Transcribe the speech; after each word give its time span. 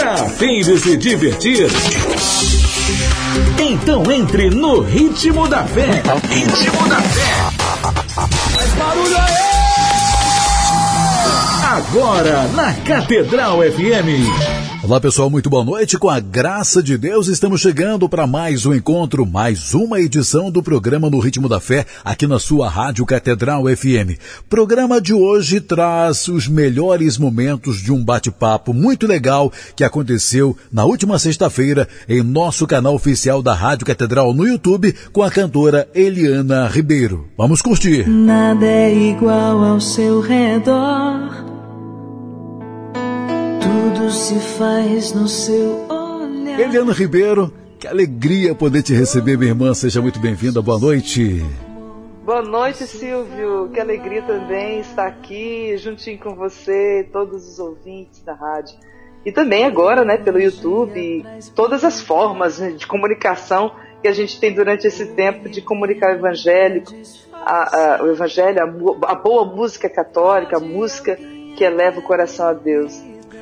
Tá 0.00 0.16
fim 0.28 0.62
de 0.62 0.78
se 0.78 0.96
divertir? 0.96 1.66
Então 3.58 4.02
entre 4.12 4.48
no 4.50 4.80
ritmo 4.80 5.48
da 5.48 5.64
fé. 5.64 6.02
Ritmo 6.30 6.88
da 6.88 7.00
fé. 7.00 7.48
Faz 8.52 8.70
barulho 8.74 9.16
aí! 9.18 9.48
Agora 11.76 12.48
na 12.54 12.72
Catedral 12.74 13.58
FM. 13.58 14.77
Olá 14.80 15.00
pessoal, 15.00 15.28
muito 15.28 15.50
boa 15.50 15.64
noite. 15.64 15.98
Com 15.98 16.08
a 16.08 16.20
graça 16.20 16.80
de 16.80 16.96
Deus, 16.96 17.26
estamos 17.26 17.60
chegando 17.60 18.08
para 18.08 18.28
mais 18.28 18.64
um 18.64 18.72
encontro, 18.72 19.26
mais 19.26 19.74
uma 19.74 20.00
edição 20.00 20.52
do 20.52 20.62
programa 20.62 21.10
No 21.10 21.18
Ritmo 21.18 21.48
da 21.48 21.58
Fé, 21.58 21.84
aqui 22.04 22.28
na 22.28 22.38
sua 22.38 22.70
Rádio 22.70 23.04
Catedral 23.04 23.64
FM. 23.64 24.16
Programa 24.48 25.00
de 25.00 25.12
hoje 25.12 25.60
traz 25.60 26.28
os 26.28 26.46
melhores 26.46 27.18
momentos 27.18 27.78
de 27.78 27.92
um 27.92 28.02
bate-papo 28.02 28.72
muito 28.72 29.04
legal 29.04 29.52
que 29.74 29.82
aconteceu 29.82 30.56
na 30.72 30.84
última 30.84 31.18
sexta-feira 31.18 31.88
em 32.08 32.22
nosso 32.22 32.64
canal 32.64 32.94
oficial 32.94 33.42
da 33.42 33.54
Rádio 33.54 33.84
Catedral 33.84 34.32
no 34.32 34.46
YouTube 34.46 34.94
com 35.12 35.24
a 35.24 35.30
cantora 35.30 35.88
Eliana 35.92 36.68
Ribeiro. 36.68 37.26
Vamos 37.36 37.60
curtir. 37.60 38.08
Nada 38.08 38.64
é 38.64 38.94
igual 38.94 39.64
ao 39.64 39.80
seu 39.80 40.20
redor. 40.20 41.48
Tudo 44.08 44.16
se 44.16 44.40
faz 44.56 45.12
no 45.12 45.28
seu 45.28 45.86
olhar. 45.86 46.58
Eliana 46.58 46.94
Ribeiro, 46.94 47.52
que 47.78 47.86
alegria 47.86 48.54
poder 48.54 48.82
te 48.82 48.94
receber, 48.94 49.36
minha 49.36 49.50
irmã. 49.50 49.74
Seja 49.74 50.00
muito 50.00 50.18
bem-vinda. 50.18 50.62
Boa 50.62 50.78
noite. 50.78 51.44
Boa 52.24 52.40
noite, 52.40 52.86
Silvio. 52.86 53.68
Que 53.68 53.78
alegria 53.78 54.22
também 54.22 54.80
estar 54.80 55.06
aqui 55.06 55.76
juntinho 55.76 56.18
com 56.20 56.34
você, 56.34 57.06
todos 57.12 57.46
os 57.46 57.58
ouvintes 57.58 58.22
da 58.22 58.32
rádio. 58.32 58.78
E 59.26 59.30
também 59.30 59.66
agora, 59.66 60.06
né, 60.06 60.16
pelo 60.16 60.40
YouTube, 60.40 61.22
todas 61.54 61.84
as 61.84 62.00
formas 62.00 62.60
né, 62.60 62.70
de 62.70 62.86
comunicação 62.86 63.72
que 64.00 64.08
a 64.08 64.12
gente 64.12 64.40
tem 64.40 64.54
durante 64.54 64.86
esse 64.86 65.04
tempo 65.08 65.50
de 65.50 65.60
comunicar 65.60 66.12
o 66.12 66.14
evangélico, 66.14 66.94
a, 67.30 67.96
a, 67.98 68.02
o 68.04 68.10
evangelho, 68.10 68.58
a, 68.58 69.12
a 69.12 69.14
boa 69.14 69.44
música 69.44 69.86
católica, 69.86 70.56
a 70.56 70.60
música 70.60 71.14
que 71.58 71.62
eleva 71.62 72.00
o 72.00 72.02
coração 72.02 72.48
a 72.48 72.54
Deus. 72.54 72.98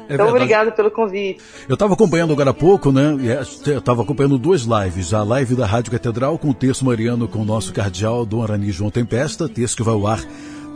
É 0.08 0.14
então, 0.14 0.28
obrigado 0.28 0.72
pelo 0.72 0.90
convite. 0.90 1.40
Eu 1.68 1.74
estava 1.74 1.94
acompanhando 1.94 2.32
agora 2.32 2.50
há 2.50 2.54
pouco, 2.54 2.92
né? 2.92 3.16
É, 3.24 3.70
eu 3.70 3.78
estava 3.78 4.02
acompanhando 4.02 4.38
duas 4.38 4.62
lives. 4.62 5.12
A 5.12 5.22
live 5.22 5.54
da 5.54 5.66
Rádio 5.66 5.90
Catedral 5.90 6.38
com 6.38 6.50
o 6.50 6.54
texto 6.54 6.84
mariano 6.84 7.26
com 7.26 7.40
o 7.40 7.44
nosso 7.44 7.72
cardeal 7.72 8.24
Dom 8.24 8.42
Arani 8.42 8.70
João 8.70 8.90
Tempesta, 8.90 9.48
texto 9.48 9.76
que 9.78 9.82
vai 9.82 9.94
ao 9.94 10.06
ar 10.06 10.20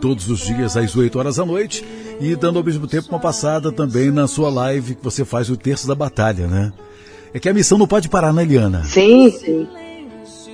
todos 0.01 0.29
os 0.29 0.41
dias 0.41 0.77
às 0.77 0.97
8 0.97 1.19
horas 1.19 1.37
da 1.37 1.47
noite. 1.47 1.85
E 2.21 2.35
dando 2.35 2.59
ao 2.59 2.65
mesmo 2.65 2.87
tempo 2.87 3.09
uma 3.09 3.21
passada 3.21 3.71
também 3.71 4.11
na 4.11 4.27
sua 4.27 4.51
live 4.51 4.95
que 4.95 5.05
você 5.05 5.25
faz 5.25 5.49
o 5.49 5.57
terço 5.57 5.87
da 5.87 5.95
batalha, 5.95 6.47
né? 6.47 6.73
É 7.33 7.39
que 7.39 7.49
a 7.49 7.55
missão 7.55 7.79
não 7.79 7.87
pode 7.87 8.09
parar, 8.09 8.33
né, 8.33 8.43
Eliana? 8.43 8.83
Sim, 8.85 9.31
sim. 9.31 9.69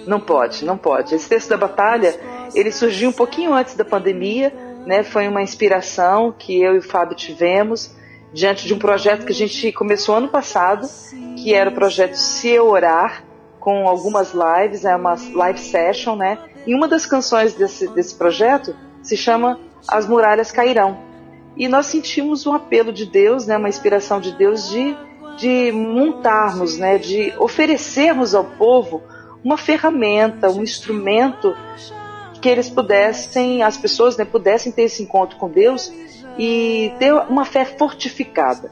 Não 0.07 0.21
pode, 0.21 0.65
não 0.65 0.77
pode. 0.77 1.15
Esse 1.15 1.29
texto 1.29 1.49
da 1.49 1.57
batalha, 1.57 2.15
ele 2.55 2.71
surgiu 2.71 3.09
um 3.09 3.13
pouquinho 3.13 3.55
antes 3.55 3.75
da 3.75 3.85
pandemia, 3.85 4.53
né? 4.87 5.03
Foi 5.03 5.27
uma 5.27 5.43
inspiração 5.43 6.33
que 6.39 6.61
eu 6.61 6.75
e 6.75 6.79
o 6.79 6.83
Fábio 6.83 7.17
tivemos 7.17 7.97
diante 8.37 8.67
de 8.67 8.75
um 8.75 8.79
projeto 8.79 9.25
que 9.25 9.33
a 9.33 9.35
gente 9.35 9.73
começou 9.73 10.15
ano 10.15 10.29
passado, 10.29 10.87
que 11.39 11.55
era 11.55 11.71
o 11.71 11.73
projeto 11.73 12.17
Se 12.17 12.61
Orar, 12.61 13.25
com 13.59 13.89
algumas 13.89 14.35
lives, 14.35 14.85
é 14.85 14.95
uma 14.95 15.17
live 15.33 15.59
session, 15.59 16.17
né? 16.17 16.39
E 16.67 16.75
uma 16.75 16.87
das 16.87 17.07
canções 17.07 17.55
desse, 17.55 17.89
desse 17.89 18.15
projeto 18.15 18.77
se 19.03 19.17
chama 19.17 19.59
As 19.89 20.07
Muralhas 20.07 20.53
Cairão. 20.53 20.99
E 21.57 21.67
nós 21.67 21.87
sentimos 21.87 22.47
um 22.47 22.53
apelo 22.53 22.93
de 22.93 23.07
Deus, 23.07 23.47
né, 23.47 23.57
uma 23.57 23.71
inspiração 23.71 24.21
de 24.21 24.33
Deus 24.33 24.69
de, 24.69 24.95
de 25.39 25.73
montarmos, 25.73 26.77
né, 26.77 26.99
de 26.99 27.33
oferecermos 27.39 28.35
ao 28.35 28.45
povo 28.45 29.03
uma 29.43 29.57
ferramenta, 29.57 30.51
um 30.51 30.63
instrumento 30.63 31.57
que 32.43 32.51
eles 32.51 32.69
pudessem, 32.69 33.63
as 33.63 33.79
pessoas 33.79 34.15
né, 34.19 34.27
pudessem 34.27 34.71
ter 34.71 34.83
esse 34.83 35.03
encontro 35.03 35.39
com 35.39 35.49
Deus 35.49 35.91
e 36.39 36.93
ter 36.99 37.13
uma 37.13 37.45
fé 37.45 37.65
fortificada. 37.65 38.71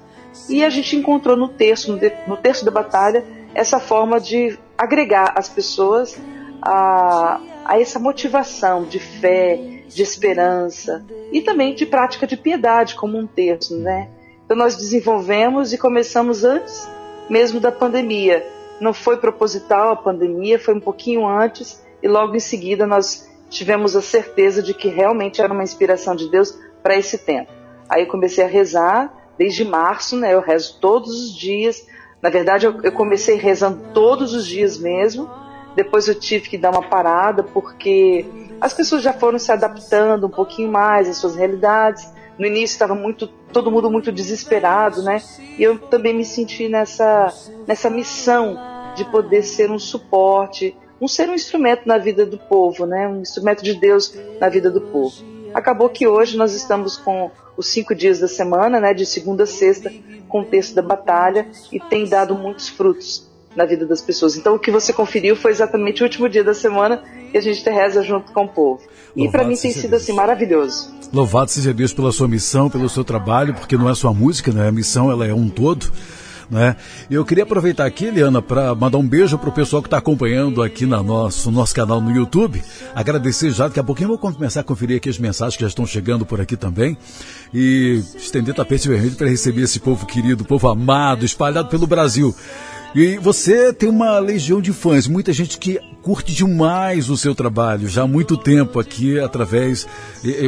E 0.48 0.64
a 0.64 0.70
gente 0.70 0.96
encontrou 0.96 1.36
no 1.36 1.48
texto, 1.48 1.98
no, 2.26 2.36
texto 2.36 2.64
da 2.64 2.70
batalha, 2.70 3.24
essa 3.54 3.78
forma 3.78 4.20
de 4.20 4.58
agregar 4.76 5.32
as 5.36 5.48
pessoas 5.48 6.18
a, 6.60 7.40
a 7.64 7.80
essa 7.80 7.98
motivação 7.98 8.84
de 8.84 8.98
fé, 8.98 9.56
de 9.86 10.02
esperança 10.02 11.04
e 11.32 11.40
também 11.40 11.74
de 11.74 11.86
prática 11.86 12.26
de 12.26 12.36
piedade, 12.36 12.94
como 12.94 13.16
um 13.16 13.26
texto, 13.26 13.76
né? 13.76 14.08
Então 14.44 14.56
nós 14.56 14.76
desenvolvemos 14.76 15.72
e 15.72 15.78
começamos 15.78 16.44
antes 16.44 16.88
mesmo 17.30 17.60
da 17.60 17.72
pandemia. 17.72 18.44
Não 18.80 18.92
foi 18.92 19.16
proposital 19.16 19.92
a 19.92 19.96
pandemia, 19.96 20.58
foi 20.58 20.74
um 20.74 20.80
pouquinho 20.80 21.26
antes 21.26 21.82
e 22.02 22.08
logo 22.08 22.34
em 22.34 22.40
seguida 22.40 22.86
nós 22.86 23.30
tivemos 23.48 23.94
a 23.94 24.02
certeza 24.02 24.62
de 24.62 24.74
que 24.74 24.88
realmente 24.88 25.40
era 25.40 25.52
uma 25.52 25.62
inspiração 25.62 26.16
de 26.16 26.28
Deus 26.28 26.58
para 26.82 26.96
esse 26.96 27.16
tempo. 27.18 27.50
Aí 27.88 28.02
eu 28.02 28.08
comecei 28.08 28.44
a 28.44 28.48
rezar 28.48 29.12
desde 29.38 29.64
março, 29.64 30.16
né? 30.16 30.32
Eu 30.34 30.40
rezo 30.40 30.78
todos 30.80 31.10
os 31.10 31.34
dias. 31.34 31.86
Na 32.22 32.30
verdade, 32.30 32.66
eu, 32.66 32.80
eu 32.82 32.92
comecei 32.92 33.36
rezando 33.36 33.92
todos 33.92 34.32
os 34.32 34.46
dias 34.46 34.78
mesmo. 34.78 35.28
Depois 35.76 36.06
eu 36.06 36.14
tive 36.14 36.48
que 36.48 36.58
dar 36.58 36.70
uma 36.70 36.88
parada 36.88 37.42
porque 37.42 38.24
as 38.60 38.72
pessoas 38.72 39.02
já 39.02 39.12
foram 39.12 39.38
se 39.38 39.50
adaptando 39.50 40.26
um 40.26 40.30
pouquinho 40.30 40.70
mais 40.70 41.08
às 41.08 41.16
suas 41.16 41.34
realidades. 41.34 42.08
No 42.38 42.46
início 42.46 42.74
estava 42.74 42.94
muito 42.94 43.26
todo 43.52 43.70
mundo 43.70 43.90
muito 43.90 44.10
desesperado, 44.10 45.02
né? 45.02 45.22
E 45.58 45.62
eu 45.62 45.78
também 45.78 46.14
me 46.14 46.24
senti 46.24 46.68
nessa 46.68 47.32
nessa 47.66 47.90
missão 47.90 48.56
de 48.96 49.04
poder 49.04 49.42
ser 49.42 49.70
um 49.70 49.78
suporte, 49.78 50.76
um 51.00 51.08
ser 51.08 51.28
um 51.28 51.34
instrumento 51.34 51.86
na 51.86 51.98
vida 51.98 52.24
do 52.24 52.38
povo, 52.38 52.86
né? 52.86 53.06
Um 53.08 53.20
instrumento 53.20 53.62
de 53.62 53.74
Deus 53.74 54.16
na 54.40 54.48
vida 54.48 54.70
do 54.70 54.80
povo. 54.80 55.33
Acabou 55.54 55.88
que 55.88 56.06
hoje 56.06 56.36
nós 56.36 56.52
estamos 56.52 56.96
com 56.96 57.30
os 57.56 57.68
cinco 57.68 57.94
dias 57.94 58.18
da 58.18 58.28
semana, 58.28 58.80
né, 58.80 58.92
de 58.92 59.06
segunda 59.06 59.44
a 59.44 59.46
sexta, 59.46 59.92
com 60.28 60.40
o 60.40 60.44
texto 60.44 60.74
da 60.74 60.82
batalha 60.82 61.46
e 61.72 61.78
tem 61.78 62.04
dado 62.06 62.34
muitos 62.34 62.68
frutos 62.68 63.30
na 63.54 63.64
vida 63.64 63.86
das 63.86 64.00
pessoas. 64.00 64.36
Então 64.36 64.56
o 64.56 64.58
que 64.58 64.70
você 64.70 64.92
conferiu 64.92 65.36
foi 65.36 65.52
exatamente 65.52 66.02
o 66.02 66.04
último 66.04 66.28
dia 66.28 66.42
da 66.42 66.54
semana 66.54 67.02
que 67.30 67.38
a 67.38 67.40
gente 67.40 67.62
reza 67.70 68.02
junto 68.02 68.32
com 68.32 68.44
o 68.44 68.48
povo. 68.48 68.82
Louvado 69.16 69.28
e 69.28 69.30
para 69.30 69.44
mim 69.44 69.56
tem 69.56 69.70
sido 69.70 69.90
Deus. 69.90 70.02
assim 70.02 70.12
maravilhoso. 70.12 70.92
Louvado 71.12 71.50
seja 71.50 71.72
Deus 71.72 71.92
pela 71.92 72.10
sua 72.10 72.26
missão, 72.26 72.68
pelo 72.68 72.88
seu 72.88 73.04
trabalho, 73.04 73.54
porque 73.54 73.76
não 73.76 73.88
é 73.88 73.94
só 73.94 74.08
a 74.08 74.14
música, 74.14 74.50
né? 74.52 74.66
A 74.66 74.72
missão 74.72 75.10
ela 75.10 75.24
é 75.24 75.32
um 75.32 75.48
todo. 75.48 75.92
Né? 76.50 76.76
Eu 77.10 77.24
queria 77.24 77.44
aproveitar 77.44 77.86
aqui, 77.86 78.06
Eliana, 78.06 78.42
para 78.42 78.74
mandar 78.74 78.98
um 78.98 79.06
beijo 79.06 79.38
para 79.38 79.48
o 79.48 79.52
pessoal 79.52 79.82
que 79.82 79.86
está 79.86 79.98
acompanhando 79.98 80.62
aqui 80.62 80.86
no 80.86 81.02
nosso, 81.02 81.50
nosso 81.50 81.74
canal 81.74 82.00
no 82.00 82.10
YouTube. 82.10 82.62
Agradecer 82.94 83.50
já, 83.50 83.68
daqui 83.68 83.80
a 83.80 83.84
pouquinho 83.84 84.06
eu 84.06 84.18
vou 84.18 84.32
começar 84.32 84.60
a 84.60 84.64
conferir 84.64 84.96
aqui 84.96 85.08
as 85.08 85.18
mensagens 85.18 85.56
que 85.56 85.62
já 85.62 85.68
estão 85.68 85.86
chegando 85.86 86.26
por 86.26 86.40
aqui 86.40 86.56
também. 86.56 86.96
E 87.52 88.02
estender 88.16 88.54
tapete 88.54 88.88
vermelho 88.88 89.16
para 89.16 89.28
receber 89.28 89.62
esse 89.62 89.80
povo 89.80 90.06
querido, 90.06 90.44
povo 90.44 90.68
amado, 90.68 91.24
espalhado 91.24 91.68
pelo 91.68 91.86
Brasil. 91.86 92.34
E 92.94 93.18
você 93.18 93.72
tem 93.72 93.88
uma 93.88 94.20
legião 94.20 94.60
de 94.60 94.72
fãs, 94.72 95.08
muita 95.08 95.32
gente 95.32 95.58
que 95.58 95.80
curte 96.00 96.32
demais 96.32 97.10
o 97.10 97.16
seu 97.16 97.34
trabalho, 97.34 97.88
já 97.88 98.02
há 98.02 98.06
muito 98.06 98.36
tempo 98.36 98.78
aqui, 98.78 99.18
através. 99.18 99.84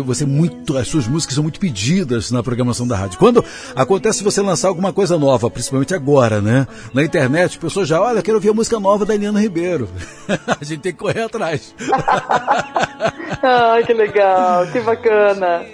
Você 0.05 0.25
muito, 0.25 0.77
as 0.77 0.87
suas 0.87 1.09
músicas 1.09 1.35
são 1.35 1.43
muito 1.43 1.59
pedidas 1.59 2.31
na 2.31 2.45
programação 2.45 2.87
da 2.87 2.95
rádio. 2.95 3.19
Quando 3.19 3.45
acontece 3.75 4.23
você 4.23 4.41
lançar 4.41 4.69
alguma 4.69 4.93
coisa 4.93 5.19
nova, 5.19 5.51
principalmente 5.51 5.93
agora, 5.93 6.41
né? 6.41 6.69
Na 6.95 7.03
internet, 7.03 7.56
a 7.56 7.61
pessoa 7.61 7.85
já, 7.85 8.01
olha, 8.01 8.23
quero 8.23 8.37
ouvir 8.37 8.51
a 8.51 8.55
música 8.55 8.79
nova 8.79 9.05
da 9.05 9.15
Eliana 9.15 9.41
Ribeiro. 9.41 9.89
a 10.29 10.62
gente 10.62 10.83
tem 10.83 10.93
que 10.93 10.99
correr 10.99 11.23
atrás. 11.23 11.75
Ai, 13.43 13.83
que 13.83 13.93
legal, 13.93 14.69
que 14.69 14.81
bacana. 14.81 15.65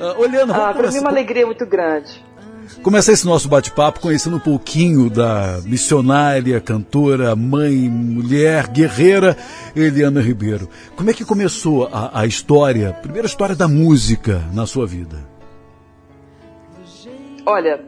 Uh, 0.00 0.20
olhando, 0.20 0.52
ah, 0.52 0.74
para 0.74 0.90
mim 0.90 0.96
é 0.96 1.00
uma 1.00 1.10
alegria 1.10 1.46
muito 1.46 1.64
grande 1.64 2.28
começar 2.82 3.12
esse 3.12 3.26
nosso 3.26 3.48
bate-papo 3.48 4.00
conhecendo 4.00 4.36
um 4.36 4.40
pouquinho 4.40 5.10
da 5.10 5.60
missionária, 5.64 6.60
cantora, 6.60 7.34
mãe, 7.34 7.74
mulher, 7.88 8.68
guerreira 8.68 9.36
Eliana 9.74 10.20
Ribeiro. 10.20 10.68
Como 10.96 11.10
é 11.10 11.12
que 11.14 11.24
começou 11.24 11.88
a, 11.92 12.20
a 12.20 12.26
história, 12.26 12.90
a 12.90 12.92
primeira 12.92 13.26
história 13.26 13.54
da 13.54 13.68
música 13.68 14.42
na 14.52 14.66
sua 14.66 14.86
vida? 14.86 15.26
Olha, 17.44 17.80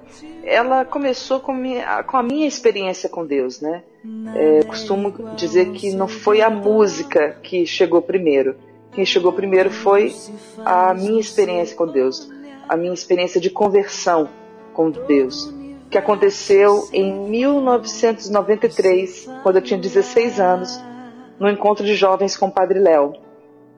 ela 0.43 0.85
começou 0.85 1.41
com, 1.41 1.53
minha, 1.53 2.03
com 2.03 2.17
a 2.17 2.23
minha 2.23 2.47
experiência 2.47 3.09
com 3.09 3.26
Deus, 3.26 3.61
né? 3.61 3.83
É, 4.35 4.62
costumo 4.62 5.12
dizer 5.37 5.73
que 5.73 5.93
não 5.93 6.09
foi 6.09 6.41
a 6.41 6.49
música 6.49 7.37
que 7.43 7.67
chegou 7.67 8.00
primeiro. 8.00 8.56
Quem 8.93 9.05
chegou 9.05 9.33
primeiro 9.33 9.71
foi 9.71 10.15
a 10.65 10.94
minha 10.94 11.21
experiência 11.21 11.76
com 11.76 11.87
Deus, 11.87 12.31
a 12.69 12.76
minha 12.76 12.93
experiência 12.93 13.41
de 13.41 13.50
conversão 13.50 14.29
com 14.81 14.91
Deus, 14.91 15.53
que 15.91 15.99
aconteceu 15.99 16.88
em 16.91 17.12
1993, 17.29 19.29
quando 19.43 19.56
eu 19.56 19.62
tinha 19.62 19.79
16 19.79 20.41
anos, 20.41 20.82
no 21.38 21.50
encontro 21.50 21.85
de 21.85 21.94
jovens 21.94 22.35
com 22.35 22.47
o 22.47 22.50
Padre 22.50 22.79
Léo. 22.79 23.12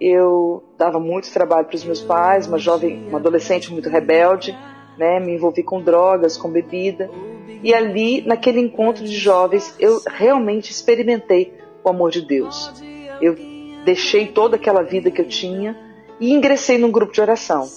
Eu 0.01 0.63
dava 0.79 1.01
muito 1.01 1.33
trabalho 1.33 1.67
para 1.67 1.75
os 1.75 1.85
meus 1.85 2.01
pais, 2.01 2.47
uma 2.47 2.59
jovem, 2.59 3.09
uma 3.09 3.19
adolescente 3.19 3.73
muito 3.73 3.89
rebelde, 3.89 4.57
né? 4.97 5.19
Me 5.19 5.35
envolvi 5.35 5.65
com 5.65 5.83
drogas, 5.83 6.37
com 6.37 6.49
bebida 6.49 7.11
E 7.65 7.75
ali, 7.75 8.25
naquele 8.25 8.61
encontro 8.61 9.05
de 9.05 9.17
jovens, 9.17 9.75
eu 9.81 10.01
realmente 10.09 10.71
experimentei 10.71 11.53
o 11.83 11.89
amor 11.89 12.13
de 12.13 12.21
Deus. 12.21 12.73
Eu 13.21 13.35
deixei 13.85 14.29
toda 14.29 14.55
aquela 14.55 14.83
vida 14.83 15.11
que 15.11 15.21
eu 15.21 15.27
tinha 15.27 15.77
e 16.21 16.33
ingressei 16.33 16.79
num 16.79 16.93
grupo 16.93 17.13
de 17.13 17.21
oração. 17.21 17.69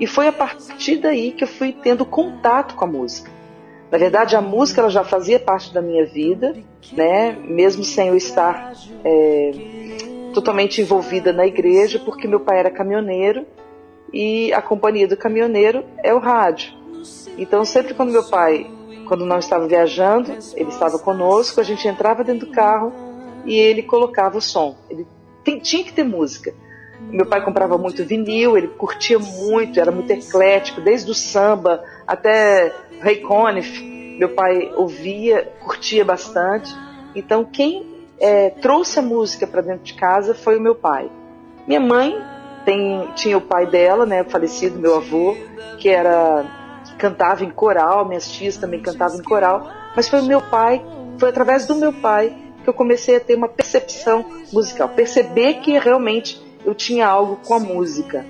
E 0.00 0.06
foi 0.06 0.28
a 0.28 0.32
partir 0.32 0.98
daí 0.98 1.32
que 1.32 1.44
eu 1.44 1.48
fui 1.48 1.72
tendo 1.72 2.04
contato 2.04 2.74
com 2.74 2.84
a 2.84 2.88
música. 2.88 3.30
Na 3.90 3.98
verdade, 3.98 4.36
a 4.36 4.40
música 4.40 4.80
ela 4.80 4.90
já 4.90 5.02
fazia 5.02 5.40
parte 5.40 5.72
da 5.72 5.80
minha 5.80 6.04
vida, 6.04 6.54
né? 6.92 7.32
Mesmo 7.32 7.82
sem 7.82 8.08
eu 8.08 8.16
estar 8.16 8.72
é, 9.04 9.50
totalmente 10.34 10.80
envolvida 10.80 11.32
na 11.32 11.46
igreja, 11.46 11.98
porque 11.98 12.28
meu 12.28 12.40
pai 12.40 12.58
era 12.58 12.70
caminhoneiro 12.70 13.46
e 14.12 14.52
a 14.52 14.60
companhia 14.60 15.08
do 15.08 15.16
caminhoneiro 15.16 15.84
é 16.02 16.12
o 16.12 16.18
rádio. 16.18 16.72
Então, 17.36 17.64
sempre 17.64 17.94
quando 17.94 18.12
meu 18.12 18.24
pai, 18.24 18.70
quando 19.06 19.24
não 19.24 19.38
estava 19.38 19.66
viajando, 19.66 20.32
ele 20.54 20.68
estava 20.68 20.98
conosco, 20.98 21.60
a 21.60 21.64
gente 21.64 21.88
entrava 21.88 22.22
dentro 22.22 22.46
do 22.46 22.52
carro 22.52 22.92
e 23.44 23.56
ele 23.56 23.82
colocava 23.82 24.36
o 24.36 24.40
som. 24.40 24.76
Ele 24.90 25.06
tem, 25.42 25.58
tinha 25.58 25.84
que 25.84 25.92
ter 25.92 26.04
música. 26.04 26.54
Meu 27.00 27.26
pai 27.26 27.44
comprava 27.44 27.78
muito 27.78 28.04
vinil, 28.04 28.56
ele 28.56 28.68
curtia 28.68 29.18
muito, 29.18 29.78
era 29.80 29.90
muito 29.90 30.10
eclético, 30.10 30.80
desde 30.80 31.10
o 31.10 31.14
samba 31.14 31.82
até 32.06 32.72
Ray 33.00 33.20
Conniff. 33.20 33.82
Meu 34.18 34.30
pai 34.30 34.72
ouvia, 34.76 35.50
curtia 35.60 36.04
bastante. 36.04 36.74
Então, 37.14 37.44
quem 37.44 37.86
é, 38.20 38.50
trouxe 38.50 38.98
a 38.98 39.02
música 39.02 39.46
para 39.46 39.62
dentro 39.62 39.84
de 39.84 39.94
casa 39.94 40.34
foi 40.34 40.58
o 40.58 40.60
meu 40.60 40.74
pai. 40.74 41.10
Minha 41.66 41.80
mãe 41.80 42.18
tem, 42.64 43.08
tinha 43.14 43.38
o 43.38 43.40
pai 43.40 43.66
dela, 43.66 44.04
né, 44.04 44.24
falecido, 44.24 44.78
meu 44.78 44.96
avô, 44.96 45.36
que 45.78 45.88
era 45.88 46.44
que 46.84 46.94
cantava 46.96 47.44
em 47.44 47.50
coral, 47.50 48.06
minhas 48.06 48.30
tias 48.30 48.56
também 48.56 48.80
cantavam 48.80 49.18
em 49.18 49.22
coral, 49.22 49.70
mas 49.94 50.08
foi 50.08 50.20
o 50.20 50.24
meu 50.24 50.40
pai, 50.40 50.84
foi 51.18 51.28
através 51.28 51.66
do 51.66 51.74
meu 51.74 51.92
pai 51.92 52.36
que 52.62 52.68
eu 52.68 52.74
comecei 52.74 53.16
a 53.16 53.20
ter 53.20 53.34
uma 53.34 53.48
percepção 53.48 54.24
musical, 54.52 54.88
perceber 54.88 55.54
que 55.54 55.78
realmente 55.78 56.40
eu 56.68 56.74
tinha 56.74 57.08
algo 57.08 57.36
com 57.46 57.54
a 57.54 57.58
música. 57.58 58.26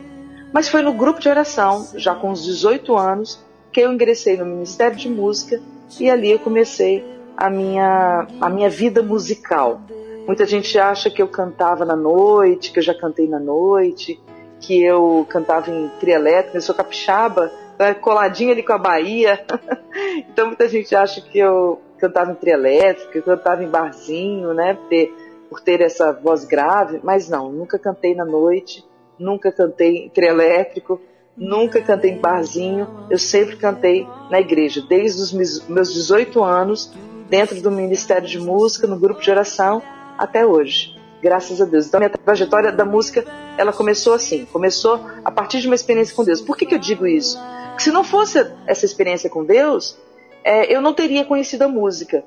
Mas 0.52 0.69
foi 0.69 0.81
no 0.81 0.93
grupo 0.93 1.20
de 1.20 1.29
oração, 1.29 1.88
já 1.96 2.14
com 2.14 2.31
os 2.31 2.44
18 2.44 2.96
anos, 2.96 3.44
que 3.73 3.81
eu 3.81 3.93
ingressei 3.93 4.37
no 4.37 4.46
Ministério 4.46 4.96
de 4.96 5.08
Música 5.08 5.61
e 5.99 6.08
ali 6.08 6.31
eu 6.31 6.38
comecei 6.38 7.05
a 7.37 7.50
minha, 7.50 8.26
a 8.40 8.49
minha 8.49 8.70
vida 8.70 9.02
musical. 9.02 9.81
Muita 10.25 10.46
gente 10.46 10.79
acha 10.79 11.11
que 11.11 11.20
eu 11.20 11.26
cantava 11.26 11.85
na 11.85 11.96
noite, 11.96 12.70
que 12.70 12.79
eu 12.79 12.82
já 12.82 12.94
cantei 12.94 13.26
na 13.29 13.40
noite, 13.40 14.20
que 14.61 14.82
eu 14.82 15.26
cantava 15.29 15.70
em 15.70 15.90
tria 15.99 16.14
elétrica, 16.14 16.58
eu 16.58 16.62
sou 16.62 16.75
capixaba, 16.75 17.50
né, 17.76 17.93
coladinha 17.94 18.52
ali 18.52 18.62
com 18.62 18.73
a 18.73 18.79
Bahia. 18.79 19.44
então 20.31 20.46
muita 20.46 20.69
gente 20.69 20.94
acha 20.94 21.20
que 21.20 21.38
eu 21.38 21.81
cantava 21.99 22.31
em 22.31 22.37
tria 22.37 22.55
elétrica, 22.55 23.11
que 23.11 23.19
eu 23.19 23.23
cantava 23.23 23.64
em 23.64 23.69
barzinho, 23.69 24.55
né? 24.55 24.75
Porque 24.75 25.12
por 25.49 25.61
ter 25.61 25.81
essa 25.81 26.12
voz 26.12 26.45
grave, 26.45 27.00
mas 27.03 27.29
não, 27.29 27.50
nunca 27.50 27.79
cantei 27.79 28.15
na 28.15 28.25
noite, 28.25 28.85
nunca 29.19 29.50
cantei 29.50 30.11
em 30.15 30.25
elétrico, 30.25 31.00
nunca 31.37 31.81
cantei 31.81 32.12
em 32.12 32.21
barzinho, 32.21 33.06
eu 33.11 33.19
sempre 33.19 33.56
cantei 33.56 34.06
na 34.31 34.41
igreja, 34.41 34.83
desde 34.89 35.23
os 35.23 35.33
meus 35.69 35.93
18 35.93 36.43
anos, 36.43 36.93
dentro 37.29 37.61
do 37.61 37.71
Ministério 37.71 38.27
de 38.27 38.41
Música, 38.41 38.87
no 38.87 38.99
grupo 38.99 39.21
de 39.21 39.31
oração, 39.31 39.83
até 40.17 40.45
hoje. 40.45 40.97
Graças 41.21 41.61
a 41.61 41.65
Deus. 41.65 41.87
Então, 41.87 41.99
minha 41.99 42.11
trajetória 42.11 42.71
da 42.71 42.85
música, 42.85 43.25
ela 43.56 43.73
começou 43.73 44.15
assim, 44.15 44.45
começou 44.47 45.00
a 45.25 45.31
partir 45.31 45.61
de 45.61 45.67
uma 45.67 45.75
experiência 45.75 46.15
com 46.15 46.25
Deus. 46.25 46.41
Por 46.41 46.56
que, 46.56 46.65
que 46.65 46.75
eu 46.75 46.79
digo 46.79 47.06
isso? 47.06 47.39
Porque 47.69 47.83
se 47.83 47.91
não 47.91 48.05
fosse 48.05 48.45
essa 48.67 48.85
experiência 48.85 49.29
com 49.29 49.45
Deus, 49.45 49.99
é, 50.45 50.73
eu 50.73 50.81
não 50.81 50.95
teria 50.95 51.25
conhecido 51.25 51.62
a 51.62 51.69
música. 51.69 52.25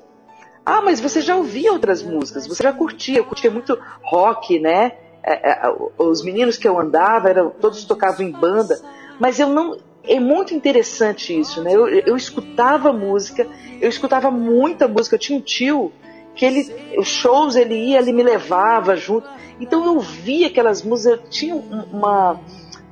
Ah, 0.64 0.80
mas 0.80 1.00
você 1.00 1.20
já 1.20 1.34
ouvia 1.34 1.72
outras 1.72 2.02
músicas, 2.02 2.46
você 2.46 2.62
já 2.62 2.72
curtia, 2.72 3.18
eu 3.18 3.24
curtia 3.24 3.50
muito 3.50 3.76
rock, 4.02 4.60
né? 4.60 4.92
É, 5.24 5.50
é, 5.50 5.74
os 5.98 6.22
meninos 6.22 6.56
que 6.56 6.66
eu 6.66 6.78
andava, 6.78 7.28
eram, 7.28 7.50
todos 7.50 7.84
tocavam 7.84 8.24
em 8.26 8.30
banda, 8.30 8.80
mas 9.18 9.38
eu 9.38 9.48
não. 9.48 9.76
É 10.04 10.18
muito 10.18 10.52
interessante 10.52 11.38
isso, 11.38 11.62
né? 11.62 11.72
Eu, 11.72 11.86
eu 11.88 12.16
escutava 12.16 12.92
música, 12.92 13.46
eu 13.80 13.88
escutava 13.88 14.32
muita 14.32 14.88
música. 14.88 15.14
Eu 15.14 15.20
tinha 15.20 15.38
um 15.38 15.40
tio 15.40 15.92
que 16.34 16.44
ele, 16.44 16.74
os 16.98 17.06
shows 17.06 17.54
ele 17.54 17.74
ia, 17.74 17.98
ele 17.98 18.12
me 18.12 18.22
levava 18.22 18.96
junto. 18.96 19.28
Então 19.60 19.84
eu 19.84 20.00
via 20.00 20.48
aquelas 20.48 20.82
músicas, 20.82 21.18
eu 21.20 21.28
tinha 21.28 21.54
uma, 21.54 22.40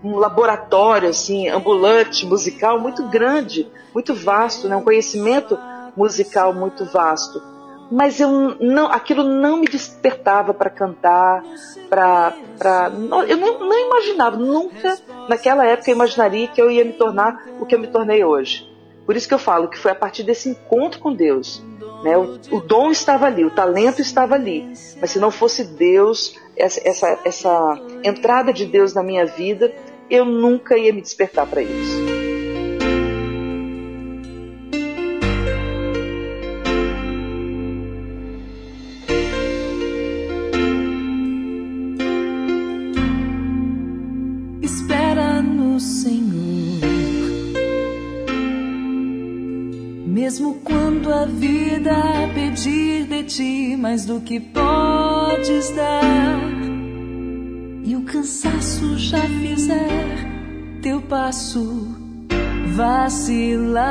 um 0.05 0.17
laboratório 0.17 1.08
assim, 1.08 1.49
ambulante, 1.49 2.25
musical 2.25 2.78
muito 2.78 3.02
grande, 3.08 3.69
muito 3.93 4.14
vasto, 4.14 4.69
né? 4.69 4.76
um 4.76 4.84
conhecimento 4.84 5.58
musical 5.96 6.55
muito 6.55 6.84
vasto 6.84 7.43
mas 7.91 8.21
eu 8.21 8.31
não, 8.61 8.87
aquilo 8.87 9.25
não 9.25 9.59
me 9.59 9.67
despertava 9.67 10.55
para 10.55 10.71
cantar, 10.71 11.43
para, 11.89 12.35
eu 13.29 13.37
não, 13.37 13.59
não 13.59 13.87
imaginava, 13.87 14.37
nunca 14.37 14.97
naquela 15.29 15.67
época 15.67 15.91
eu 15.91 15.95
imaginaria 15.95 16.47
que 16.49 16.63
eu 16.63 16.71
ia 16.71 16.85
me 16.85 16.93
tornar 16.93 17.47
o 17.59 17.67
que 17.67 17.75
eu 17.75 17.81
me 17.81 17.89
tornei 17.89 18.25
hoje. 18.25 18.69
Por 19.05 19.17
isso 19.17 19.27
que 19.27 19.35
eu 19.35 19.39
falo 19.39 19.69
que 19.69 19.79
foi 19.79 19.91
a 19.91 19.95
partir 19.95 20.23
desse 20.23 20.49
encontro 20.49 21.01
com 21.01 21.13
Deus. 21.13 21.63
Né? 22.05 22.17
O, 22.17 22.39
o 22.53 22.61
dom 22.61 22.91
estava 22.91 23.27
ali, 23.27 23.45
o 23.45 23.51
talento 23.51 24.01
estava 24.01 24.37
ali, 24.37 24.73
mas 25.01 25.11
se 25.11 25.19
não 25.19 25.31
fosse 25.31 25.65
Deus, 25.65 26.37
essa, 26.57 26.81
essa, 26.89 27.19
essa 27.25 27.81
entrada 28.05 28.53
de 28.53 28.67
Deus 28.67 28.95
na 28.95 29.03
minha 29.03 29.27
vida, 29.27 29.73
eu 30.09 30.25
nunca 30.25 30.79
ia 30.79 30.93
me 30.93 31.01
despertar 31.01 31.47
para 31.47 31.61
isso. 31.61 32.30
Mesmo 50.41 50.55
quando 50.65 51.13
a 51.13 51.27
vida 51.27 51.95
pedir 52.35 53.05
de 53.05 53.25
ti 53.25 53.77
mais 53.77 54.07
do 54.07 54.23
que 54.23 54.41
podes 54.41 55.69
dar, 55.73 56.41
e 57.85 57.95
o 57.95 58.01
cansaço 58.05 58.97
já 58.97 59.21
fizer 59.21 60.31
teu 60.81 61.03
passo 61.03 61.95
vacilar. 62.69 63.85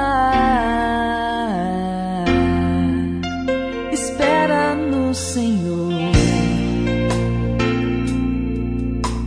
Espera 3.91 4.73
no 4.73 5.13
Senhor, 5.13 5.91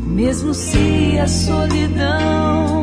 mesmo 0.08 0.52
se 0.52 1.20
a 1.20 1.28
solidão 1.28 2.81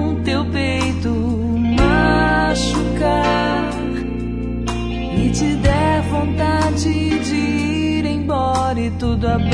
e 8.79 8.89
tudo 8.91 9.27
abandonar. 9.27 9.50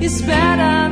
Espera 0.00 0.87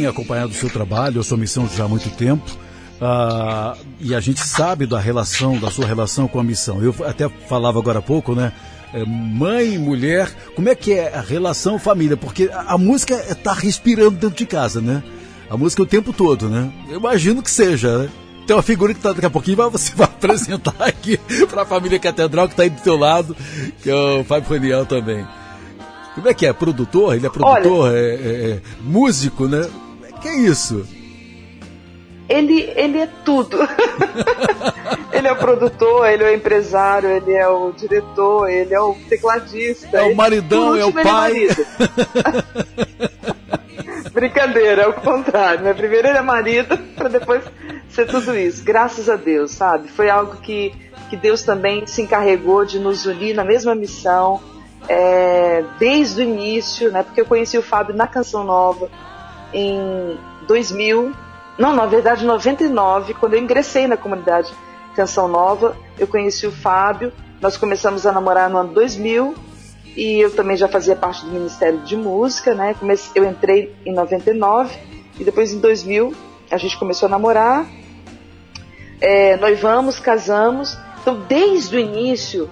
tem 0.00 0.06
acompanhado 0.06 0.52
o 0.52 0.54
seu 0.54 0.70
trabalho, 0.70 1.20
a 1.20 1.24
sua 1.24 1.36
missão 1.36 1.68
já 1.68 1.84
há 1.84 1.88
muito 1.88 2.08
tempo. 2.10 2.50
Uh, 3.00 3.78
e 4.00 4.14
a 4.14 4.20
gente 4.20 4.40
sabe 4.40 4.86
da 4.86 4.98
relação, 4.98 5.58
da 5.58 5.70
sua 5.70 5.86
relação 5.86 6.26
com 6.26 6.40
a 6.40 6.44
missão. 6.44 6.82
Eu 6.82 6.94
até 7.06 7.28
falava 7.28 7.78
agora 7.78 7.98
há 7.98 8.02
pouco, 8.02 8.34
né? 8.34 8.52
É, 8.92 9.04
mãe, 9.04 9.78
mulher, 9.78 10.34
como 10.56 10.68
é 10.68 10.74
que 10.74 10.92
é 10.92 11.14
a 11.14 11.20
relação 11.20 11.78
família? 11.78 12.16
Porque 12.16 12.50
a, 12.52 12.74
a 12.74 12.78
música 12.78 13.14
está 13.30 13.52
respirando 13.52 14.12
dentro 14.12 14.36
de 14.36 14.46
casa, 14.46 14.80
né? 14.80 15.02
A 15.48 15.56
música 15.56 15.82
o 15.82 15.86
tempo 15.86 16.12
todo, 16.12 16.48
né? 16.48 16.70
Eu 16.88 16.98
imagino 16.98 17.42
que 17.42 17.50
seja, 17.50 17.98
né? 17.98 18.08
Tem 18.46 18.56
uma 18.56 18.62
figura 18.62 18.92
que 18.92 19.00
tá, 19.00 19.12
daqui 19.12 19.26
a 19.26 19.30
pouquinho 19.30 19.70
você 19.70 19.94
vai 19.94 20.06
apresentar 20.08 20.74
aqui 20.80 21.18
para 21.48 21.62
a 21.62 21.66
família 21.66 21.98
Catedral 21.98 22.48
que 22.48 22.54
está 22.54 22.64
aí 22.64 22.70
do 22.70 22.80
teu 22.80 22.96
lado, 22.96 23.36
que 23.82 23.90
é 23.90 23.94
o 23.94 24.24
Fábio 24.24 24.48
Raniel 24.50 24.84
também. 24.86 25.26
Como 26.14 26.28
é 26.28 26.34
que 26.34 26.44
é? 26.44 26.52
Produtor? 26.52 27.14
Ele 27.14 27.26
é 27.26 27.30
produtor, 27.30 27.88
Olha, 27.88 27.96
é, 27.96 28.14
é, 28.14 28.50
é 28.50 28.60
músico, 28.82 29.46
né? 29.46 29.68
Que 30.20 30.28
é 30.28 30.36
isso? 30.36 30.86
Ele, 32.28 32.70
ele 32.76 32.98
é 32.98 33.08
tudo. 33.24 33.58
ele 35.12 35.26
é 35.26 35.32
o 35.32 35.36
produtor, 35.36 36.08
ele 36.08 36.22
é 36.22 36.30
o 36.30 36.34
empresário, 36.34 37.10
ele 37.10 37.32
é 37.32 37.48
o 37.48 37.72
diretor, 37.72 38.48
ele 38.48 38.72
é 38.72 38.80
o 38.80 38.94
tecladista. 39.08 39.98
É 39.98 40.02
o 40.02 40.14
maridão, 40.14 40.76
é 40.76 40.84
o 40.84 40.92
pai. 40.92 41.48
Brincadeira, 44.14 44.82
é 44.82 44.86
o 44.86 44.92
contrário, 44.92 45.64
né? 45.64 45.74
Primeiro 45.74 46.06
ele 46.06 46.18
é 46.18 46.22
marido, 46.22 46.78
para 46.94 47.08
depois 47.08 47.42
ser 47.88 48.06
tudo 48.06 48.36
isso. 48.36 48.62
Graças 48.62 49.08
a 49.08 49.16
Deus, 49.16 49.50
sabe? 49.50 49.88
Foi 49.88 50.08
algo 50.08 50.36
que, 50.36 50.72
que 51.08 51.16
Deus 51.16 51.42
também 51.42 51.84
se 51.86 52.02
encarregou 52.02 52.64
de 52.64 52.78
nos 52.78 53.06
unir 53.06 53.34
na 53.34 53.44
mesma 53.44 53.74
missão, 53.74 54.40
é, 54.88 55.64
desde 55.80 56.22
o 56.22 56.24
início, 56.24 56.92
né? 56.92 57.02
Porque 57.02 57.20
eu 57.20 57.26
conheci 57.26 57.58
o 57.58 57.62
Fábio 57.62 57.96
na 57.96 58.06
Canção 58.06 58.44
Nova 58.44 58.88
em 59.52 60.18
2000, 60.46 61.12
não, 61.58 61.74
na 61.74 61.86
verdade, 61.86 62.24
99, 62.24 63.14
quando 63.14 63.34
eu 63.34 63.40
ingressei 63.40 63.86
na 63.86 63.96
comunidade 63.96 64.52
Canção 64.96 65.28
Nova, 65.28 65.76
eu 65.98 66.06
conheci 66.06 66.46
o 66.46 66.52
Fábio, 66.52 67.12
nós 67.40 67.56
começamos 67.56 68.06
a 68.06 68.12
namorar 68.12 68.48
no 68.48 68.58
ano 68.58 68.72
2000 68.72 69.34
e 69.96 70.20
eu 70.20 70.34
também 70.34 70.56
já 70.56 70.68
fazia 70.68 70.96
parte 70.96 71.24
do 71.24 71.30
Ministério 71.30 71.80
de 71.80 71.96
Música, 71.96 72.54
né? 72.54 72.74
Eu 73.14 73.24
entrei 73.24 73.74
em 73.84 73.92
99 73.92 74.74
e 75.18 75.24
depois 75.24 75.52
em 75.52 75.60
2000 75.60 76.14
a 76.50 76.56
gente 76.56 76.78
começou 76.78 77.06
a 77.06 77.10
namorar, 77.10 77.66
é, 79.00 79.36
noivamos, 79.36 80.00
casamos. 80.00 80.78
Então, 81.00 81.20
desde 81.28 81.76
o 81.76 81.78
início, 81.78 82.50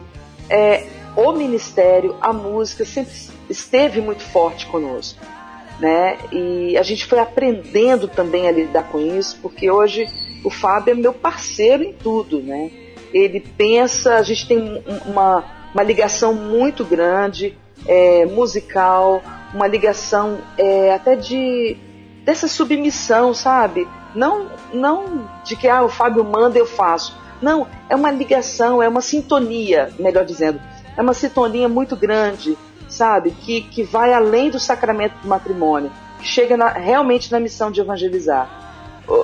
é, 0.49 0.87
o 1.17 1.33
ministério, 1.33 2.17
a 2.21 2.33
música 2.33 2.85
sempre 2.85 3.13
esteve 3.49 4.01
muito 4.01 4.23
forte 4.23 4.67
conosco 4.67 5.38
né? 5.79 6.19
E 6.33 6.77
a 6.77 6.83
gente 6.83 7.07
foi 7.07 7.19
aprendendo 7.19 8.09
também 8.09 8.49
a 8.49 8.53
lidar 8.53 8.85
com 8.85 8.99
isso, 8.99 9.39
porque 9.41 9.71
hoje 9.71 10.09
o 10.45 10.51
Fábio 10.51 10.93
é 10.93 10.95
meu 10.95 11.13
parceiro 11.13 11.83
em 11.83 11.93
tudo, 11.93 12.41
né? 12.41 12.71
Ele 13.13 13.41
pensa, 13.41 14.17
a 14.17 14.23
gente 14.23 14.47
tem 14.47 14.83
uma, 15.07 15.45
uma 15.73 15.83
ligação 15.83 16.35
muito 16.35 16.85
grande, 16.85 17.57
é, 17.87 18.27
musical, 18.27 19.23
uma 19.55 19.67
ligação 19.67 20.39
é, 20.57 20.93
até 20.93 21.17
de 21.17 21.77
dessa 22.25 22.47
submissão, 22.47 23.33
sabe? 23.33 23.89
Não, 24.15 24.51
não 24.73 25.29
de 25.45 25.57
que 25.57 25.67
ah, 25.67 25.83
o 25.83 25.89
Fábio 25.89 26.23
manda 26.25 26.59
eu 26.59 26.67
faço. 26.67 27.17
Não, 27.41 27.67
é 27.89 27.97
uma 27.97 28.11
ligação, 28.11 28.83
é 28.83 28.89
uma 28.89 29.01
sintonia, 29.01 29.91
melhor 29.99 30.25
dizendo, 30.25 30.61
é 30.97 31.01
uma 31.01 31.15
sintonia 31.15 31.69
muito 31.69 31.97
grande 31.97 32.59
sabe? 32.99 33.31
Que, 33.31 33.63
que 33.63 33.83
vai 33.83 34.13
além 34.13 34.51
do 34.51 34.59
sacramento 34.59 35.15
do 35.23 35.29
matrimônio, 35.29 35.91
chega 36.21 36.57
na, 36.57 36.69
realmente 36.69 37.31
na 37.31 37.39
missão 37.39 37.71
de 37.71 37.81
evangelizar. 37.81 38.67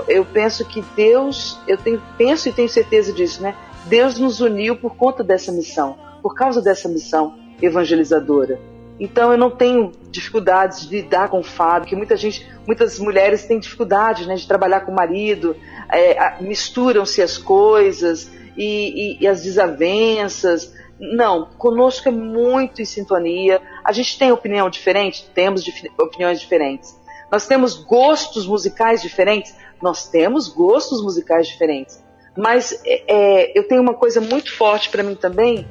Eu 0.09 0.25
penso 0.25 0.65
que 0.65 0.83
Deus, 0.97 1.59
eu 1.69 1.77
tenho, 1.77 2.01
penso 2.17 2.49
e 2.49 2.53
tenho 2.53 2.69
certeza 2.69 3.13
disso, 3.13 3.43
né? 3.43 3.55
Deus 3.85 4.19
nos 4.19 4.41
uniu 4.41 4.77
por 4.77 4.97
conta 4.97 5.23
dessa 5.23 5.53
missão, 5.53 5.99
por 6.23 6.35
causa 6.35 6.63
dessa 6.63 6.89
missão 6.89 7.35
evangelizadora. 7.61 8.59
Então 8.99 9.33
eu 9.33 9.37
não 9.37 9.51
tenho 9.51 9.93
dificuldades 10.09 10.89
de 10.89 11.03
lidar 11.03 11.29
com 11.29 11.41
o 11.41 11.43
Fábio, 11.43 11.89
que 11.89 11.97
muita 11.97 12.17
gente, 12.17 12.49
muitas 12.67 12.99
mulheres 12.99 13.45
têm 13.45 13.59
dificuldade 13.59 14.27
né, 14.27 14.37
de 14.37 14.47
trabalhar 14.47 14.83
com 14.83 14.93
o 14.93 14.95
marido, 14.95 15.57
é, 15.91 16.41
misturam-se 16.41 17.21
as 17.21 17.37
coisas 17.37 18.31
e, 18.57 19.19
e, 19.19 19.23
e 19.23 19.27
as 19.27 19.43
desavenças, 19.43 20.73
não, 20.99 21.47
conosco 21.59 22.09
é 22.09 22.13
muito 22.13 22.81
em 22.81 22.85
sintonia. 22.85 23.61
A 23.85 23.93
gente 23.93 24.19
tem 24.19 24.31
opinião 24.31 24.71
diferente? 24.71 25.29
Temos 25.35 25.65
dif 25.65 25.91
opiniões 25.99 26.41
diferentes. 26.41 26.99
Nós 27.31 27.47
temos 27.47 27.75
gostos 27.75 28.47
musicais 28.47 29.03
diferentes? 29.03 29.55
Nós 29.83 30.09
temos 30.09 30.49
gostos 30.49 31.03
musicais 31.03 31.49
diferentes. 31.49 32.03
Mas 32.37 32.81
é, 32.85 33.05
é 33.09 33.59
eu 33.59 33.67
tenho 33.67 33.83
uma 33.83 33.95
coisa 33.95 34.21
muito 34.21 34.57
forte 34.57 34.89
para 34.89 35.03
mim 35.03 35.15
também, 35.15 35.67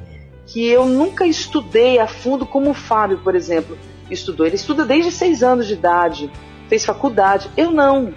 que 0.46 0.66
eu 0.66 0.86
nunca 0.86 1.26
estudei 1.26 1.98
a 1.98 2.06
fundo 2.06 2.44
como 2.44 2.70
o 2.70 2.74
Fábio, 2.74 3.18
por 3.18 3.34
exemplo, 3.34 3.78
estudou. 4.10 4.46
Ele 4.46 4.56
estuda 4.56 4.84
desde 4.84 5.10
seis 5.10 5.42
anos 5.42 5.66
de 5.66 5.74
idade, 5.74 6.30
fez 6.68 6.84
faculdade. 6.84 7.50
Eu 7.56 7.70
não. 7.70 8.12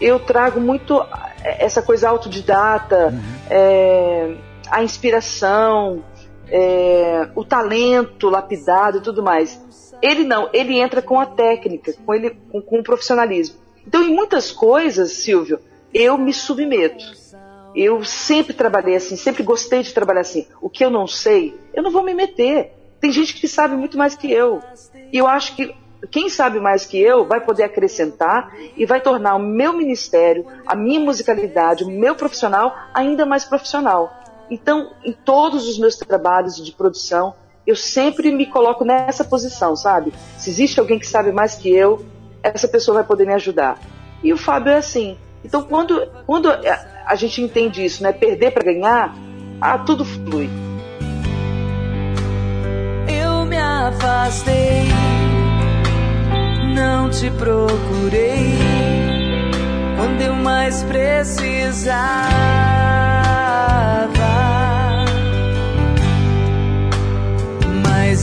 Eu 0.00 0.18
trago 0.20 0.60
muito 0.60 1.00
é, 1.42 1.64
essa 1.64 1.82
coisa 1.82 2.08
autodidata, 2.08 3.08
uhum. 3.12 3.20
é, 3.50 4.34
a 4.70 4.82
inspiração, 4.82 6.04
é, 6.50 7.28
o 7.34 7.44
talento 7.44 8.28
lapidado 8.28 8.98
e 8.98 9.00
tudo 9.00 9.22
mais. 9.22 9.60
Ele 10.00 10.24
não, 10.24 10.48
ele 10.52 10.78
entra 10.78 11.02
com 11.02 11.18
a 11.18 11.26
técnica, 11.26 11.92
com, 12.04 12.14
ele, 12.14 12.30
com, 12.50 12.60
com 12.60 12.78
o 12.80 12.82
profissionalismo. 12.82 13.56
Então, 13.86 14.02
em 14.02 14.14
muitas 14.14 14.52
coisas, 14.52 15.12
Silvio, 15.12 15.58
eu 15.92 16.16
me 16.16 16.32
submeto. 16.32 17.04
Eu 17.74 18.04
sempre 18.04 18.52
trabalhei 18.52 18.96
assim, 18.96 19.16
sempre 19.16 19.42
gostei 19.42 19.82
de 19.82 19.92
trabalhar 19.92 20.20
assim. 20.20 20.46
O 20.60 20.68
que 20.68 20.84
eu 20.84 20.90
não 20.90 21.06
sei, 21.06 21.58
eu 21.74 21.82
não 21.82 21.90
vou 21.90 22.02
me 22.02 22.14
meter. 22.14 22.72
Tem 23.00 23.12
gente 23.12 23.34
que 23.34 23.46
sabe 23.46 23.76
muito 23.76 23.96
mais 23.96 24.14
que 24.14 24.30
eu. 24.30 24.60
E 25.12 25.18
eu 25.18 25.26
acho 25.26 25.54
que 25.54 25.74
quem 26.10 26.28
sabe 26.28 26.60
mais 26.60 26.86
que 26.86 26.98
eu 27.00 27.24
vai 27.26 27.40
poder 27.40 27.64
acrescentar 27.64 28.52
e 28.76 28.86
vai 28.86 29.00
tornar 29.00 29.34
o 29.34 29.40
meu 29.40 29.72
ministério, 29.72 30.46
a 30.66 30.74
minha 30.76 31.00
musicalidade, 31.00 31.84
o 31.84 31.90
meu 31.90 32.14
profissional 32.14 32.74
ainda 32.94 33.26
mais 33.26 33.44
profissional. 33.44 34.12
Então, 34.50 34.92
em 35.04 35.12
todos 35.12 35.68
os 35.68 35.78
meus 35.78 35.96
trabalhos 35.96 36.56
de 36.56 36.72
produção, 36.72 37.34
eu 37.66 37.76
sempre 37.76 38.32
me 38.32 38.46
coloco 38.46 38.84
nessa 38.84 39.24
posição, 39.24 39.76
sabe? 39.76 40.12
Se 40.38 40.48
existe 40.48 40.80
alguém 40.80 40.98
que 40.98 41.06
sabe 41.06 41.30
mais 41.32 41.54
que 41.54 41.70
eu, 41.70 42.04
essa 42.42 42.66
pessoa 42.66 42.96
vai 42.96 43.04
poder 43.04 43.26
me 43.26 43.34
ajudar. 43.34 43.78
E 44.22 44.32
o 44.32 44.36
Fábio 44.36 44.72
é 44.72 44.78
assim. 44.78 45.18
Então, 45.44 45.62
quando, 45.62 46.06
quando 46.26 46.48
a 46.50 47.14
gente 47.14 47.42
entende 47.42 47.84
isso, 47.84 48.02
né? 48.02 48.12
Perder 48.12 48.52
para 48.52 48.64
ganhar, 48.64 49.14
ah, 49.60 49.78
tudo 49.78 50.04
flui. 50.04 50.48
Eu 53.06 53.44
me 53.44 53.58
afastei, 53.58 54.84
não 56.74 57.10
te 57.10 57.30
procurei 57.30 58.58
quando 59.96 60.22
eu 60.22 60.34
mais 60.34 60.82
precisava. 60.84 61.98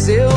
Mas 0.06 0.35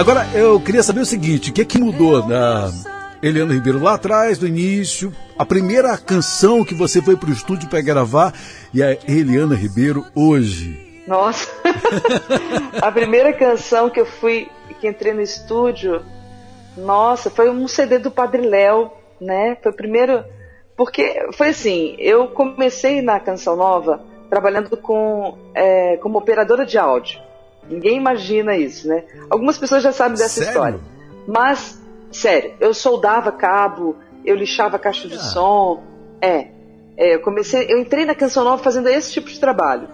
Agora, 0.00 0.26
eu 0.32 0.58
queria 0.58 0.82
saber 0.82 1.00
o 1.00 1.04
seguinte: 1.04 1.50
o 1.50 1.52
que 1.52 1.60
é 1.60 1.64
que 1.66 1.78
mudou 1.78 2.26
na 2.26 2.70
Eliana 3.22 3.52
Ribeiro 3.52 3.82
lá 3.82 3.96
atrás, 3.96 4.38
no 4.38 4.48
início, 4.48 5.14
a 5.38 5.44
primeira 5.44 5.94
canção 5.98 6.64
que 6.64 6.72
você 6.72 7.02
foi 7.02 7.18
para 7.18 7.28
o 7.28 7.32
estúdio 7.34 7.68
para 7.68 7.82
gravar 7.82 8.32
e 8.72 8.82
a 8.82 8.92
Eliana 9.06 9.54
Ribeiro 9.54 10.06
hoje? 10.14 11.02
Nossa! 11.06 11.50
a 12.80 12.90
primeira 12.90 13.30
canção 13.34 13.90
que 13.90 14.00
eu 14.00 14.06
fui, 14.06 14.48
que 14.80 14.88
entrei 14.88 15.12
no 15.12 15.20
estúdio, 15.20 16.02
nossa, 16.78 17.28
foi 17.28 17.50
um 17.50 17.68
CD 17.68 17.98
do 17.98 18.10
Padre 18.10 18.40
Léo, 18.40 18.90
né? 19.20 19.58
Foi 19.62 19.70
o 19.70 19.76
primeiro. 19.76 20.24
Porque 20.78 21.28
foi 21.34 21.50
assim, 21.50 21.94
eu 21.98 22.28
comecei 22.28 23.02
na 23.02 23.20
Canção 23.20 23.54
Nova 23.54 24.02
trabalhando 24.30 24.78
com, 24.78 25.36
é, 25.54 25.98
como 25.98 26.16
operadora 26.16 26.64
de 26.64 26.78
áudio. 26.78 27.20
Ninguém 27.70 27.96
imagina 27.96 28.56
isso, 28.56 28.88
né? 28.88 29.04
Algumas 29.30 29.56
pessoas 29.56 29.82
já 29.82 29.92
sabem 29.92 30.14
dessa 30.18 30.28
Sério? 30.42 30.48
história. 30.48 30.80
Mas, 31.26 31.80
sério, 32.10 32.54
eu 32.60 32.74
soldava 32.74 33.30
cabo, 33.30 33.96
eu 34.24 34.34
lixava 34.34 34.78
caixa 34.78 35.08
de 35.08 35.14
Ah. 35.16 35.20
som. 35.20 35.82
É, 36.20 36.48
é, 36.96 37.14
eu 37.14 37.20
comecei, 37.20 37.66
eu 37.72 37.78
entrei 37.78 38.04
na 38.04 38.14
Canção 38.14 38.42
Nova 38.44 38.62
fazendo 38.62 38.88
esse 38.88 39.12
tipo 39.12 39.30
de 39.30 39.38
trabalho. 39.38 39.88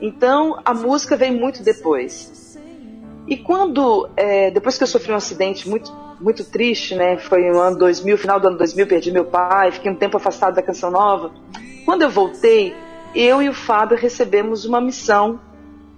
Então, 0.00 0.58
a 0.64 0.74
música 0.74 1.16
vem 1.16 1.30
muito 1.30 1.62
depois. 1.62 2.58
E 3.28 3.36
quando, 3.36 4.08
é, 4.16 4.50
depois 4.50 4.76
que 4.76 4.82
eu 4.82 4.88
sofri 4.88 5.12
um 5.12 5.16
acidente 5.16 5.68
muito, 5.68 5.92
muito 6.20 6.44
triste, 6.44 6.94
né? 6.96 7.16
Foi 7.18 7.40
no 7.50 7.60
ano 7.60 7.78
2000, 7.78 8.18
final 8.18 8.40
do 8.40 8.48
ano 8.48 8.58
2000, 8.58 8.86
perdi 8.86 9.12
meu 9.12 9.24
pai, 9.26 9.70
fiquei 9.70 9.90
um 9.90 9.94
tempo 9.94 10.16
afastado 10.16 10.54
da 10.54 10.62
Canção 10.62 10.90
Nova. 10.90 11.30
Quando 11.84 12.02
eu 12.02 12.10
voltei, 12.10 12.74
eu 13.14 13.40
e 13.42 13.48
o 13.48 13.54
Fábio 13.54 13.96
recebemos 13.96 14.64
uma 14.64 14.80
missão 14.80 15.38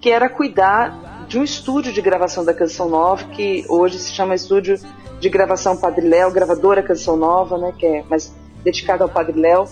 que 0.00 0.10
era 0.10 0.28
cuidar 0.28 1.03
de 1.26 1.38
um 1.38 1.44
estúdio 1.44 1.92
de 1.92 2.00
gravação 2.00 2.44
da 2.44 2.54
Canção 2.54 2.88
Nova, 2.88 3.24
que 3.24 3.64
hoje 3.68 3.98
se 3.98 4.12
chama 4.12 4.34
Estúdio 4.34 4.78
de 5.20 5.28
Gravação 5.28 5.76
Padre 5.76 6.06
Léo, 6.06 6.30
gravadora 6.30 6.82
Canção 6.82 7.16
Nova, 7.16 7.56
né? 7.58 7.72
Que 7.78 7.86
é 7.86 8.04
mais 8.08 8.34
dedicada 8.62 9.04
ao 9.04 9.08
Padre 9.08 9.40
Léo. 9.40 9.64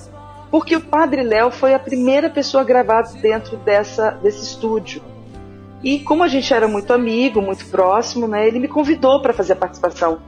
Porque 0.50 0.76
o 0.76 0.80
Padre 0.80 1.22
Léo 1.22 1.50
foi 1.50 1.74
a 1.74 1.78
primeira 1.78 2.28
pessoa 2.28 2.62
a 2.62 2.64
gravar 2.64 3.02
dentro 3.20 3.56
dessa, 3.58 4.10
desse 4.10 4.42
estúdio. 4.42 5.02
E 5.82 5.98
como 6.00 6.22
a 6.22 6.28
gente 6.28 6.52
era 6.52 6.68
muito 6.68 6.92
amigo, 6.92 7.40
muito 7.40 7.66
próximo, 7.66 8.28
né, 8.28 8.46
ele 8.46 8.58
me 8.58 8.68
convidou 8.68 9.20
para 9.20 9.32
fazer 9.32 9.54
a 9.54 9.56
participação 9.56 10.20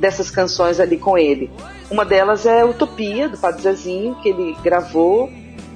dessas 0.00 0.30
canções 0.30 0.80
ali 0.80 0.96
com 0.98 1.16
ele. 1.16 1.50
Uma 1.90 2.04
delas 2.04 2.44
é 2.44 2.64
Utopia, 2.64 3.28
do 3.28 3.38
Padre 3.38 3.62
Zezinho, 3.62 4.16
que 4.16 4.28
ele 4.28 4.56
gravou. 4.62 5.30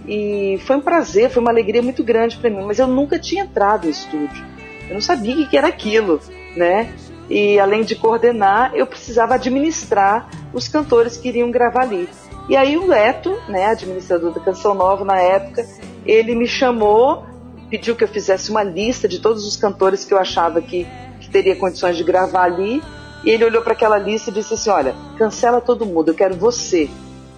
E 0.07 0.59
foi 0.67 0.77
um 0.77 0.81
prazer, 0.81 1.31
foi 1.31 1.41
uma 1.41 1.51
alegria 1.51 1.83
muito 1.83 2.03
grande 2.03 2.37
para 2.39 2.51
mim. 2.51 2.65
Mas 2.65 2.79
eu 2.79 2.87
nunca 2.87 3.19
tinha 3.19 3.45
entrado 3.45 3.85
no 3.85 3.91
estúdio. 3.91 4.60
Eu 4.91 4.95
não 4.95 5.01
sabia 5.01 5.35
o 5.35 5.49
que 5.49 5.57
era 5.57 5.69
aquilo, 5.69 6.21
né? 6.55 6.93
E 7.31 7.59
além 7.59 7.83
de 7.83 7.95
coordenar, 7.95 8.73
eu 8.75 8.87
precisava 8.87 9.37
administrar 9.37 10.29
os 10.53 10.69
cantores 10.69 11.17
que 11.17 11.29
iriam 11.29 11.51
gravar 11.51 11.83
ali. 11.83 12.09
E 12.49 12.57
aí 12.57 12.77
o 12.77 12.87
Leto, 12.87 13.41
né, 13.49 13.67
administrador 13.67 14.33
da 14.33 14.41
Canção 14.41 14.75
Nova 14.75 15.05
na 15.05 15.19
época, 15.19 15.65
ele 16.05 16.35
me 16.35 16.49
chamou 16.49 17.25
pediu 17.71 17.95
que 17.95 18.03
eu 18.03 18.09
fizesse 18.09 18.51
uma 18.51 18.65
lista 18.65 19.07
de 19.07 19.21
todos 19.21 19.47
os 19.47 19.57
cantores 19.57 20.05
que 20.05 20.13
eu 20.13 20.19
achava 20.19 20.61
que, 20.61 20.87
que 21.21 21.31
teria 21.31 21.55
condições 21.55 21.97
de 21.97 22.03
gravar 22.03 22.43
ali. 22.43 22.83
E 23.23 23.31
ele 23.31 23.45
olhou 23.45 23.63
para 23.63 23.73
aquela 23.73 23.97
lista 23.97 24.31
e 24.31 24.35
disse 24.35 24.55
assim: 24.55 24.71
Olha, 24.71 24.95
cancela 25.17 25.61
todo 25.61 25.87
mundo, 25.87 26.11
eu 26.11 26.15
quero 26.15 26.35
você. 26.35 26.91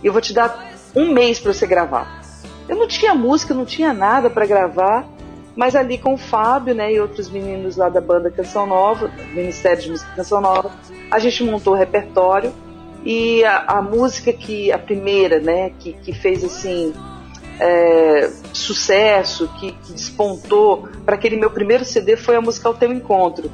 Eu 0.03 0.12
vou 0.12 0.22
te 0.22 0.33
dar 0.33 0.72
um 0.96 1.12
mês 1.12 1.38
para 1.38 1.53
você 1.53 1.66
gravar. 1.66 2.22
Eu 2.68 2.76
não 2.76 2.88
tinha 2.88 3.14
música, 3.14 3.53
não 3.53 3.64
tinha 3.64 3.92
nada 3.92 4.31
para 4.31 4.46
gravar, 4.46 5.07
mas 5.56 5.76
ali 5.76 5.98
com 5.98 6.14
o 6.14 6.18
Fábio 6.18 6.74
né, 6.74 6.92
e 6.92 7.00
outros 7.00 7.28
meninos 7.28 7.76
lá 7.76 7.88
da 7.88 8.00
banda 8.00 8.30
Canção 8.30 8.66
Nova, 8.66 9.10
Ministério 9.34 9.82
de 9.82 9.90
Música 9.90 10.10
Canção 10.16 10.40
Nova, 10.40 10.70
a 11.10 11.18
gente 11.18 11.44
montou 11.44 11.74
o 11.74 11.76
repertório. 11.76 12.52
E 13.04 13.44
a, 13.44 13.78
a 13.78 13.82
música 13.82 14.32
que, 14.32 14.70
a 14.70 14.78
primeira, 14.78 15.40
né, 15.40 15.72
que, 15.78 15.92
que 15.92 16.12
fez 16.12 16.44
assim, 16.44 16.94
é, 17.58 18.30
sucesso, 18.52 19.48
que, 19.58 19.72
que 19.72 19.92
despontou 19.92 20.88
para 21.04 21.16
aquele 21.16 21.36
meu 21.36 21.50
primeiro 21.50 21.84
CD 21.84 22.16
foi 22.16 22.36
a 22.36 22.40
música 22.40 22.70
O 22.70 22.74
Teu 22.74 22.92
Encontro. 22.92 23.50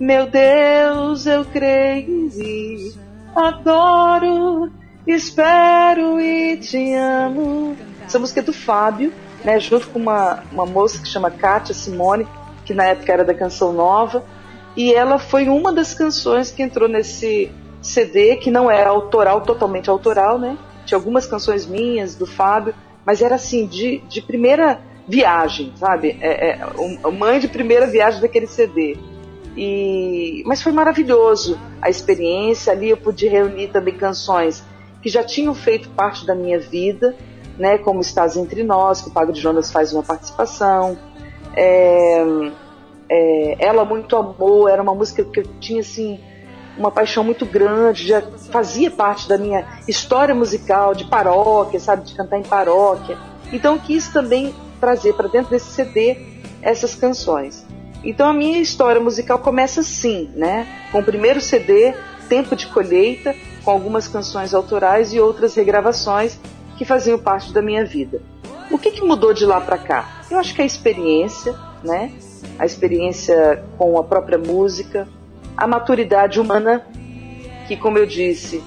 Meu 0.00 0.26
Deus, 0.26 1.26
eu 1.26 1.44
creio 1.44 2.30
e 2.36 2.92
adoro, 3.34 4.70
espero 5.06 6.20
e 6.20 6.56
te 6.56 6.94
amo. 6.94 7.76
Essa 8.04 8.18
música 8.18 8.40
é 8.40 8.42
do 8.42 8.52
Fábio, 8.52 9.12
né, 9.44 9.58
junto 9.58 9.88
com 9.88 9.98
uma, 9.98 10.42
uma 10.52 10.66
moça 10.66 11.00
que 11.00 11.08
chama 11.08 11.30
Kátia 11.30 11.74
Simone, 11.74 12.26
que 12.64 12.74
na 12.74 12.86
época 12.86 13.12
era 13.12 13.24
da 13.24 13.34
Canção 13.34 13.72
Nova, 13.72 14.24
e 14.76 14.92
ela 14.92 15.18
foi 15.18 15.48
uma 15.48 15.72
das 15.72 15.92
canções 15.94 16.50
que 16.50 16.62
entrou 16.62 16.88
nesse 16.88 17.50
CD, 17.80 18.36
que 18.36 18.50
não 18.50 18.70
era 18.70 18.90
autoral, 18.90 19.42
totalmente 19.42 19.90
autoral, 19.90 20.38
né? 20.38 20.56
Tinha 20.86 20.96
algumas 20.96 21.26
canções 21.26 21.66
minhas, 21.66 22.14
do 22.14 22.26
Fábio, 22.26 22.74
mas 23.04 23.20
era 23.20 23.34
assim, 23.34 23.66
de, 23.66 23.98
de 24.08 24.22
primeira 24.22 24.80
viagem, 25.06 25.72
sabe? 25.76 26.16
É, 26.20 26.50
é, 26.50 27.10
mãe 27.10 27.38
de 27.40 27.48
primeira 27.48 27.86
viagem 27.86 28.20
daquele 28.20 28.46
CD. 28.46 28.96
E, 29.56 30.42
mas 30.46 30.62
foi 30.62 30.72
maravilhoso 30.72 31.58
a 31.80 31.90
experiência. 31.90 32.72
Ali 32.72 32.90
eu 32.90 32.96
pude 32.96 33.26
reunir 33.26 33.68
também 33.68 33.94
canções 33.94 34.64
que 35.02 35.08
já 35.08 35.22
tinham 35.22 35.54
feito 35.54 35.88
parte 35.90 36.24
da 36.24 36.34
minha 36.34 36.58
vida, 36.58 37.14
né? 37.58 37.78
Como 37.78 38.00
Estás 38.00 38.36
Entre 38.36 38.62
Nós, 38.62 39.02
que 39.02 39.08
o 39.08 39.12
Padre 39.12 39.38
Jonas 39.38 39.70
faz 39.70 39.92
uma 39.92 40.02
participação. 40.02 40.96
É, 41.54 42.24
é, 43.08 43.66
Ela 43.66 43.84
Muito 43.84 44.16
Amor, 44.16 44.70
era 44.70 44.82
uma 44.82 44.94
música 44.94 45.24
que 45.24 45.40
eu 45.40 45.44
tinha 45.60 45.80
assim 45.80 46.18
uma 46.76 46.90
paixão 46.90 47.22
muito 47.22 47.44
grande, 47.44 48.06
já 48.06 48.22
fazia 48.50 48.90
parte 48.90 49.28
da 49.28 49.36
minha 49.36 49.66
história 49.86 50.34
musical 50.34 50.94
de 50.94 51.04
paróquia, 51.04 51.78
sabe, 51.78 52.04
de 52.04 52.14
cantar 52.14 52.38
em 52.38 52.42
paróquia. 52.42 53.18
Então 53.52 53.78
quis 53.78 54.08
também 54.08 54.54
trazer 54.80 55.14
para 55.14 55.28
dentro 55.28 55.50
desse 55.50 55.70
CD 55.70 56.16
essas 56.62 56.94
canções. 56.94 57.66
Então 58.02 58.28
a 58.28 58.32
minha 58.32 58.58
história 58.58 59.00
musical 59.00 59.38
começa 59.38 59.80
assim, 59.80 60.30
né? 60.34 60.66
Com 60.90 61.00
o 61.00 61.04
primeiro 61.04 61.40
CD, 61.40 61.94
Tempo 62.28 62.56
de 62.56 62.66
Colheita, 62.66 63.34
com 63.64 63.70
algumas 63.70 64.08
canções 64.08 64.54
autorais 64.54 65.12
e 65.12 65.20
outras 65.20 65.54
regravações 65.54 66.38
que 66.76 66.84
faziam 66.84 67.18
parte 67.18 67.52
da 67.52 67.62
minha 67.62 67.84
vida. 67.84 68.20
O 68.70 68.78
que, 68.78 68.90
que 68.90 69.02
mudou 69.02 69.34
de 69.34 69.44
lá 69.44 69.60
para 69.60 69.78
cá? 69.78 70.22
Eu 70.30 70.38
acho 70.38 70.54
que 70.54 70.62
a 70.62 70.64
experiência, 70.64 71.54
né? 71.82 72.12
A 72.58 72.64
experiência 72.64 73.62
com 73.76 73.98
a 73.98 74.04
própria 74.04 74.38
música, 74.38 75.08
a 75.56 75.66
maturidade 75.66 76.40
humana, 76.40 76.86
que 77.68 77.76
como 77.76 77.98
eu 77.98 78.06
disse, 78.06 78.62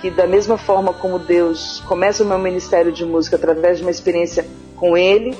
que 0.00 0.10
da 0.10 0.26
mesma 0.26 0.56
forma 0.56 0.92
como 0.94 1.18
Deus 1.18 1.80
começa 1.86 2.24
o 2.24 2.26
meu 2.26 2.38
ministério 2.38 2.90
de 2.90 3.04
música 3.04 3.36
através 3.36 3.78
de 3.78 3.82
uma 3.84 3.90
experiência 3.90 4.46
com 4.76 4.96
Ele, 4.96 5.36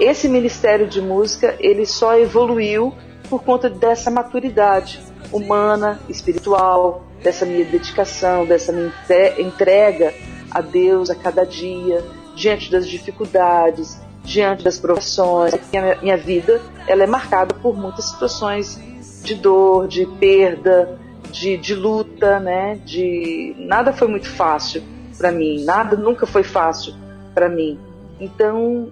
esse 0.00 0.28
ministério 0.28 0.86
de 0.88 1.00
música 1.00 1.54
ele 1.60 1.84
só 1.84 2.18
evoluiu 2.18 2.94
por 3.28 3.42
conta 3.42 3.68
dessa 3.68 4.10
maturidade 4.10 5.00
humana, 5.30 6.00
espiritual, 6.08 7.04
dessa 7.22 7.46
minha 7.46 7.64
dedicação, 7.64 8.44
dessa 8.44 8.72
minha 8.72 8.86
entre- 8.86 9.42
entrega 9.42 10.14
a 10.52 10.60
Deus 10.60 11.10
a 11.10 11.14
cada 11.14 11.44
dia, 11.44 12.04
diante 12.34 12.70
das 12.70 12.88
dificuldades, 12.88 14.00
diante 14.24 14.64
das 14.64 14.78
provações. 14.78 15.54
Minha, 15.72 15.98
minha 16.02 16.16
vida 16.16 16.60
ela 16.86 17.02
é 17.02 17.06
marcada 17.06 17.54
por 17.54 17.76
muitas 17.76 18.06
situações 18.06 18.80
de 19.22 19.34
dor, 19.34 19.88
de 19.88 20.06
perda, 20.06 20.98
de, 21.30 21.56
de 21.56 21.74
luta, 21.74 22.38
né? 22.38 22.78
De 22.84 23.54
nada 23.58 23.92
foi 23.92 24.08
muito 24.08 24.28
fácil 24.28 24.82
para 25.16 25.30
mim, 25.30 25.64
nada 25.64 25.96
nunca 25.96 26.26
foi 26.26 26.42
fácil 26.42 26.94
para 27.34 27.48
mim. 27.48 27.78
Então 28.20 28.90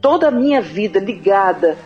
toda 0.00 0.28
a 0.28 0.30
minha 0.30 0.60
vida 0.60 0.98
ligada 0.98 1.76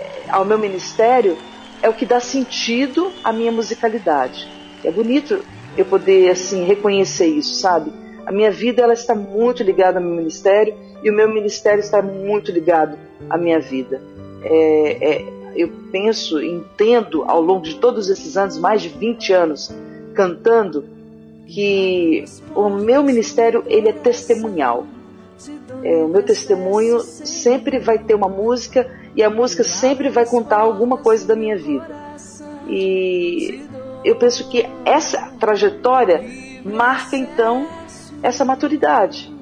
eh, 0.00 0.24
ao 0.28 0.44
meu 0.44 0.58
ministério 0.58 1.36
é 1.80 1.88
o 1.88 1.94
que 1.94 2.04
dá 2.06 2.20
sentido 2.20 3.10
à 3.22 3.32
minha 3.32 3.52
musicalidade. 3.52 4.48
É 4.84 4.90
bonito 4.90 5.44
eu 5.76 5.84
poder 5.84 6.30
assim 6.30 6.64
reconhecer 6.64 7.26
isso, 7.26 7.54
sabe? 7.56 7.92
A 8.26 8.32
minha 8.32 8.50
vida 8.50 8.82
ela 8.82 8.92
está 8.92 9.14
muito 9.14 9.62
ligada 9.62 9.98
ao 9.98 10.04
meu 10.04 10.16
ministério 10.16 10.74
e 11.02 11.10
o 11.10 11.14
meu 11.14 11.28
ministério 11.28 11.80
está 11.80 12.00
muito 12.00 12.52
ligado 12.52 12.96
à 13.28 13.36
minha 13.36 13.60
vida. 13.60 14.00
É, 14.42 14.98
é, 15.00 15.24
eu 15.54 15.70
penso, 15.90 16.40
entendo 16.40 17.24
ao 17.24 17.40
longo 17.40 17.62
de 17.62 17.76
todos 17.76 18.08
esses 18.08 18.36
anos, 18.36 18.58
mais 18.58 18.82
de 18.82 18.88
20 18.88 19.32
anos 19.32 19.74
cantando, 20.14 20.84
que 21.46 22.24
o 22.54 22.68
meu 22.70 23.02
ministério 23.02 23.64
ele 23.66 23.88
é 23.88 23.92
testemunhal. 23.92 24.86
É, 25.82 25.96
o 25.96 26.08
meu 26.08 26.22
testemunho 26.22 27.00
sempre 27.00 27.78
vai 27.78 27.98
ter 27.98 28.14
uma 28.14 28.28
música 28.28 28.88
e 29.16 29.22
a 29.22 29.28
música 29.28 29.64
sempre 29.64 30.08
vai 30.08 30.24
contar 30.24 30.60
alguma 30.60 30.96
coisa 30.96 31.26
da 31.26 31.34
minha 31.34 31.56
vida. 31.56 31.86
E 32.68 33.62
eu 34.04 34.16
penso 34.16 34.48
que 34.48 34.66
essa 34.84 35.32
trajetória 35.38 36.24
marca 36.64 37.16
então 37.16 37.66
essa 38.22 38.44
maturidade. 38.44 39.32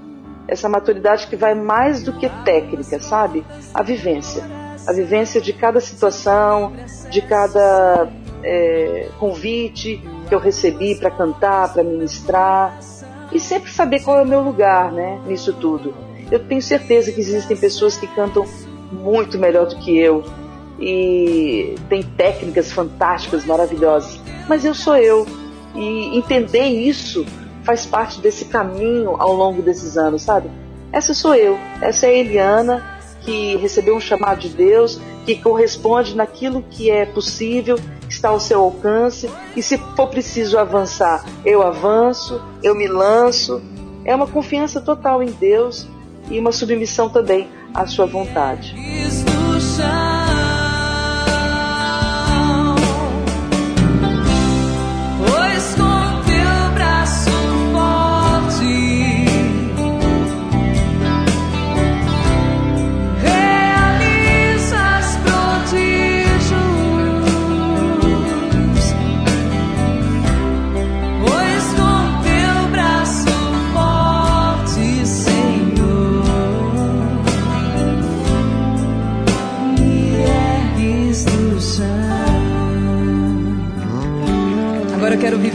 Essa 0.48 0.68
maturidade 0.68 1.26
que 1.26 1.36
vai 1.36 1.54
mais 1.54 2.02
do 2.02 2.12
que 2.12 2.28
técnica, 2.44 2.98
sabe? 3.00 3.44
A 3.72 3.82
vivência. 3.82 4.42
A 4.86 4.92
vivência 4.92 5.40
de 5.40 5.52
cada 5.52 5.80
situação, 5.80 6.72
de 7.10 7.20
cada 7.22 8.08
é, 8.42 9.08
convite 9.18 10.02
que 10.28 10.34
eu 10.34 10.38
recebi 10.38 10.94
para 10.94 11.10
cantar, 11.10 11.72
para 11.72 11.82
ministrar 11.82 12.78
e 13.32 13.38
sempre 13.38 13.70
saber 13.70 14.00
qual 14.00 14.18
é 14.18 14.22
o 14.22 14.26
meu 14.26 14.40
lugar, 14.40 14.90
né, 14.92 15.20
nisso 15.26 15.52
tudo. 15.52 15.94
Eu 16.30 16.40
tenho 16.40 16.62
certeza 16.62 17.12
que 17.12 17.20
existem 17.20 17.56
pessoas 17.56 17.96
que 17.96 18.06
cantam 18.06 18.44
muito 18.92 19.38
melhor 19.38 19.66
do 19.66 19.76
que 19.76 19.96
eu 19.96 20.24
e 20.78 21.76
tem 21.88 22.02
técnicas 22.02 22.72
fantásticas, 22.72 23.44
maravilhosas, 23.44 24.20
mas 24.48 24.64
eu 24.64 24.74
sou 24.74 24.96
eu 24.96 25.26
e 25.74 26.16
entender 26.16 26.66
isso 26.66 27.24
faz 27.70 27.86
parte 27.86 28.20
desse 28.20 28.46
caminho 28.46 29.14
ao 29.16 29.32
longo 29.32 29.62
desses 29.62 29.96
anos, 29.96 30.22
sabe? 30.22 30.50
Essa 30.90 31.14
sou 31.14 31.36
eu, 31.36 31.56
essa 31.80 32.06
é 32.06 32.10
a 32.10 32.12
Eliana 32.14 33.00
que 33.20 33.54
recebeu 33.58 33.94
um 33.94 34.00
chamado 34.00 34.40
de 34.40 34.48
Deus, 34.48 35.00
que 35.24 35.36
corresponde 35.36 36.16
naquilo 36.16 36.64
que 36.68 36.90
é 36.90 37.06
possível, 37.06 37.78
está 38.08 38.30
ao 38.30 38.40
seu 38.40 38.60
alcance, 38.60 39.30
e 39.54 39.62
se 39.62 39.78
for 39.94 40.08
preciso 40.08 40.58
avançar, 40.58 41.24
eu 41.44 41.62
avanço, 41.62 42.42
eu 42.60 42.74
me 42.74 42.88
lanço. 42.88 43.62
É 44.04 44.16
uma 44.16 44.26
confiança 44.26 44.80
total 44.80 45.22
em 45.22 45.30
Deus 45.30 45.86
e 46.28 46.40
uma 46.40 46.50
submissão 46.50 47.08
também 47.08 47.46
à 47.72 47.86
sua 47.86 48.06
vontade. 48.06 48.74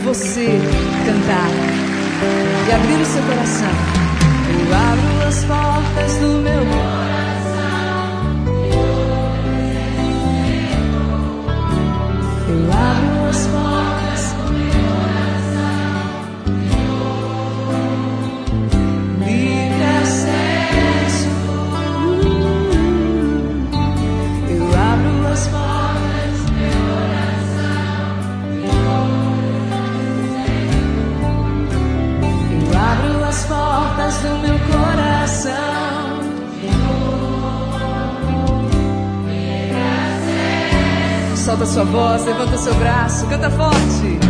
Você 0.06 0.60
cantar 1.04 1.50
e 2.68 2.72
abrir 2.72 3.02
o 3.02 3.06
seu 3.06 3.24
coração. 3.24 3.72
Eu 4.54 4.76
abro 4.76 5.28
as 5.28 5.44
portas 5.46 6.18
do 6.18 6.28
meu 6.44 6.64
coração. 6.66 7.15
Sua 41.76 41.84
voz, 41.84 42.24
levanta 42.24 42.58
seu 42.58 42.74
braço, 42.76 43.28
canta 43.28 43.50
forte. 43.52 44.25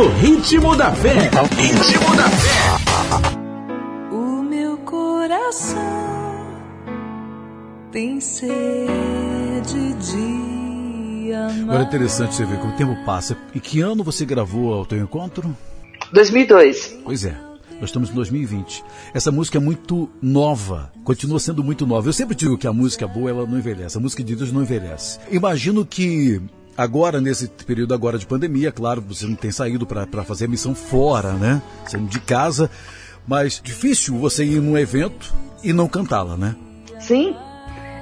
No 0.00 0.08
ritmo 0.16 0.74
da 0.74 0.90
fé. 0.92 1.28
Ritmo 1.58 2.16
da 2.16 2.30
fé. 2.30 2.56
O 4.10 4.42
meu 4.42 4.78
coração 4.78 5.76
tem 7.92 8.18
sede 8.18 8.48
de 10.00 11.32
amar. 11.34 11.64
Agora 11.64 11.82
é 11.82 11.86
interessante 11.86 12.34
você 12.34 12.46
ver 12.46 12.58
como 12.60 12.72
o 12.72 12.76
tempo 12.78 12.96
passa. 13.04 13.36
E 13.54 13.60
que 13.60 13.82
ano 13.82 14.02
você 14.02 14.24
gravou 14.24 14.80
o 14.80 14.86
teu 14.86 14.96
encontro? 14.96 15.54
2002. 16.14 17.00
Pois 17.04 17.26
é. 17.26 17.36
Nós 17.78 17.90
estamos 17.90 18.08
em 18.08 18.14
2020. 18.14 18.82
Essa 19.12 19.30
música 19.30 19.58
é 19.58 19.60
muito 19.60 20.08
nova, 20.22 20.90
continua 21.04 21.38
sendo 21.38 21.62
muito 21.62 21.86
nova. 21.86 22.08
Eu 22.08 22.14
sempre 22.14 22.34
digo 22.34 22.56
que 22.56 22.66
a 22.66 22.72
música 22.72 23.06
boa 23.06 23.28
ela 23.28 23.46
não 23.46 23.58
envelhece, 23.58 23.98
a 23.98 24.00
música 24.00 24.24
de 24.24 24.34
Deus 24.34 24.50
não 24.50 24.62
envelhece. 24.62 25.18
Imagino 25.30 25.84
que 25.84 26.40
agora 26.80 27.20
nesse 27.20 27.48
período 27.48 27.94
agora 27.94 28.18
de 28.18 28.26
pandemia, 28.26 28.72
claro, 28.72 29.00
você 29.00 29.26
não 29.26 29.34
tem 29.36 29.50
saído 29.50 29.86
para 29.86 30.24
fazer 30.24 30.46
a 30.46 30.48
missão 30.48 30.74
fora, 30.74 31.32
né? 31.32 31.60
Saindo 31.86 32.08
de 32.08 32.20
casa, 32.20 32.70
mas 33.26 33.60
difícil 33.62 34.18
você 34.18 34.44
ir 34.44 34.60
num 34.60 34.76
evento 34.78 35.32
e 35.62 35.72
não 35.72 35.86
cantá-la, 35.88 36.36
né? 36.36 36.56
Sim, 36.98 37.36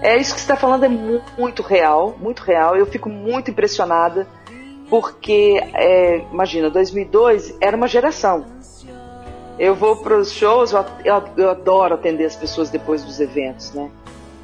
é 0.03 0.17
isso 0.17 0.35
que 0.35 0.41
você 0.41 0.45
está 0.45 0.57
falando 0.57 0.85
é 0.85 0.88
mu- 0.88 1.21
muito 1.38 1.62
real, 1.62 2.17
muito 2.21 2.41
real. 2.43 2.77
Eu 2.77 2.87
fico 2.87 3.09
muito 3.09 3.51
impressionada 3.51 4.27
porque, 4.88 5.61
é, 5.75 6.19
imagina, 6.33 6.71
2002 6.71 7.55
era 7.61 7.77
uma 7.77 7.87
geração. 7.88 8.47
Eu 9.59 9.75
vou 9.75 9.97
para 9.97 10.17
os 10.17 10.31
shows, 10.33 10.73
eu, 10.73 10.85
eu- 11.05 11.25
eu 11.37 11.51
adoro 11.51 11.95
atender 11.95 12.25
as 12.25 12.37
pessoas 12.37 12.71
depois 12.71 13.03
dos 13.05 13.19
eventos, 13.19 13.73
né? 13.73 13.91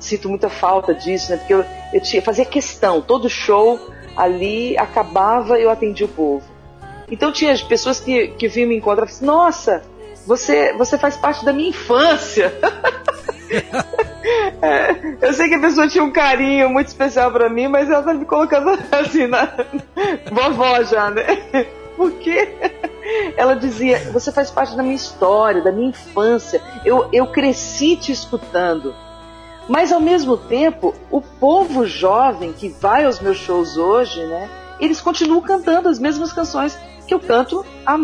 Sinto 0.01 0.29
muita 0.29 0.51
falta 0.51 0.93
disso, 0.93 1.31
né? 1.31 1.37
Porque 1.39 1.55
eu, 1.55 1.65
eu 1.93 2.01
tinha, 2.03 2.21
fazia 2.21 2.45
questão, 2.45 3.01
todo 3.01 3.29
show 3.31 3.79
ali 4.17 4.77
acabava 4.79 5.59
eu 5.59 5.71
atendia 5.71 6.07
o 6.07 6.09
povo. 6.09 6.45
Então 7.11 7.33
tinha 7.33 7.57
pessoas 7.67 8.01
que, 8.01 8.29
que 8.29 8.49
vinham 8.49 8.69
me 8.69 8.77
encontrar 8.77 9.07
e 9.07 9.09
assim, 9.09 9.25
nossa, 9.25 9.83
você, 10.27 10.73
você 10.73 10.97
faz 10.97 11.17
parte 11.17 11.45
da 11.45 11.53
minha 11.53 11.71
infância. 11.71 12.53
É, 14.63 15.19
eu 15.21 15.33
sei 15.35 15.51
que 15.51 15.55
a 15.55 15.61
pessoa 15.61 15.87
tinha 15.87 16.03
um 16.03 16.11
carinho 16.11 16.71
muito 16.71 16.89
especial 16.89 17.31
pra 17.31 17.51
mim, 17.51 17.69
mas 17.69 17.91
ela 17.91 18.03
tá 18.03 18.15
me 18.15 18.25
colocando 18.25 18.71
assim 18.91 19.27
na 19.27 19.53
vovó 20.33 20.83
já, 20.83 21.11
né? 21.11 21.27
Porque 21.95 22.49
ela 23.37 23.55
dizia: 23.55 23.99
Você 24.13 24.33
faz 24.33 24.51
parte 24.51 24.75
da 24.75 24.83
minha 24.83 24.95
história, 24.95 25.63
da 25.63 25.71
minha 25.71 25.91
infância. 25.91 26.61
Eu, 26.85 27.09
eu 27.13 27.27
cresci 27.27 27.97
te 27.97 28.13
escutando. 28.13 28.95
Mas 29.69 29.93
ao 29.93 30.01
mesmo 30.01 30.37
tempo, 30.37 30.95
o 31.11 31.21
povo 31.21 31.87
jovem 31.87 32.53
que 32.53 32.69
vai 32.69 33.05
aos 33.05 33.21
meus 33.21 33.39
shows 33.39 33.77
hoje, 33.77 34.25
né? 34.27 34.49
Eles 34.79 35.01
continuam 35.01 35.41
cantando 35.41 35.89
as 35.89 35.99
mesmas 35.99 36.33
canções 36.33 36.79
que 37.07 37.15
eu 37.15 37.21
canto 37.21 37.65
há 37.87 37.97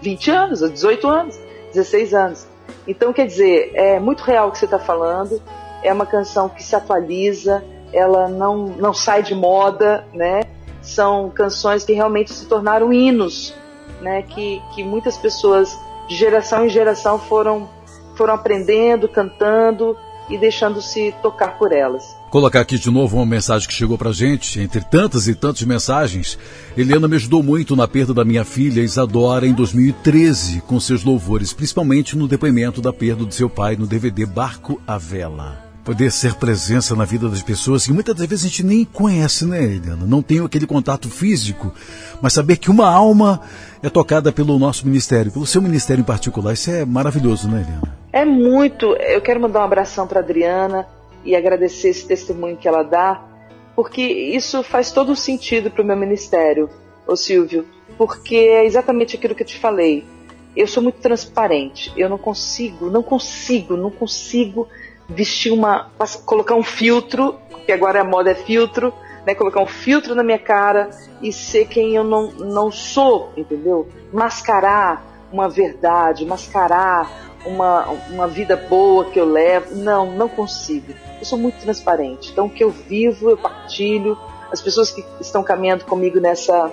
20 0.00 0.30
anos, 0.30 0.62
há 0.62 0.68
18 0.68 1.08
anos, 1.08 1.40
16 1.72 2.14
anos. 2.14 2.46
Então, 2.86 3.12
quer 3.12 3.26
dizer, 3.26 3.72
é 3.74 3.98
muito 3.98 4.22
real 4.22 4.48
o 4.48 4.52
que 4.52 4.58
você 4.58 4.64
está 4.66 4.78
falando. 4.78 5.42
É 5.82 5.92
uma 5.92 6.06
canção 6.06 6.48
que 6.48 6.62
se 6.62 6.76
atualiza, 6.76 7.64
ela 7.92 8.28
não, 8.28 8.66
não 8.66 8.94
sai 8.94 9.22
de 9.22 9.34
moda, 9.34 10.06
né? 10.12 10.42
São 10.80 11.30
canções 11.30 11.84
que 11.84 11.92
realmente 11.92 12.32
se 12.32 12.46
tornaram 12.46 12.92
hinos 12.92 13.54
né, 14.00 14.22
que, 14.22 14.62
que 14.74 14.82
muitas 14.82 15.16
pessoas 15.16 15.78
de 16.08 16.16
geração 16.16 16.66
em 16.66 16.68
geração 16.68 17.18
foram, 17.18 17.68
foram 18.16 18.34
aprendendo, 18.34 19.08
cantando 19.08 19.96
e 20.30 20.38
deixando-se 20.38 21.12
tocar 21.20 21.58
por 21.58 21.72
elas. 21.72 22.16
Colocar 22.30 22.60
aqui 22.60 22.78
de 22.78 22.90
novo 22.90 23.16
uma 23.16 23.26
mensagem 23.26 23.66
que 23.66 23.74
chegou 23.74 23.98
pra 23.98 24.12
gente, 24.12 24.60
entre 24.60 24.80
tantas 24.82 25.26
e 25.26 25.34
tantas 25.34 25.62
mensagens. 25.64 26.38
Eliana 26.76 27.08
me 27.08 27.16
ajudou 27.16 27.42
muito 27.42 27.74
na 27.74 27.88
perda 27.88 28.14
da 28.14 28.24
minha 28.24 28.44
filha 28.44 28.80
Isadora 28.80 29.46
em 29.46 29.52
2013, 29.52 30.60
com 30.60 30.78
seus 30.78 31.02
louvores, 31.02 31.52
principalmente 31.52 32.16
no 32.16 32.28
depoimento 32.28 32.80
da 32.80 32.92
perda 32.92 33.24
do 33.24 33.34
seu 33.34 33.50
pai 33.50 33.74
no 33.74 33.86
DVD 33.86 34.24
Barco 34.24 34.80
à 34.86 34.96
Vela 34.96 35.70
poder 35.84 36.12
ser 36.12 36.34
presença 36.34 36.94
na 36.94 37.04
vida 37.04 37.28
das 37.28 37.42
pessoas 37.42 37.86
que 37.86 37.92
muitas 37.92 38.14
das 38.14 38.26
vezes 38.26 38.44
a 38.44 38.48
gente 38.48 38.62
nem 38.62 38.84
conhece, 38.84 39.44
né, 39.44 39.64
Eliana? 39.64 40.06
Não 40.06 40.22
tem 40.22 40.38
aquele 40.38 40.66
contato 40.66 41.08
físico, 41.08 41.72
mas 42.20 42.32
saber 42.32 42.58
que 42.58 42.70
uma 42.70 42.88
alma 42.88 43.40
é 43.82 43.88
tocada 43.88 44.30
pelo 44.30 44.58
nosso 44.58 44.86
ministério, 44.86 45.32
pelo 45.32 45.46
seu 45.46 45.60
ministério 45.60 46.02
em 46.02 46.04
particular, 46.04 46.52
isso 46.52 46.70
é 46.70 46.84
maravilhoso, 46.84 47.48
né, 47.48 47.62
Eliana? 47.62 47.99
É 48.12 48.24
muito. 48.24 48.94
Eu 48.96 49.20
quero 49.20 49.40
mandar 49.40 49.60
um 49.60 49.64
abração 49.64 50.06
para 50.06 50.20
Adriana 50.20 50.88
e 51.24 51.36
agradecer 51.36 51.90
esse 51.90 52.06
testemunho 52.06 52.56
que 52.56 52.66
ela 52.66 52.82
dá, 52.82 53.22
porque 53.76 54.02
isso 54.02 54.62
faz 54.62 54.90
todo 54.90 55.14
sentido 55.14 55.70
para 55.70 55.82
o 55.82 55.86
meu 55.86 55.96
ministério, 55.96 56.68
ô 57.06 57.14
Silvio, 57.14 57.66
porque 57.96 58.36
é 58.36 58.64
exatamente 58.64 59.16
aquilo 59.16 59.34
que 59.34 59.42
eu 59.42 59.46
te 59.46 59.58
falei. 59.58 60.04
Eu 60.56 60.66
sou 60.66 60.82
muito 60.82 61.00
transparente. 61.00 61.92
Eu 61.96 62.08
não 62.08 62.18
consigo, 62.18 62.90
não 62.90 63.02
consigo, 63.02 63.76
não 63.76 63.90
consigo 63.90 64.66
vestir 65.08 65.52
uma. 65.52 65.90
colocar 66.24 66.56
um 66.56 66.62
filtro, 66.62 67.38
que 67.64 67.72
agora 67.72 68.00
a 68.00 68.04
moda 68.04 68.32
é 68.32 68.34
filtro, 68.34 68.92
né? 69.24 69.34
Colocar 69.34 69.62
um 69.62 69.66
filtro 69.66 70.14
na 70.14 70.24
minha 70.24 70.38
cara 70.38 70.90
e 71.22 71.32
ser 71.32 71.68
quem 71.68 71.94
eu 71.94 72.02
não, 72.02 72.32
não 72.32 72.72
sou, 72.72 73.32
entendeu? 73.36 73.88
Mascarar 74.12 75.28
uma 75.32 75.48
verdade, 75.48 76.24
mascarar 76.24 77.29
uma, 77.44 77.88
uma 78.10 78.26
vida 78.26 78.56
boa 78.56 79.06
que 79.06 79.18
eu 79.18 79.24
levo. 79.24 79.74
Não, 79.74 80.12
não 80.12 80.28
consigo. 80.28 80.92
Eu 81.18 81.24
sou 81.24 81.38
muito 81.38 81.60
transparente. 81.60 82.30
Então 82.32 82.46
o 82.46 82.50
que 82.50 82.62
eu 82.62 82.70
vivo, 82.70 83.30
eu 83.30 83.36
partilho. 83.36 84.18
As 84.50 84.60
pessoas 84.60 84.90
que 84.90 85.04
estão 85.20 85.42
caminhando 85.42 85.84
comigo 85.84 86.18
nessa, 86.18 86.72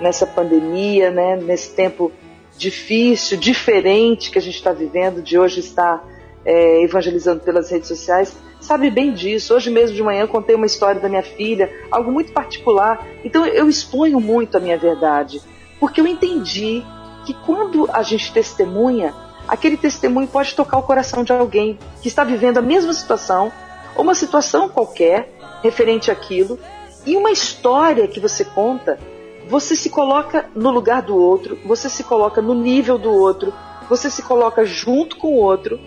nessa 0.00 0.26
pandemia, 0.26 1.10
né? 1.10 1.36
Nesse 1.36 1.74
tempo 1.74 2.12
difícil, 2.56 3.36
diferente 3.36 4.30
que 4.30 4.38
a 4.38 4.42
gente 4.42 4.56
está 4.56 4.72
vivendo, 4.72 5.22
de 5.22 5.38
hoje 5.38 5.60
estar 5.60 6.04
é, 6.44 6.82
evangelizando 6.82 7.40
pelas 7.40 7.70
redes 7.70 7.88
sociais, 7.88 8.36
sabe 8.60 8.90
bem 8.90 9.12
disso. 9.12 9.54
Hoje 9.54 9.70
mesmo 9.70 9.96
de 9.96 10.02
manhã 10.02 10.26
contei 10.26 10.54
uma 10.54 10.66
história 10.66 11.00
da 11.00 11.08
minha 11.08 11.22
filha, 11.22 11.70
algo 11.90 12.12
muito 12.12 12.32
particular. 12.32 13.06
Então 13.24 13.46
eu 13.46 13.68
exponho 13.68 14.20
muito 14.20 14.56
a 14.56 14.60
minha 14.60 14.78
verdade, 14.78 15.40
porque 15.80 16.00
eu 16.00 16.06
entendi 16.06 16.84
que 17.24 17.34
quando 17.46 17.88
a 17.92 18.02
gente 18.02 18.32
testemunha, 18.32 19.14
aquele 19.46 19.76
testemunho 19.76 20.28
pode 20.28 20.54
tocar 20.54 20.78
o 20.78 20.82
coração 20.82 21.24
de 21.24 21.32
alguém 21.32 21.78
que 22.00 22.08
está 22.08 22.24
vivendo 22.24 22.58
a 22.58 22.62
mesma 22.62 22.92
situação, 22.92 23.52
ou 23.96 24.02
uma 24.02 24.14
situação 24.14 24.68
qualquer 24.68 25.32
referente 25.62 26.10
àquilo, 26.10 26.58
e 27.06 27.16
uma 27.16 27.30
história 27.30 28.08
que 28.08 28.20
você 28.20 28.44
conta, 28.44 28.98
você 29.48 29.76
se 29.76 29.90
coloca 29.90 30.48
no 30.54 30.70
lugar 30.70 31.02
do 31.02 31.16
outro, 31.16 31.58
você 31.64 31.88
se 31.88 32.02
coloca 32.02 32.40
no 32.40 32.54
nível 32.54 32.96
do 32.98 33.12
outro, 33.12 33.52
você 33.88 34.08
se 34.08 34.22
coloca 34.22 34.64
junto 34.64 35.16
com 35.16 35.34
o 35.34 35.36
outro 35.36 35.78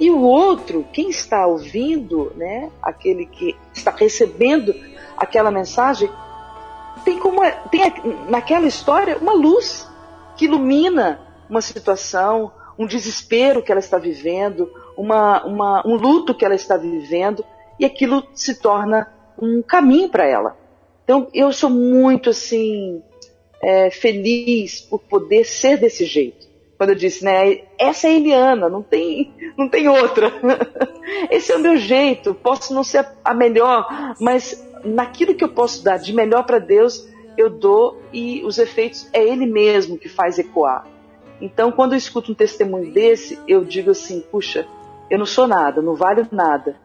e 0.00 0.10
o 0.10 0.22
outro, 0.22 0.86
quem 0.92 1.10
está 1.10 1.46
ouvindo, 1.46 2.32
né, 2.34 2.70
aquele 2.82 3.26
que 3.26 3.54
está 3.74 3.90
recebendo 3.90 4.74
aquela 5.14 5.50
mensagem, 5.50 6.10
tem 7.04 7.18
como 7.18 7.40
tem 7.70 7.82
naquela 8.26 8.66
história 8.66 9.18
uma 9.18 9.34
luz 9.34 9.86
que 10.36 10.46
ilumina 10.46 11.20
uma 11.50 11.60
situação, 11.60 12.50
um 12.80 12.86
desespero 12.86 13.62
que 13.62 13.70
ela 13.70 13.78
está 13.78 13.98
vivendo, 13.98 14.72
uma, 14.96 15.44
uma, 15.44 15.86
um 15.86 15.96
luto 15.96 16.34
que 16.34 16.44
ela 16.44 16.54
está 16.54 16.76
vivendo, 16.76 17.44
e 17.78 17.84
aquilo 17.84 18.26
se 18.34 18.60
torna 18.60 19.06
um 19.40 19.62
caminho 19.62 20.08
para 20.08 20.26
ela. 20.26 20.56
Então 21.04 21.28
eu 21.34 21.52
sou 21.52 21.70
muito 21.70 22.30
assim 22.30 23.02
é, 23.62 23.90
feliz 23.90 24.80
por 24.80 25.00
poder 25.00 25.44
ser 25.44 25.76
desse 25.76 26.04
jeito 26.04 26.50
quando 26.80 26.90
eu 26.90 26.96
disse, 26.96 27.22
né, 27.22 27.60
essa 27.78 28.08
é 28.08 28.12
a 28.12 28.14
Eliana, 28.14 28.66
não 28.70 28.82
tem, 28.82 29.34
não 29.54 29.68
tem 29.68 29.86
outra. 29.86 30.32
Esse 31.30 31.52
é 31.52 31.56
o 31.56 31.60
meu 31.60 31.76
jeito, 31.76 32.32
posso 32.32 32.72
não 32.72 32.82
ser 32.82 33.06
a 33.22 33.34
melhor, 33.34 34.14
mas 34.18 34.66
naquilo 34.82 35.34
que 35.34 35.44
eu 35.44 35.50
posso 35.50 35.84
dar 35.84 35.98
de 35.98 36.14
melhor 36.14 36.44
para 36.44 36.58
Deus, 36.58 37.06
eu 37.36 37.50
dou 37.50 38.00
e 38.14 38.42
os 38.46 38.56
efeitos 38.56 39.06
é 39.12 39.22
Ele 39.22 39.44
mesmo 39.44 39.98
que 39.98 40.08
faz 40.08 40.38
ecoar. 40.38 40.86
Então, 41.40 41.72
quando 41.72 41.92
eu 41.92 41.98
escuto 41.98 42.32
um 42.32 42.34
testemunho 42.34 42.92
desse, 42.92 43.38
eu 43.48 43.64
digo 43.64 43.90
assim, 43.90 44.20
puxa, 44.30 44.66
eu 45.10 45.18
não 45.18 45.26
sou 45.26 45.46
nada, 45.46 45.80
não 45.80 45.94
valho 45.94 46.26
nada, 46.30 46.76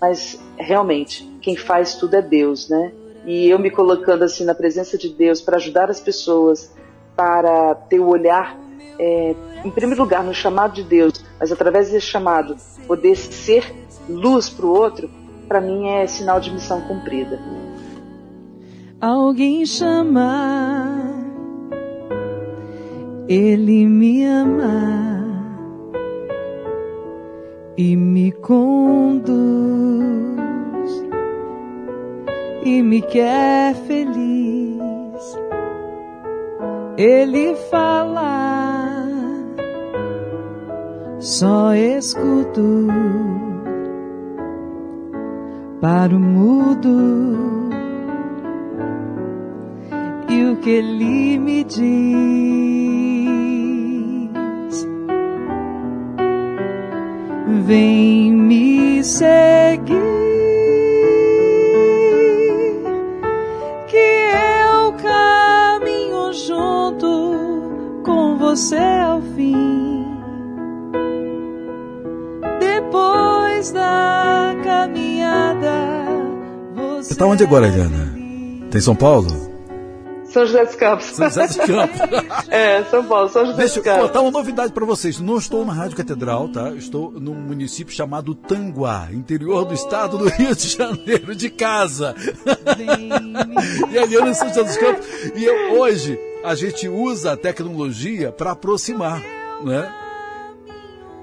mas 0.00 0.40
realmente 0.56 1.24
quem 1.40 1.56
faz 1.56 1.94
tudo 1.94 2.14
é 2.14 2.22
Deus, 2.22 2.68
né? 2.68 2.92
E 3.24 3.48
eu 3.48 3.58
me 3.58 3.70
colocando 3.70 4.22
assim 4.22 4.44
na 4.44 4.54
presença 4.54 4.98
de 4.98 5.08
Deus 5.08 5.40
para 5.40 5.56
ajudar 5.56 5.90
as 5.90 6.00
pessoas, 6.00 6.72
para 7.16 7.74
ter 7.74 8.00
o 8.00 8.08
olhar 8.08 8.58
é, 8.98 9.34
em 9.64 9.70
primeiro 9.70 10.02
lugar, 10.02 10.22
no 10.22 10.34
chamado 10.34 10.74
de 10.74 10.82
Deus, 10.82 11.14
mas 11.38 11.50
através 11.50 11.90
desse 11.90 12.06
chamado, 12.06 12.56
poder 12.86 13.16
ser 13.16 13.74
luz 14.08 14.48
para 14.48 14.66
o 14.66 14.70
outro, 14.70 15.10
para 15.48 15.60
mim 15.60 15.88
é 15.88 16.06
sinal 16.06 16.40
de 16.40 16.50
missão 16.50 16.80
cumprida. 16.82 17.40
Alguém 19.00 19.66
chama, 19.66 20.91
Ele 23.34 23.86
me 23.86 24.26
ama 24.26 25.24
e 27.78 27.96
me 27.96 28.30
conduz 28.30 28.60
e 32.62 32.82
me 32.82 33.00
quer 33.00 33.74
feliz. 33.86 34.82
Ele 36.98 37.54
fala 37.70 39.08
só 41.18 41.72
escuto 41.74 42.86
para 45.80 46.14
o 46.14 46.20
mudo 46.20 47.70
e 50.28 50.44
o 50.50 50.56
que 50.56 50.68
ele 50.68 51.38
me 51.38 51.64
diz 51.64 52.81
vem 57.72 58.30
me 58.30 59.02
seguir 59.02 59.96
que 63.88 63.96
eu 63.96 64.92
caminho 64.92 66.34
junto 66.34 68.02
com 68.04 68.36
você 68.36 68.76
ao 68.76 69.22
fim 69.34 70.04
da 73.72 74.54
caminhada. 74.64 75.70
Você 76.74 77.12
está 77.12 77.24
onde 77.24 77.44
agora, 77.44 77.68
Eliana? 77.68 78.12
Tem 78.70 78.80
São 78.80 78.94
Paulo? 78.94 79.41
São 80.32 80.46
José 80.46 80.64
dos 80.64 80.74
Campos. 80.74 81.04
São 81.06 81.28
José 81.28 81.46
dos 81.46 81.56
Campos. 81.56 82.00
é, 82.48 82.84
São 82.84 83.04
Paulo, 83.04 83.28
São 83.28 83.44
José 83.44 83.58
Deixa 83.58 83.74
dos 83.74 83.84
Campos. 83.84 84.00
eu 84.00 84.06
contar 84.08 84.20
uma 84.22 84.30
novidade 84.30 84.72
para 84.72 84.86
vocês. 84.86 85.20
Não 85.20 85.36
estou 85.36 85.64
na 85.64 85.72
Rádio 85.72 85.96
Catedral, 85.96 86.48
tá? 86.48 86.70
Estou 86.70 87.12
num 87.12 87.34
município 87.34 87.94
chamado 87.94 88.34
Tanguá, 88.34 89.08
interior 89.12 89.64
do 89.64 89.74
estado 89.74 90.16
do 90.16 90.28
Rio 90.28 90.56
de 90.56 90.68
Janeiro, 90.68 91.34
de 91.34 91.50
casa. 91.50 92.14
e 93.90 93.98
a 93.98 94.02
Eliana 94.02 94.30
em 94.30 94.34
São 94.34 94.48
José 94.48 94.64
dos 94.64 94.76
Campos. 94.76 95.06
E 95.34 95.44
eu, 95.44 95.78
hoje 95.78 96.18
a 96.42 96.54
gente 96.54 96.88
usa 96.88 97.32
a 97.32 97.36
tecnologia 97.36 98.32
para 98.32 98.52
aproximar, 98.52 99.22
né? 99.62 99.92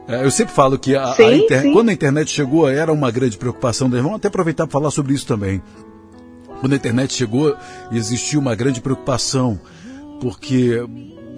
É, 0.08 0.24
eu 0.24 0.32
sempre 0.32 0.54
falo 0.54 0.78
que 0.80 0.96
a, 0.96 1.14
sim, 1.14 1.24
a 1.24 1.36
inter... 1.36 1.72
quando 1.72 1.90
a 1.90 1.94
internet 1.94 2.32
chegou 2.32 2.68
era 2.68 2.92
uma 2.92 3.12
grande 3.12 3.38
preocupação. 3.38 3.90
Vamos 3.90 4.16
até 4.16 4.28
aproveitar 4.28 4.66
para 4.66 4.74
falar 4.74 4.92
sobre 4.92 5.14
isso 5.14 5.28
também. 5.28 5.62
Quando 6.60 6.74
a 6.74 6.76
internet 6.76 7.14
chegou, 7.14 7.56
existia 7.92 8.38
uma 8.38 8.56
grande 8.56 8.82
preocupação, 8.82 9.60
porque 10.20 10.84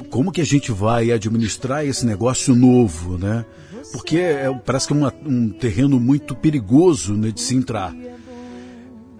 como 0.09 0.31
que 0.31 0.41
a 0.41 0.45
gente 0.45 0.71
vai 0.71 1.11
administrar 1.11 1.85
esse 1.85 2.05
negócio 2.05 2.55
novo, 2.55 3.17
né? 3.17 3.45
Porque 3.91 4.17
é, 4.17 4.51
parece 4.65 4.87
que 4.87 4.93
é 4.93 4.95
uma, 4.95 5.13
um 5.25 5.49
terreno 5.49 5.99
muito 5.99 6.35
perigoso 6.35 7.13
né, 7.13 7.31
de 7.31 7.41
se 7.41 7.55
entrar. 7.55 7.95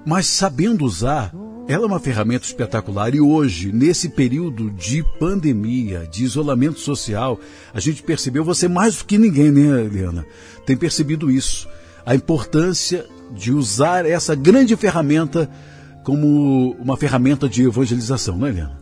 Mas 0.06 0.28
sabendo 0.28 0.86
usar, 0.86 1.34
ela 1.68 1.84
é 1.84 1.88
uma 1.88 2.00
ferramenta 2.00 2.46
espetacular 2.46 3.14
e 3.14 3.22
hoje, 3.22 3.72
nesse 3.72 4.10
período 4.10 4.70
de 4.72 5.04
pandemia, 5.20 6.08
de 6.12 6.24
isolamento 6.24 6.80
social, 6.80 7.40
a 7.74 7.80
gente 7.80 8.02
percebeu, 8.02 8.44
você 8.44 8.68
mais 8.68 8.98
do 8.98 9.06
que 9.06 9.18
ninguém, 9.18 9.52
né, 9.52 9.84
Eliana, 9.84 10.26
tem 10.66 10.76
percebido 10.76 11.30
isso. 11.30 11.68
A 12.06 12.16
importância 12.16 13.06
de 13.32 13.52
usar 13.52 14.06
essa 14.06 14.36
grande 14.36 14.76
ferramenta 14.76 15.50
como 16.04 16.72
uma 16.80 16.98
ferramenta 16.98 17.48
de 17.48 17.66
evangelização, 17.66 18.38
não 18.38 18.48
é, 18.48 18.50
Eliana? 18.50 18.82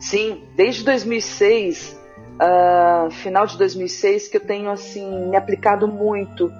Sim, 0.00 0.42
desde 0.56 0.84
2006, 0.84 1.92
uh, 1.92 1.96
ah, 2.40 3.08
final 3.10 3.46
de 3.46 3.58
2006, 3.58 4.28
que 4.28 4.36
eu 4.36 4.40
tenho 4.40 4.70
assim 4.70 5.28
me 5.28 5.36
aplicado 5.36 5.88
muito 5.88 6.50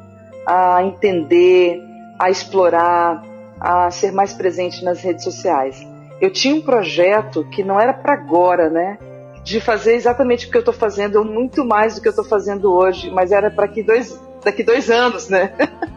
a 0.47 0.83
entender, 0.83 1.81
a 2.19 2.31
explorar, 2.31 3.23
a 3.61 3.91
ser 3.91 4.13
mais 4.13 4.33
presente 4.33 4.85
nas 4.85 5.01
redes 5.03 5.25
sociais. 5.25 5.87
Eu 6.21 6.31
tinha 6.31 6.55
um 6.55 6.61
projeto 6.61 7.45
que 7.51 7.63
não 7.63 7.79
era 7.79 7.93
para 7.93 8.15
agora, 8.15 8.69
né? 8.69 8.99
De 9.45 9.61
fazer 9.61 9.95
exatamente 9.95 10.47
o 10.47 10.51
que 10.51 10.57
eu 10.57 10.61
estou 10.61 10.75
fazendo, 10.75 11.25
muito 11.25 11.65
mais 11.65 11.95
do 11.95 12.01
que 12.01 12.09
eu 12.09 12.11
estou 12.11 12.25
fazendo 12.25 12.73
hoje, 12.73 13.11
mas 13.11 13.31
era 13.31 13.51
para 13.51 13.69
que 13.69 13.83
dois, 13.83 14.19
daqui 14.45 14.63
dois 14.63 14.91
anos, 14.91 15.29
né? 15.29 15.53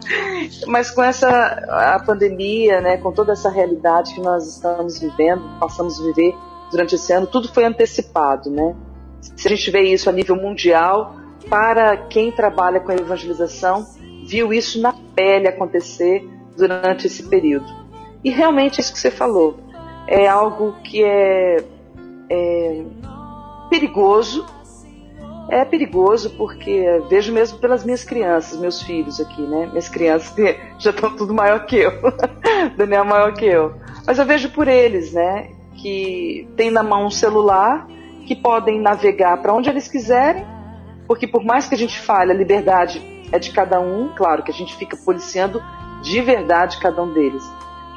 mas 0.67 0.91
com 0.91 1.03
essa 1.03 1.27
a 1.27 1.99
pandemia, 1.99 2.81
né? 2.81 2.97
Com 2.97 3.11
toda 3.11 3.33
essa 3.33 3.49
realidade 3.49 4.13
que 4.13 4.21
nós 4.21 4.47
estamos 4.47 4.99
vivendo, 4.99 5.59
passamos 5.59 5.99
a 5.99 6.03
viver 6.03 6.35
durante 6.71 6.95
esse 6.95 7.11
ano, 7.13 7.27
tudo 7.27 7.51
foi 7.53 7.65
antecipado, 7.65 8.49
né? 8.49 8.75
Se 9.19 9.47
a 9.47 9.51
gente 9.51 9.69
vê 9.69 9.81
isso 9.81 10.09
a 10.09 10.13
nível 10.13 10.35
mundial, 10.35 11.15
para 11.49 11.97
quem 11.97 12.31
trabalha 12.31 12.79
com 12.79 12.91
a 12.91 12.95
evangelização, 12.95 13.85
viu 14.25 14.53
isso 14.53 14.81
na 14.81 14.93
pele 15.15 15.47
acontecer 15.47 16.27
durante 16.57 17.07
esse 17.07 17.23
período. 17.23 17.67
E 18.23 18.29
realmente 18.29 18.79
isso 18.79 18.93
que 18.93 18.99
você 18.99 19.11
falou. 19.11 19.59
É 20.07 20.27
algo 20.27 20.73
que 20.83 21.03
é, 21.03 21.63
é 22.29 22.83
perigoso. 23.69 24.45
É 25.51 25.65
perigoso 25.65 26.29
porque 26.37 27.03
vejo 27.09 27.33
mesmo 27.33 27.59
pelas 27.59 27.83
minhas 27.83 28.05
crianças, 28.05 28.57
meus 28.57 28.81
filhos 28.81 29.19
aqui, 29.19 29.41
né? 29.41 29.67
Minhas 29.67 29.89
crianças 29.89 30.33
já 30.79 30.91
estão 30.91 31.13
tudo 31.13 31.33
maior 31.33 31.65
que 31.65 31.75
eu, 31.75 31.91
Daniel 32.77 33.03
maior 33.03 33.33
que 33.33 33.45
eu. 33.45 33.75
Mas 34.07 34.17
eu 34.17 34.25
vejo 34.25 34.49
por 34.51 34.69
eles, 34.69 35.11
né? 35.11 35.49
Que 35.75 36.47
tem 36.55 36.71
na 36.71 36.81
mão 36.81 37.05
um 37.05 37.11
celular, 37.11 37.85
que 38.25 38.33
podem 38.33 38.79
navegar 38.79 39.41
para 39.41 39.53
onde 39.53 39.69
eles 39.69 39.89
quiserem, 39.89 40.45
porque 41.05 41.27
por 41.27 41.43
mais 41.43 41.67
que 41.67 41.75
a 41.75 41.77
gente 41.77 41.99
fale, 41.99 42.31
a 42.31 42.35
liberdade 42.35 43.01
é 43.29 43.37
de 43.37 43.51
cada 43.51 43.77
um, 43.77 44.07
claro 44.15 44.43
que 44.43 44.51
a 44.51 44.53
gente 44.53 44.73
fica 44.77 44.95
policiando 44.95 45.61
de 46.01 46.21
verdade 46.21 46.79
cada 46.79 47.03
um 47.03 47.13
deles. 47.13 47.43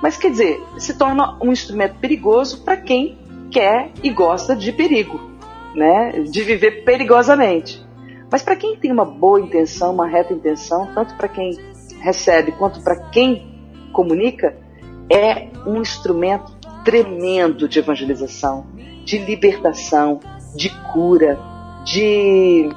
Mas 0.02 0.16
quer 0.16 0.32
dizer, 0.32 0.60
se 0.76 0.98
torna 0.98 1.38
um 1.40 1.52
instrumento 1.52 2.00
perigoso 2.00 2.64
para 2.64 2.76
quem 2.76 3.16
quer 3.52 3.92
e 4.02 4.10
gosta 4.10 4.56
de 4.56 4.72
perigo, 4.72 5.33
né? 5.74 6.20
De 6.20 6.42
viver 6.42 6.84
perigosamente. 6.84 7.84
Mas 8.30 8.42
para 8.42 8.56
quem 8.56 8.76
tem 8.76 8.90
uma 8.90 9.04
boa 9.04 9.40
intenção, 9.40 9.92
uma 9.92 10.06
reta 10.06 10.32
intenção, 10.32 10.88
tanto 10.94 11.14
para 11.14 11.28
quem 11.28 11.58
recebe 12.00 12.52
quanto 12.52 12.82
para 12.82 12.96
quem 13.10 13.54
comunica, 13.92 14.56
é 15.10 15.48
um 15.66 15.80
instrumento 15.80 16.52
tremendo 16.84 17.68
de 17.68 17.78
evangelização, 17.78 18.66
de 19.04 19.18
libertação, 19.18 20.20
de 20.54 20.70
cura, 20.92 21.38
de 21.84 22.68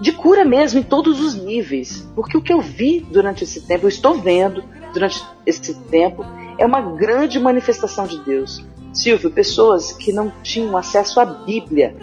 de 0.00 0.12
cura 0.12 0.44
mesmo 0.44 0.80
em 0.80 0.82
todos 0.82 1.20
os 1.20 1.34
níveis. 1.34 2.06
Porque 2.14 2.36
o 2.36 2.42
que 2.42 2.52
eu 2.52 2.60
vi 2.60 3.00
durante 3.00 3.44
esse 3.44 3.66
tempo, 3.66 3.84
eu 3.84 3.88
estou 3.88 4.14
vendo 4.14 4.64
durante 4.92 5.24
esse 5.46 5.74
tempo, 5.74 6.24
é 6.58 6.66
uma 6.66 6.80
grande 6.80 7.38
manifestação 7.38 8.06
de 8.06 8.18
Deus. 8.18 8.64
Silvio, 8.92 9.30
pessoas 9.30 9.92
que 9.92 10.12
não 10.12 10.32
tinham 10.42 10.76
acesso 10.76 11.18
à 11.20 11.24
Bíblia. 11.24 11.96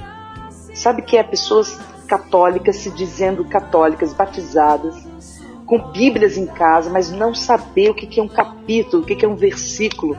Sabe 0.74 1.02
que 1.02 1.18
é 1.18 1.24
pessoas 1.24 1.80
católicas 2.08 2.78
se 2.78 2.92
dizendo 2.92 3.46
católicas, 3.46 4.14
batizadas, 4.14 4.96
com 5.66 5.92
Bíblias 5.92 6.38
em 6.38 6.46
casa, 6.46 6.90
mas 6.90 7.12
não 7.12 7.34
saber 7.34 7.90
o 7.90 7.96
que 7.96 8.20
é 8.20 8.24
um 8.24 8.28
capítulo, 8.28 9.04
o 9.04 9.06
que 9.06 9.24
é 9.24 9.28
um 9.28 9.36
versículo. 9.36 10.18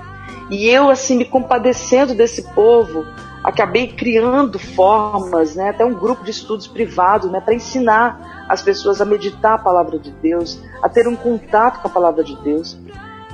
E 0.51 0.69
eu, 0.69 0.89
assim, 0.89 1.17
me 1.17 1.25
compadecendo 1.25 2.15
desse 2.15 2.43
povo, 2.55 3.05
acabei 3.45 3.89
criando 3.89 4.59
formas, 4.59 5.55
né, 5.55 5.71
até 5.71 5.85
um 5.85 5.95
grupo 5.95 6.25
de 6.25 6.31
estudos 6.31 6.67
privados, 6.67 7.31
né, 7.31 7.41
para 7.41 7.55
ensinar 7.55 8.47
as 8.49 8.63
pessoas 8.63 9.01
a 9.01 9.05
meditar 9.05 9.55
a 9.55 9.59
palavra 9.59 9.99
de 9.99 10.11
Deus, 10.11 10.59
a 10.83 10.89
ter 10.89 11.09
um 11.09 11.17
contato 11.17 11.83
com 11.83 11.89
a 11.89 11.91
palavra 11.91 12.23
de 12.23 12.37
Deus, 12.37 12.79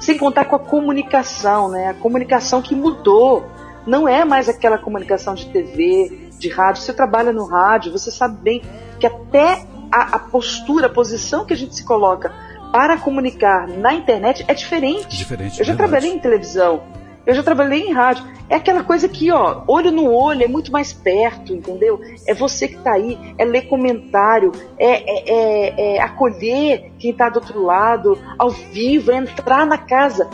sem 0.01 0.17
contar 0.17 0.47
com 0.47 0.57
a 0.57 0.61
comunicação, 0.61 1.69
né, 1.69 1.89
a 1.89 1.95
comunicação 1.95 2.63
que 2.63 2.75
mudou, 2.75 3.45
não 3.87 4.09
é 4.09 4.25
mais 4.25 4.49
aquela 4.49 4.79
comunicação 4.79 5.35
de 5.35 5.47
TV, 5.47 6.28
de 6.39 6.49
rádio. 6.49 6.83
Você 6.83 6.93
trabalha 6.93 7.33
no 7.33 7.45
rádio, 7.47 7.93
você 7.93 8.11
sabe 8.11 8.41
bem 8.41 8.63
que 8.99 9.07
até 9.07 9.67
a, 9.91 10.17
a 10.17 10.19
postura, 10.19 10.87
a 10.87 10.91
posição 10.91 11.45
que 11.45 11.53
a 11.53 11.57
gente 11.57 11.75
se 11.75 11.85
coloca 11.85 12.33
para 12.73 12.99
comunicar 12.99 13.67
na 13.67 13.95
internet 13.95 14.45
é 14.47 14.55
diferente. 14.55 15.17
diferente 15.17 15.59
Eu 15.59 15.65
já 15.65 15.73
verdade. 15.73 15.91
trabalhei 15.91 16.11
em 16.11 16.19
televisão, 16.19 16.83
eu 17.27 17.35
já 17.35 17.43
trabalhei 17.43 17.89
em 17.89 17.93
rádio. 17.93 18.25
É 18.49 18.55
aquela 18.55 18.83
coisa 18.83 19.07
que, 19.09 19.31
ó, 19.31 19.63
olho 19.67 19.91
no 19.91 20.11
olho, 20.11 20.43
é 20.43 20.49
muito 20.49 20.73
mais 20.73 20.93
perto, 20.93 21.53
entendeu? 21.53 22.01
É 22.27 22.33
você 22.33 22.67
que 22.67 22.77
está 22.77 22.93
aí, 22.93 23.35
é 23.37 23.45
ler 23.45 23.69
comentário, 23.69 24.53
é, 24.79 24.87
é, 24.87 25.25
é, 25.27 25.97
é 25.97 26.01
acolher 26.01 26.91
quem 26.99 27.11
está 27.11 27.29
do 27.29 27.41
outro 27.41 27.63
lado, 27.63 28.19
ao 28.39 28.49
vivo, 28.49 29.13
é 29.13 29.17
entrar 29.17 29.67
na 29.67 29.77
casa. 29.77 30.29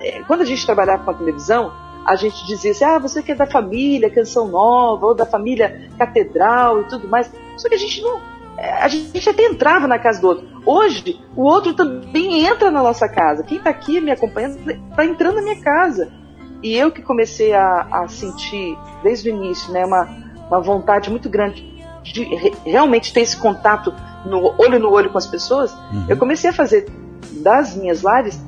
É, 0.00 0.22
quando 0.26 0.42
a 0.42 0.44
gente 0.44 0.64
trabalhava 0.66 1.04
com 1.04 1.10
a 1.10 1.14
televisão, 1.14 1.72
a 2.06 2.14
gente 2.14 2.46
dizia 2.46 2.70
assim, 2.70 2.84
ah, 2.84 2.98
você 2.98 3.20
que 3.20 3.32
é 3.32 3.34
da 3.34 3.46
família 3.46 4.08
Canção 4.08 4.46
Nova, 4.46 5.06
ou 5.06 5.14
da 5.14 5.26
família 5.26 5.90
Catedral 5.98 6.82
e 6.82 6.84
tudo 6.84 7.08
mais. 7.08 7.30
Só 7.56 7.68
que 7.68 7.74
a 7.74 7.78
gente 7.78 8.00
não. 8.00 8.20
É, 8.56 8.82
a 8.82 8.88
gente 8.88 9.28
até 9.28 9.44
entrava 9.44 9.88
na 9.88 9.98
casa 9.98 10.20
do 10.20 10.28
outro. 10.28 10.48
Hoje, 10.64 11.20
o 11.34 11.42
outro 11.42 11.74
também 11.74 12.46
entra 12.46 12.70
na 12.70 12.82
nossa 12.82 13.08
casa. 13.08 13.42
Quem 13.42 13.58
está 13.58 13.70
aqui 13.70 14.00
me 14.00 14.12
acompanhando 14.12 14.70
está 14.70 15.04
entrando 15.04 15.36
na 15.36 15.42
minha 15.42 15.60
casa. 15.60 16.10
E 16.62 16.74
eu 16.74 16.90
que 16.90 17.02
comecei 17.02 17.52
a, 17.52 17.86
a 17.90 18.08
sentir, 18.08 18.78
desde 19.02 19.28
o 19.28 19.34
início, 19.34 19.72
né, 19.72 19.84
uma, 19.84 20.08
uma 20.48 20.60
vontade 20.60 21.10
muito 21.10 21.28
grande 21.28 21.76
de 22.02 22.22
re, 22.22 22.54
realmente 22.64 23.12
ter 23.12 23.20
esse 23.20 23.36
contato 23.36 23.92
no 24.24 24.54
olho 24.58 24.78
no 24.78 24.90
olho 24.90 25.10
com 25.10 25.18
as 25.18 25.26
pessoas, 25.26 25.72
uhum. 25.92 26.06
eu 26.08 26.16
comecei 26.16 26.50
a 26.50 26.52
fazer 26.52 26.86
das 27.42 27.76
minhas 27.76 28.02
lives 28.02 28.40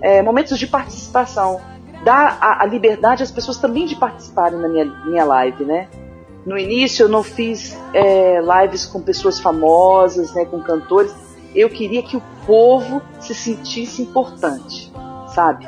é, 0.00 0.22
momentos 0.22 0.58
de 0.58 0.66
participação, 0.66 1.60
dar 2.06 2.38
a, 2.40 2.62
a, 2.62 2.66
liberdade 2.66 3.24
às 3.24 3.32
pessoas 3.32 3.58
também 3.58 3.84
de 3.84 3.96
participarem 3.96 4.60
na 4.60 4.68
minha, 4.68 4.84
minha 4.84 5.24
live, 5.24 5.64
né? 5.64 5.88
No 6.46 6.56
início 6.56 7.02
eu 7.02 7.08
não 7.08 7.24
fiz 7.24 7.76
é, 7.92 8.40
lives 8.40 8.86
com 8.86 9.02
pessoas 9.02 9.40
famosas, 9.40 10.32
né, 10.32 10.44
com 10.44 10.60
cantores. 10.60 11.12
Eu 11.52 11.68
queria 11.68 12.04
que 12.04 12.16
o 12.16 12.22
povo 12.46 13.02
se 13.18 13.34
sentisse 13.34 14.02
importante, 14.02 14.92
sabe? 15.34 15.66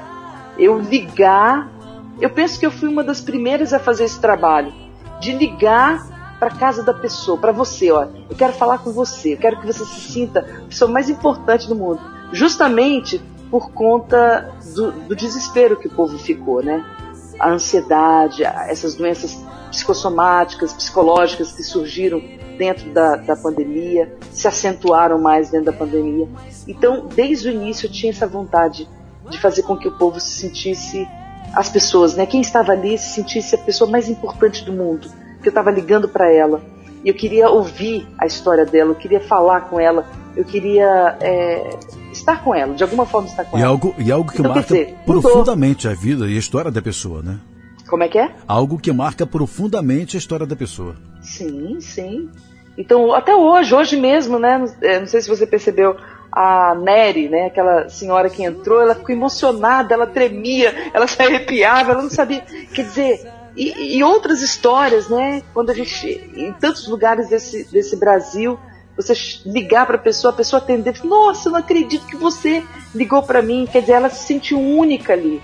Eu 0.56 0.78
ligar 0.78 1.68
eu 2.20 2.30
penso 2.30 2.58
que 2.58 2.66
eu 2.66 2.70
fui 2.70 2.88
uma 2.88 3.04
das 3.04 3.20
primeiras 3.20 3.72
a 3.72 3.78
fazer 3.78 4.04
esse 4.04 4.20
trabalho, 4.20 4.72
de 5.20 5.32
ligar 5.32 6.36
para 6.38 6.50
casa 6.50 6.82
da 6.82 6.92
pessoa, 6.92 7.38
para 7.38 7.52
você, 7.52 7.90
ó. 7.90 8.08
Eu 8.28 8.36
quero 8.36 8.52
falar 8.52 8.78
com 8.78 8.92
você, 8.92 9.34
eu 9.34 9.38
quero 9.38 9.60
que 9.60 9.66
você 9.66 9.84
se 9.84 10.12
sinta 10.12 10.40
a 10.40 10.68
pessoa 10.68 10.90
mais 10.90 11.08
importante 11.08 11.68
do 11.68 11.76
mundo, 11.76 12.00
justamente 12.32 13.20
por 13.50 13.70
conta 13.72 14.54
do, 14.74 14.92
do 14.92 15.16
desespero 15.16 15.76
que 15.76 15.86
o 15.86 15.90
povo 15.90 16.18
ficou, 16.18 16.62
né? 16.62 16.84
A 17.38 17.50
ansiedade, 17.50 18.44
essas 18.44 18.94
doenças 18.94 19.38
psicossomáticas, 19.70 20.72
psicológicas 20.72 21.52
que 21.52 21.62
surgiram 21.62 22.20
dentro 22.58 22.90
da, 22.92 23.16
da 23.16 23.36
pandemia, 23.36 24.12
se 24.32 24.48
acentuaram 24.48 25.20
mais 25.20 25.50
dentro 25.50 25.66
da 25.66 25.72
pandemia. 25.72 26.28
Então, 26.66 27.06
desde 27.06 27.48
o 27.48 27.52
início, 27.52 27.86
eu 27.86 27.92
tinha 27.92 28.10
essa 28.10 28.26
vontade 28.26 28.88
de 29.30 29.38
fazer 29.38 29.62
com 29.62 29.76
que 29.76 29.86
o 29.86 29.96
povo 29.96 30.20
se 30.20 30.40
sentisse 30.40 31.06
as 31.54 31.68
pessoas, 31.68 32.14
né? 32.14 32.26
Quem 32.26 32.40
estava 32.40 32.72
ali 32.72 32.98
se 32.98 33.14
sentisse 33.14 33.54
a 33.54 33.58
pessoa 33.58 33.90
mais 33.90 34.08
importante 34.08 34.64
do 34.64 34.72
mundo, 34.72 35.08
que 35.42 35.48
eu 35.48 35.50
estava 35.50 35.70
ligando 35.70 36.08
para 36.08 36.30
ela. 36.32 36.60
E 37.04 37.08
eu 37.08 37.14
queria 37.14 37.48
ouvir 37.48 38.06
a 38.18 38.26
história 38.26 38.66
dela, 38.66 38.90
eu 38.90 38.96
queria 38.96 39.20
falar 39.20 39.62
com 39.62 39.78
ela, 39.78 40.04
eu 40.36 40.44
queria 40.44 41.16
é, 41.20 41.70
estar 42.28 42.44
com 42.44 42.54
ela, 42.54 42.74
de 42.74 42.82
alguma 42.82 43.06
forma 43.06 43.28
estar 43.28 43.44
com 43.44 43.58
e 43.58 43.62
ela. 43.62 43.70
Algo, 43.70 43.94
e 43.98 44.12
algo 44.12 44.30
que 44.30 44.40
então, 44.40 44.52
marca 44.52 44.74
dizer, 44.74 44.94
profundamente 45.04 45.86
mudou. 45.86 45.98
a 45.98 46.02
vida 46.02 46.26
e 46.26 46.36
a 46.36 46.38
história 46.38 46.70
da 46.70 46.82
pessoa, 46.82 47.22
né? 47.22 47.38
Como 47.88 48.02
é 48.02 48.08
que 48.08 48.18
é? 48.18 48.34
Algo 48.46 48.78
que 48.78 48.92
marca 48.92 49.26
profundamente 49.26 50.16
a 50.16 50.18
história 50.18 50.46
da 50.46 50.54
pessoa. 50.54 50.94
Sim, 51.22 51.80
sim. 51.80 52.28
Então, 52.76 53.12
até 53.14 53.34
hoje, 53.34 53.74
hoje 53.74 53.96
mesmo, 53.96 54.38
né? 54.38 54.58
Não 54.58 54.66
é, 54.82 55.06
sei 55.06 55.22
se 55.22 55.28
você 55.28 55.46
percebeu, 55.46 55.96
a 56.30 56.74
Nery, 56.74 57.28
né, 57.28 57.46
aquela 57.46 57.88
senhora 57.88 58.28
que 58.28 58.44
entrou, 58.44 58.82
ela 58.82 58.94
ficou 58.94 59.14
emocionada, 59.14 59.94
ela 59.94 60.06
tremia, 60.06 60.90
ela 60.92 61.06
se 61.06 61.20
arrepiava, 61.20 61.92
ela 61.92 62.02
não 62.02 62.10
sabia. 62.10 62.42
Quer 62.72 62.82
dizer, 62.82 63.32
e, 63.56 63.96
e 63.96 64.04
outras 64.04 64.42
histórias, 64.42 65.08
né? 65.08 65.42
Quando 65.52 65.70
a 65.70 65.74
gente, 65.74 66.30
em 66.36 66.52
tantos 66.52 66.86
lugares 66.86 67.28
desse, 67.28 67.64
desse 67.72 67.96
Brasil, 67.96 68.58
você 68.98 69.14
ligar 69.46 69.86
para 69.86 69.96
a 69.96 70.00
pessoa, 70.00 70.32
a 70.32 70.36
pessoa 70.36 70.60
atender, 70.60 70.94
nossa, 71.04 71.48
eu 71.48 71.52
não 71.52 71.60
acredito 71.60 72.04
que 72.06 72.16
você 72.16 72.64
ligou 72.92 73.22
para 73.22 73.40
mim. 73.40 73.66
Quer 73.70 73.80
dizer, 73.80 73.92
ela 73.92 74.10
se 74.10 74.26
sentiu 74.26 74.60
única 74.60 75.12
ali. 75.12 75.40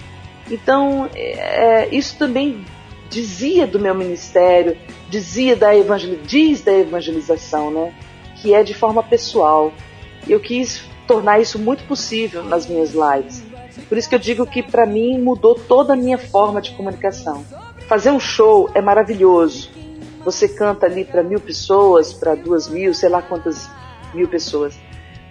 Então, 0.50 1.08
é, 1.14 1.88
isso 1.94 2.18
também 2.18 2.64
dizia 3.08 3.66
do 3.66 3.78
meu 3.78 3.94
ministério, 3.94 4.76
dizia 5.08 5.54
da 5.54 5.74
evangel... 5.74 6.18
diz 6.24 6.62
da 6.62 6.72
evangelização, 6.72 7.70
né? 7.70 7.94
Que 8.36 8.52
é 8.52 8.64
de 8.64 8.74
forma 8.74 9.02
pessoal. 9.02 9.72
Eu 10.28 10.40
quis 10.40 10.84
tornar 11.06 11.40
isso 11.40 11.58
muito 11.58 11.84
possível 11.84 12.42
nas 12.42 12.66
minhas 12.66 12.92
lives. 12.92 13.42
Por 13.88 13.96
isso 13.96 14.08
que 14.08 14.14
eu 14.14 14.18
digo 14.18 14.46
que 14.46 14.62
para 14.62 14.84
mim 14.84 15.20
mudou 15.20 15.54
toda 15.54 15.92
a 15.92 15.96
minha 15.96 16.18
forma 16.18 16.60
de 16.60 16.72
comunicação. 16.72 17.44
Fazer 17.86 18.10
um 18.10 18.20
show 18.20 18.68
é 18.74 18.80
maravilhoso. 18.80 19.70
Você 20.24 20.48
canta 20.48 20.86
ali 20.86 21.04
para 21.04 21.22
mil 21.22 21.40
pessoas, 21.40 22.12
para 22.12 22.34
duas 22.34 22.68
mil, 22.68 22.94
sei 22.94 23.08
lá 23.08 23.20
quantas 23.20 23.68
mil 24.14 24.28
pessoas. 24.28 24.74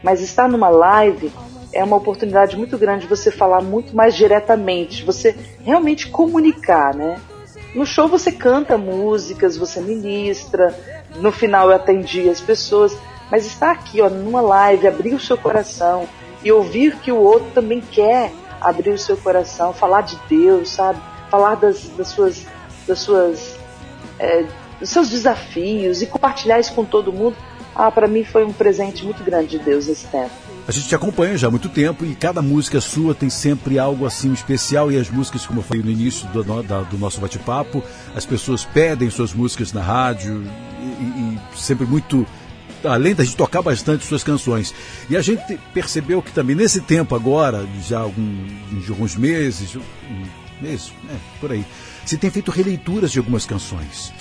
Mas 0.03 0.21
estar 0.21 0.47
numa 0.47 0.69
live 0.69 1.31
é 1.71 1.83
uma 1.83 1.95
oportunidade 1.95 2.55
muito 2.55 2.77
grande 2.77 3.01
de 3.01 3.07
você 3.07 3.31
falar 3.31 3.61
muito 3.61 3.95
mais 3.95 4.15
diretamente, 4.15 5.03
você 5.03 5.35
realmente 5.63 6.09
comunicar, 6.09 6.93
né? 6.93 7.19
No 7.73 7.85
show 7.85 8.07
você 8.07 8.31
canta 8.31 8.77
músicas, 8.77 9.57
você 9.57 9.81
ministra, 9.81 10.77
no 11.15 11.31
final 11.31 11.69
eu 11.69 11.75
atendi 11.75 12.29
as 12.29 12.39
pessoas, 12.39 12.95
mas 13.31 13.47
estar 13.47 13.71
aqui, 13.71 13.99
ó, 13.99 14.09
numa 14.09 14.41
live, 14.41 14.87
abrir 14.87 15.15
o 15.15 15.19
seu 15.19 15.37
coração 15.37 16.07
e 16.43 16.51
ouvir 16.51 16.97
que 16.97 17.11
o 17.11 17.17
outro 17.17 17.49
também 17.51 17.81
quer 17.81 18.31
abrir 18.61 18.91
o 18.91 18.97
seu 18.97 19.17
coração, 19.17 19.73
falar 19.73 20.01
de 20.01 20.19
Deus, 20.29 20.69
sabe? 20.69 21.01
Falar 21.31 21.55
das, 21.55 21.87
das 21.89 22.09
suas, 22.09 22.45
das 22.87 22.99
suas, 22.99 23.57
é, 24.19 24.45
dos 24.79 24.89
seus 24.89 25.09
desafios 25.09 26.01
e 26.01 26.07
compartilhar 26.07 26.59
isso 26.59 26.73
com 26.73 26.85
todo 26.85 27.11
mundo. 27.11 27.35
Ah, 27.75 27.89
para 27.89 28.07
mim 28.07 28.23
foi 28.23 28.43
um 28.43 28.53
presente 28.53 29.03
muito 29.03 29.23
grande 29.23 29.57
de 29.57 29.59
Deus 29.59 29.87
esse 29.87 30.05
tempo. 30.07 30.31
A 30.67 30.71
gente 30.71 30.87
te 30.87 30.95
acompanha 30.95 31.37
já 31.37 31.47
há 31.47 31.51
muito 31.51 31.67
tempo 31.67 32.05
e 32.05 32.15
cada 32.15 32.41
música 32.41 32.79
sua 32.79 33.13
tem 33.13 33.29
sempre 33.29 33.77
algo 33.77 34.05
assim 34.05 34.31
especial. 34.31 34.91
E 34.91 34.97
as 34.97 35.09
músicas, 35.09 35.45
como 35.45 35.59
eu 35.59 35.63
falei 35.63 35.83
no 35.83 35.89
início 35.89 36.27
do, 36.29 36.43
do 36.43 36.97
nosso 36.97 37.19
bate-papo, 37.19 37.83
as 38.15 38.25
pessoas 38.25 38.63
pedem 38.63 39.09
suas 39.09 39.33
músicas 39.33 39.73
na 39.73 39.81
rádio 39.81 40.43
e, 40.79 40.85
e, 40.85 41.39
sempre 41.57 41.85
muito. 41.85 42.25
Além 42.83 43.15
da 43.15 43.23
gente 43.23 43.37
tocar 43.37 43.61
bastante 43.61 44.05
suas 44.05 44.23
canções. 44.23 44.73
E 45.09 45.15
a 45.15 45.21
gente 45.21 45.57
percebeu 45.73 46.21
que 46.21 46.31
também 46.31 46.55
nesse 46.55 46.81
tempo 46.81 47.15
agora, 47.15 47.65
já 47.81 47.99
algum, 47.99 48.45
de 48.71 48.89
alguns 48.89 49.15
meses, 49.15 49.75
um 49.75 50.61
mês, 50.61 50.91
é, 51.09 51.15
por 51.39 51.51
aí, 51.51 51.65
se 52.05 52.17
tem 52.17 52.29
feito 52.29 52.51
releituras 52.51 53.11
de 53.11 53.19
algumas 53.19 53.45
canções. 53.45 54.13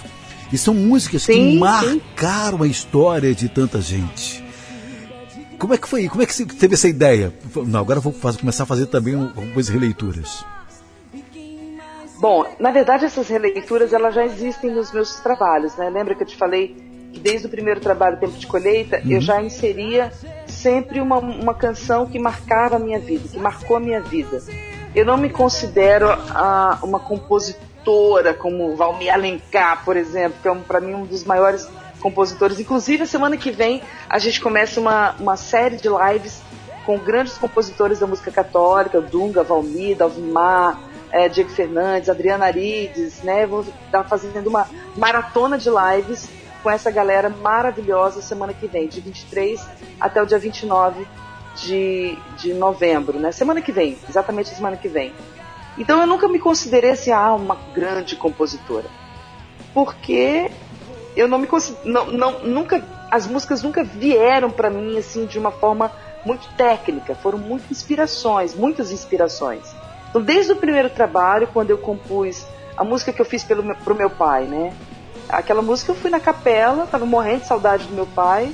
E 0.53 0.59
são 0.59 0.75
músicas 0.75 1.23
sim, 1.23 1.33
que 1.33 1.59
marcaram 1.59 2.59
sim. 2.59 2.65
a 2.65 2.67
história 2.67 3.35
de 3.35 3.49
tanta 3.49 3.81
gente. 3.81 4.45
Como 5.59 5.73
é 5.75 5.79
que 5.79 5.89
foi? 5.89 6.09
Como 6.09 6.23
é 6.23 6.27
que 6.27 6.35
você 6.35 6.45
teve 6.45 6.75
essa 6.75 6.89
ideia? 6.89 7.33
Não, 7.67 7.81
agora 7.81 8.01
vou 8.01 8.13
fazer, 8.13 8.41
começar 8.41 8.65
a 8.65 8.67
fazer 8.67 8.87
também 8.87 9.15
algumas 9.15 9.69
releituras. 9.69 10.45
Bom, 12.19 12.45
na 12.61 12.71
verdade 12.71 13.05
essas 13.05 13.29
releituras 13.29 13.93
elas 13.93 14.15
já 14.15 14.25
existem 14.25 14.71
nos 14.71 14.93
meus 14.93 15.21
trabalhos, 15.21 15.77
né? 15.77 15.89
Lembra 15.89 16.15
que 16.15 16.23
eu 16.23 16.27
te 16.27 16.37
falei 16.37 16.77
que 17.13 17.21
desde 17.21 17.47
o 17.47 17.51
primeiro 17.51 17.81
trabalho 17.81 18.19
Tempo 18.19 18.39
de 18.39 18.47
Colheita 18.47 19.01
uhum. 19.05 19.13
eu 19.13 19.21
já 19.21 19.43
inseria 19.43 20.13
sempre 20.47 21.01
uma, 21.01 21.19
uma 21.19 21.55
canção 21.55 22.07
que 22.07 22.19
marcava 22.19 22.77
a 22.77 22.79
minha 22.79 22.99
vida, 22.99 23.29
que 23.29 23.39
marcou 23.39 23.77
a 23.77 23.81
minha 23.81 24.01
vida. 24.01 24.43
Eu 24.95 25.07
não 25.07 25.16
me 25.16 25.30
considero 25.30 26.07
a, 26.11 26.78
uma 26.82 27.01
compositora 27.01 28.34
como 28.34 28.76
Valmir 28.76 29.12
Alencar, 29.12 29.84
por 29.84 29.97
exemplo, 29.97 30.38
que 30.43 30.47
é 30.47 30.53
um, 30.53 30.61
para 30.61 30.80
mim 30.80 30.95
um 30.95 31.07
dos 31.07 31.24
maiores 31.24 31.66
compositores. 31.99 32.61
Inclusive, 32.61 33.05
a 33.05 33.07
semana 33.07 33.36
que 33.36 33.51
vem 33.51 33.82
a 34.09 34.18
gente 34.18 34.40
começa 34.40 34.78
uma, 34.78 35.14
uma 35.18 35.36
série 35.36 35.76
de 35.76 35.88
lives 35.88 36.43
com 36.84 36.99
grandes 36.99 37.38
compositores 37.38 38.01
da 38.01 38.07
música 38.07 38.30
católica, 38.30 39.01
Dunga, 39.01 39.43
Valmir, 39.43 39.97
Dalvimar, 39.97 40.78
é, 41.11 41.28
Diego 41.28 41.51
Fernandes, 41.51 42.11
Adriana 42.11 42.47
Arides, 42.47 43.22
né? 43.22 43.47
Vou 43.47 43.64
estar 43.86 44.05
fazendo 44.05 44.49
uma 44.49 44.66
maratona 44.97 45.57
de 45.57 45.70
lives 45.70 46.28
com 46.62 46.70
essa 46.70 46.90
galera 46.90 47.30
maravilhosa 47.30 48.20
semana 48.20 48.53
que 48.53 48.66
vem, 48.66 48.88
de 48.88 49.01
23 49.01 49.64
até 49.99 50.22
o 50.22 50.26
dia 50.26 50.38
29 50.38 51.07
de, 51.57 52.19
de 52.37 52.55
novembro, 52.55 53.19
né? 53.19 53.33
Semana 53.33 53.61
que 53.61 53.73
vem, 53.73 53.99
exatamente 54.09 54.49
semana 54.51 54.77
que 54.77 54.89
vem. 54.89 55.13
Então 55.79 56.01
eu 56.01 56.07
nunca 56.07 56.29
me 56.29 56.39
considerei 56.39 56.91
assim, 56.91 57.11
ah, 57.11 57.35
uma 57.35 57.57
grande 57.75 58.17
compositora. 58.17 58.89
Porque 59.73 60.51
eu 61.17 61.29
não 61.29 61.39
me 61.39 61.49
não, 61.85 62.07
não, 62.07 62.41
nunca 62.41 62.85
as 63.11 63.27
músicas 63.27 63.63
nunca 63.63 63.85
vieram 63.85 64.51
para 64.51 64.71
mim 64.71 64.97
assim 64.97 65.27
de 65.27 65.39
uma 65.39 65.51
forma 65.51 65.93
muito 66.25 66.49
técnica, 66.57 67.15
foram 67.15 67.39
muitas 67.39 67.71
inspirações, 67.71 68.55
muitas 68.55 68.91
inspirações. 68.93 69.63
Então, 70.09 70.23
desde 70.23 70.53
o 70.53 70.57
primeiro 70.57 70.89
trabalho, 70.91 71.49
quando 71.53 71.71
eu 71.71 71.79
compus 71.79 72.47
a 72.77 72.85
música 72.85 73.13
que 73.13 73.21
eu 73.21 73.25
fiz 73.25 73.43
pelo 73.43 73.75
pro 73.77 73.95
meu 73.95 74.09
pai, 74.09 74.45
né? 74.45 74.73
Aquela 75.29 75.63
música 75.63 75.93
eu 75.93 75.97
fui 75.97 76.11
na 76.11 76.21
capela, 76.21 76.87
tava 76.87 77.07
morrendo 77.07 77.41
de 77.41 77.47
saudade 77.47 77.87
do 77.87 77.95
meu 77.95 78.07
pai, 78.07 78.53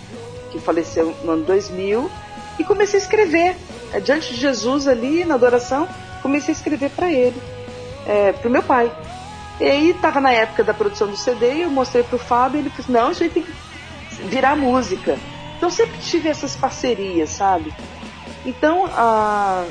que 0.50 0.58
faleceu 0.58 1.14
no 1.24 1.32
ano 1.32 1.44
2000, 1.44 2.10
e 2.58 2.64
comecei 2.64 2.98
a 2.98 3.02
escrever. 3.02 3.56
É, 3.92 4.00
diante 4.00 4.34
de 4.34 4.40
Jesus 4.40 4.86
ali, 4.86 5.24
na 5.24 5.34
adoração, 5.34 5.88
comecei 6.22 6.52
a 6.52 6.56
escrever 6.56 6.90
para 6.90 7.10
ele, 7.10 7.40
é, 8.06 8.32
pro 8.32 8.50
meu 8.50 8.62
pai. 8.62 8.92
E 9.60 9.64
aí 9.64 9.94
tava 9.94 10.20
na 10.20 10.30
época 10.30 10.62
da 10.62 10.74
produção 10.74 11.08
do 11.08 11.16
CD, 11.16 11.64
eu 11.64 11.70
mostrei 11.70 12.02
pro 12.02 12.18
Fábio, 12.18 12.58
e 12.58 12.60
ele 12.62 12.70
disse, 12.70 12.90
não, 12.90 13.10
isso 13.10 13.22
aí 13.22 13.30
tem 13.30 13.42
que 13.42 13.52
virar 14.26 14.56
música. 14.56 15.18
Então 15.56 15.70
sempre 15.70 15.98
tive 15.98 16.28
essas 16.28 16.54
parcerias, 16.54 17.30
sabe? 17.30 17.74
Então, 18.46 18.86
a, 18.86 19.64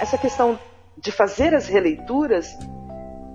essa 0.00 0.18
questão 0.18 0.58
de 0.96 1.10
fazer 1.10 1.54
as 1.54 1.66
releituras 1.66 2.56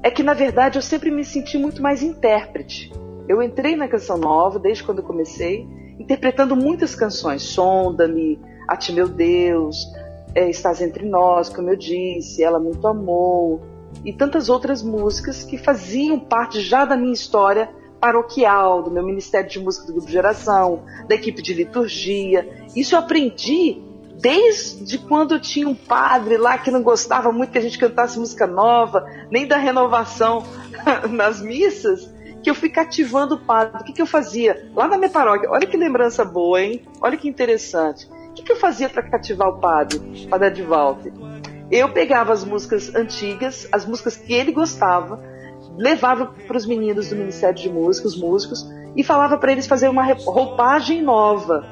é 0.04 0.12
que, 0.12 0.22
na 0.22 0.34
verdade, 0.34 0.78
eu 0.78 0.82
sempre 0.82 1.10
me 1.10 1.26
senti 1.26 1.58
muito 1.58 1.82
mais 1.82 2.04
intérprete. 2.04 2.93
Eu 3.28 3.41
entrei 3.41 3.76
na 3.76 3.88
Canção 3.88 4.18
Nova, 4.18 4.60
desde 4.60 4.84
quando 4.84 5.00
eu 5.00 5.04
comecei, 5.04 5.68
interpretando 6.00 6.56
muitas 6.56 6.95
canções. 6.95 7.41
Sonda-me, 7.41 8.39
Ate 8.68 8.91
Meu 8.91 9.07
Deus, 9.07 9.91
é, 10.36 10.49
Estás 10.49 10.82
Entre 10.82 11.05
Nós, 11.05 11.49
como 11.49 11.70
eu 11.70 11.76
disse, 11.76 12.43
Ela 12.43 12.59
Muito 12.59 12.88
Amou, 12.88 13.61
e 14.03 14.13
tantas 14.13 14.49
outras 14.49 14.84
músicas 14.84 15.43
que 15.43 15.57
faziam 15.57 16.20
parte 16.20 16.61
já 16.61 16.86
da 16.86 16.95
minha 16.95 17.13
história 17.13 17.70
paroquial, 17.99 18.84
do 18.84 18.91
meu 18.91 19.03
Ministério 19.03 19.49
de 19.49 19.59
Música 19.59 19.88
do 19.88 19.93
Grupo 19.93 20.09
Geração, 20.09 20.84
da 21.07 21.15
equipe 21.15 21.41
de 21.41 21.53
liturgia. 21.53 22.68
Isso 22.76 22.95
eu 22.95 22.99
aprendi 22.99 23.82
desde 24.20 24.97
quando 24.97 25.36
eu 25.36 25.39
tinha 25.39 25.68
um 25.68 25.76
padre 25.76 26.38
lá 26.38 26.57
que 26.57 26.72
não 26.72 26.82
gostava 26.82 27.32
muito 27.32 27.51
que 27.51 27.57
a 27.57 27.61
gente 27.61 27.78
cantasse 27.78 28.20
música 28.20 28.47
nova, 28.47 29.05
nem 29.30 29.47
da 29.47 29.57
renovação 29.57 30.43
nas 31.09 31.41
missas, 31.41 32.11
que 32.41 32.49
eu 32.49 32.55
fui 32.55 32.70
cativando 32.70 33.36
o 33.36 33.39
padre. 33.39 33.82
O 33.82 33.84
que, 33.84 33.93
que 33.93 34.01
eu 34.01 34.07
fazia? 34.07 34.70
Lá 34.76 34.88
na 34.88 34.97
minha 34.97 35.09
paróquia, 35.09 35.49
olha 35.49 35.68
que 35.68 35.78
lembrança 35.78 36.24
boa, 36.24 36.61
hein? 36.61 36.84
Olha 37.01 37.18
que 37.18 37.28
interessante. 37.28 38.07
Que, 38.38 38.44
que 38.44 38.52
eu 38.52 38.56
fazia 38.56 38.88
para 38.88 39.02
cativar 39.02 39.50
o 39.50 39.60
padre, 39.60 39.98
o 39.98 40.30
padre 40.30 40.48
Advalter? 40.50 41.12
Eu 41.72 41.92
pegava 41.92 42.32
as 42.32 42.46
músicas 42.46 42.94
antigas, 42.94 43.68
as 43.72 43.84
músicas 43.84 44.16
que 44.16 44.32
ele 44.32 44.52
gostava, 44.52 45.20
levava 45.76 46.28
para 46.46 46.56
os 46.56 46.64
meninos 46.64 47.10
do 47.10 47.16
Ministério 47.16 47.58
de 47.58 47.68
Música, 47.68 48.08
os 48.08 48.16
músicos, 48.16 48.64
e 48.96 49.04
falava 49.04 49.40
para 49.40 49.52
eles 49.52 49.66
fazer 49.66 49.90
uma 49.90 50.04
roupagem 50.04 51.02
nova. 51.02 51.66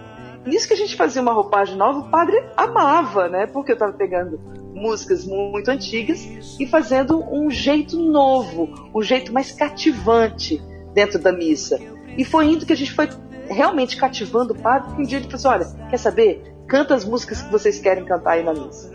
Nisso 0.43 0.67
que 0.67 0.73
a 0.73 0.77
gente 0.77 0.95
fazia 0.95 1.21
uma 1.21 1.33
roupagem 1.33 1.77
nova, 1.77 1.99
o 1.99 2.09
padre 2.09 2.43
amava, 2.57 3.29
né? 3.29 3.45
Porque 3.45 3.71
eu 3.71 3.75
estava 3.75 3.93
pegando 3.93 4.39
músicas 4.73 5.23
muito 5.23 5.69
antigas 5.69 6.27
e 6.59 6.65
fazendo 6.65 7.23
um 7.31 7.51
jeito 7.51 7.95
novo, 7.95 8.89
um 8.93 9.03
jeito 9.03 9.31
mais 9.31 9.51
cativante 9.51 10.59
dentro 10.95 11.19
da 11.19 11.31
missa. 11.31 11.79
E 12.17 12.25
foi 12.25 12.47
indo 12.47 12.65
que 12.65 12.73
a 12.73 12.77
gente 12.77 12.91
foi 12.91 13.07
realmente 13.47 13.97
cativando 13.97 14.53
o 14.53 14.57
padre, 14.57 14.99
um 14.99 15.03
dia 15.03 15.19
ele 15.19 15.29
falou 15.29 15.35
assim, 15.35 15.47
olha, 15.47 15.89
quer 15.91 15.97
saber? 15.97 16.54
Canta 16.67 16.95
as 16.95 17.05
músicas 17.05 17.41
que 17.41 17.51
vocês 17.51 17.79
querem 17.79 18.05
cantar 18.05 18.31
aí 18.31 18.43
na 18.43 18.53
missa. 18.53 18.91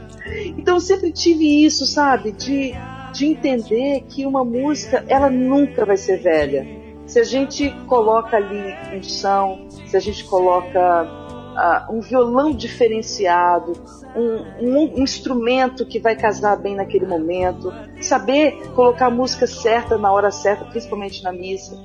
então 0.56 0.76
eu 0.76 0.80
sempre 0.80 1.12
tive 1.12 1.64
isso, 1.64 1.86
sabe? 1.86 2.32
De, 2.32 2.72
de 3.12 3.26
entender 3.26 4.02
que 4.08 4.26
uma 4.26 4.44
música, 4.44 5.04
ela 5.08 5.30
nunca 5.30 5.84
vai 5.84 5.96
ser 5.96 6.18
velha. 6.18 6.66
Se 7.06 7.18
a 7.20 7.24
gente 7.24 7.70
coloca 7.86 8.36
ali 8.36 8.74
unção, 8.96 9.68
se 9.86 9.96
a 9.96 10.00
gente 10.00 10.24
coloca 10.24 11.24
uh, 11.54 11.94
um 11.94 12.00
violão 12.00 12.50
diferenciado, 12.50 13.72
um, 14.16 14.66
um, 14.66 14.94
um, 14.96 15.02
instrumento 15.02 15.86
que 15.86 15.98
vai 15.98 16.16
casar 16.16 16.56
bem 16.56 16.74
naquele 16.74 17.06
momento, 17.06 17.72
saber 18.00 18.70
colocar 18.74 19.06
a 19.06 19.10
música 19.10 19.46
certa 19.46 19.98
na 19.98 20.10
hora 20.10 20.30
certa, 20.30 20.64
principalmente 20.64 21.22
na 21.22 21.32
missa. 21.32 21.78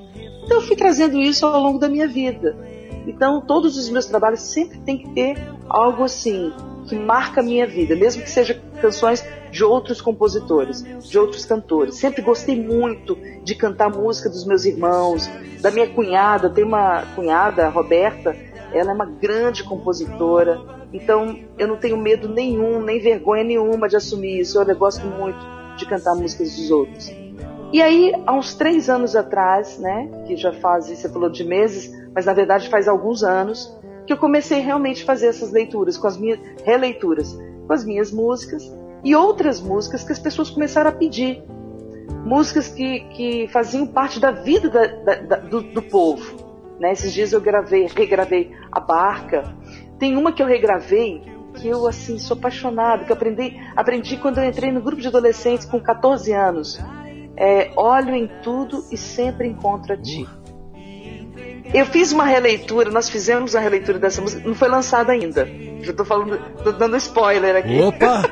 Então 0.44 0.58
eu 0.58 0.62
fui 0.62 0.76
trazendo 0.76 1.20
isso 1.20 1.46
ao 1.46 1.62
longo 1.62 1.80
da 1.80 1.90
minha 1.90 2.08
vida. 2.08 2.58
Então, 3.10 3.42
todos 3.42 3.76
os 3.76 3.90
meus 3.90 4.06
trabalhos 4.06 4.42
sempre 4.42 4.78
tem 4.82 5.00
que 5.00 5.10
ter 5.10 5.36
algo 5.68 6.04
assim 6.04 6.54
que 6.88 6.96
marca 6.96 7.42
a 7.42 7.44
minha 7.44 7.66
vida, 7.66 7.96
mesmo 7.96 8.22
que 8.22 8.30
seja 8.30 8.54
canções 8.80 9.26
de 9.52 9.64
outros 9.64 10.00
compositores, 10.00 10.84
de 10.84 11.18
outros 11.18 11.44
cantores. 11.44 11.96
Sempre 11.96 12.22
gostei 12.22 12.56
muito 12.56 13.18
de 13.44 13.56
cantar 13.56 13.90
música 13.90 14.30
dos 14.30 14.46
meus 14.46 14.64
irmãos, 14.64 15.28
da 15.60 15.72
minha 15.72 15.90
cunhada, 15.90 16.52
tem 16.52 16.64
uma 16.64 17.04
cunhada, 17.16 17.66
a 17.66 17.70
Roberta, 17.70 18.36
ela 18.72 18.92
é 18.92 18.94
uma 18.94 19.08
grande 19.08 19.64
compositora. 19.64 20.62
Então, 20.94 21.36
eu 21.58 21.68
não 21.68 21.78
tenho 21.78 21.98
medo 21.98 22.30
nenhum, 22.30 22.80
nem 22.80 23.00
vergonha 23.00 23.44
nenhuma 23.44 23.90
de 23.90 23.96
assumir 23.96 24.40
isso. 24.40 24.62
Eu 24.62 24.76
gosto 24.76 25.06
muito 25.06 25.40
de 25.78 25.86
cantar 25.88 26.14
músicas 26.14 26.56
dos 26.56 26.70
outros. 26.70 27.12
E 27.72 27.82
aí, 27.84 28.14
há 28.26 28.34
uns 28.34 28.56
três 28.56 28.90
anos 28.90 29.16
atrás, 29.16 29.78
né, 29.78 30.10
que 30.26 30.36
já 30.36 30.52
faz, 30.54 30.88
você 30.88 31.08
falou 31.08 31.30
de 31.30 31.44
meses, 31.44 31.92
mas 32.16 32.26
na 32.26 32.34
verdade 32.34 32.68
faz 32.68 32.88
alguns 32.88 33.24
anos 33.24 33.78
que 34.08 34.14
eu 34.14 34.18
comecei 34.18 34.60
realmente 34.60 35.04
a 35.04 35.06
fazer 35.06 35.28
essas 35.28 35.52
leituras, 35.52 35.96
com 35.96 36.08
as 36.08 36.18
minhas 36.18 36.40
releituras, 36.66 37.38
com 37.68 37.72
as 37.72 37.86
minhas 37.86 38.12
músicas 38.12 38.76
e 39.04 39.16
outras 39.16 39.62
músicas 39.62 40.04
que 40.04 40.12
as 40.12 40.18
pessoas 40.18 40.50
começaram 40.50 40.90
a 40.90 40.94
pedir. 40.94 41.44
músicas 42.26 42.70
que, 42.70 43.02
que 43.12 43.48
faziam 43.50 43.86
parte 43.86 44.20
da 44.20 44.32
vida 44.32 44.68
da, 44.68 45.16
da, 45.16 45.36
do, 45.38 45.62
do, 45.62 45.82
povo. 45.84 46.38
Né? 46.80 46.92
Esses 46.92 47.14
dias 47.14 47.34
eu 47.34 47.40
gravei, 47.40 47.88
regravei 47.96 48.52
A 48.72 48.80
Barca. 48.80 49.56
Tem 50.00 50.18
uma 50.18 50.32
que 50.32 50.42
eu 50.42 50.48
regravei 50.48 51.22
que 51.54 51.68
eu 51.68 51.88
assim 51.88 52.18
sou 52.18 52.36
apaixonada, 52.36 53.06
que 53.06 53.14
aprendi, 53.14 53.60
aprendi 53.76 54.18
quando 54.18 54.40
eu 54.40 54.46
entrei 54.46 54.72
no 54.72 54.82
grupo 54.82 55.02
de 55.02 55.08
adolescentes 55.08 55.66
com 55.66 55.80
14 55.80 56.32
anos. 56.34 56.80
É, 57.40 57.72
Olho 57.78 58.14
em 58.14 58.28
tudo 58.44 58.84
e 58.92 58.98
sempre 58.98 59.48
encontro 59.48 59.94
a 59.94 59.98
ti. 59.98 60.28
Eu 61.74 61.86
fiz 61.86 62.12
uma 62.12 62.26
releitura, 62.26 62.92
nós 62.92 63.10
fizemos 63.10 63.54
uma 63.54 63.62
releitura 63.62 63.98
dessa 63.98 64.22
música, 64.22 64.46
não 64.46 64.56
foi 64.56 64.68
lançada 64.68 65.14
ainda. 65.14 65.48
Já 65.82 65.94
tô 65.94 66.04
falando, 66.04 66.38
tô 66.64 66.72
dando 66.74 66.98
spoiler 66.98 67.56
aqui. 67.56 67.80
Opa! 67.80 68.24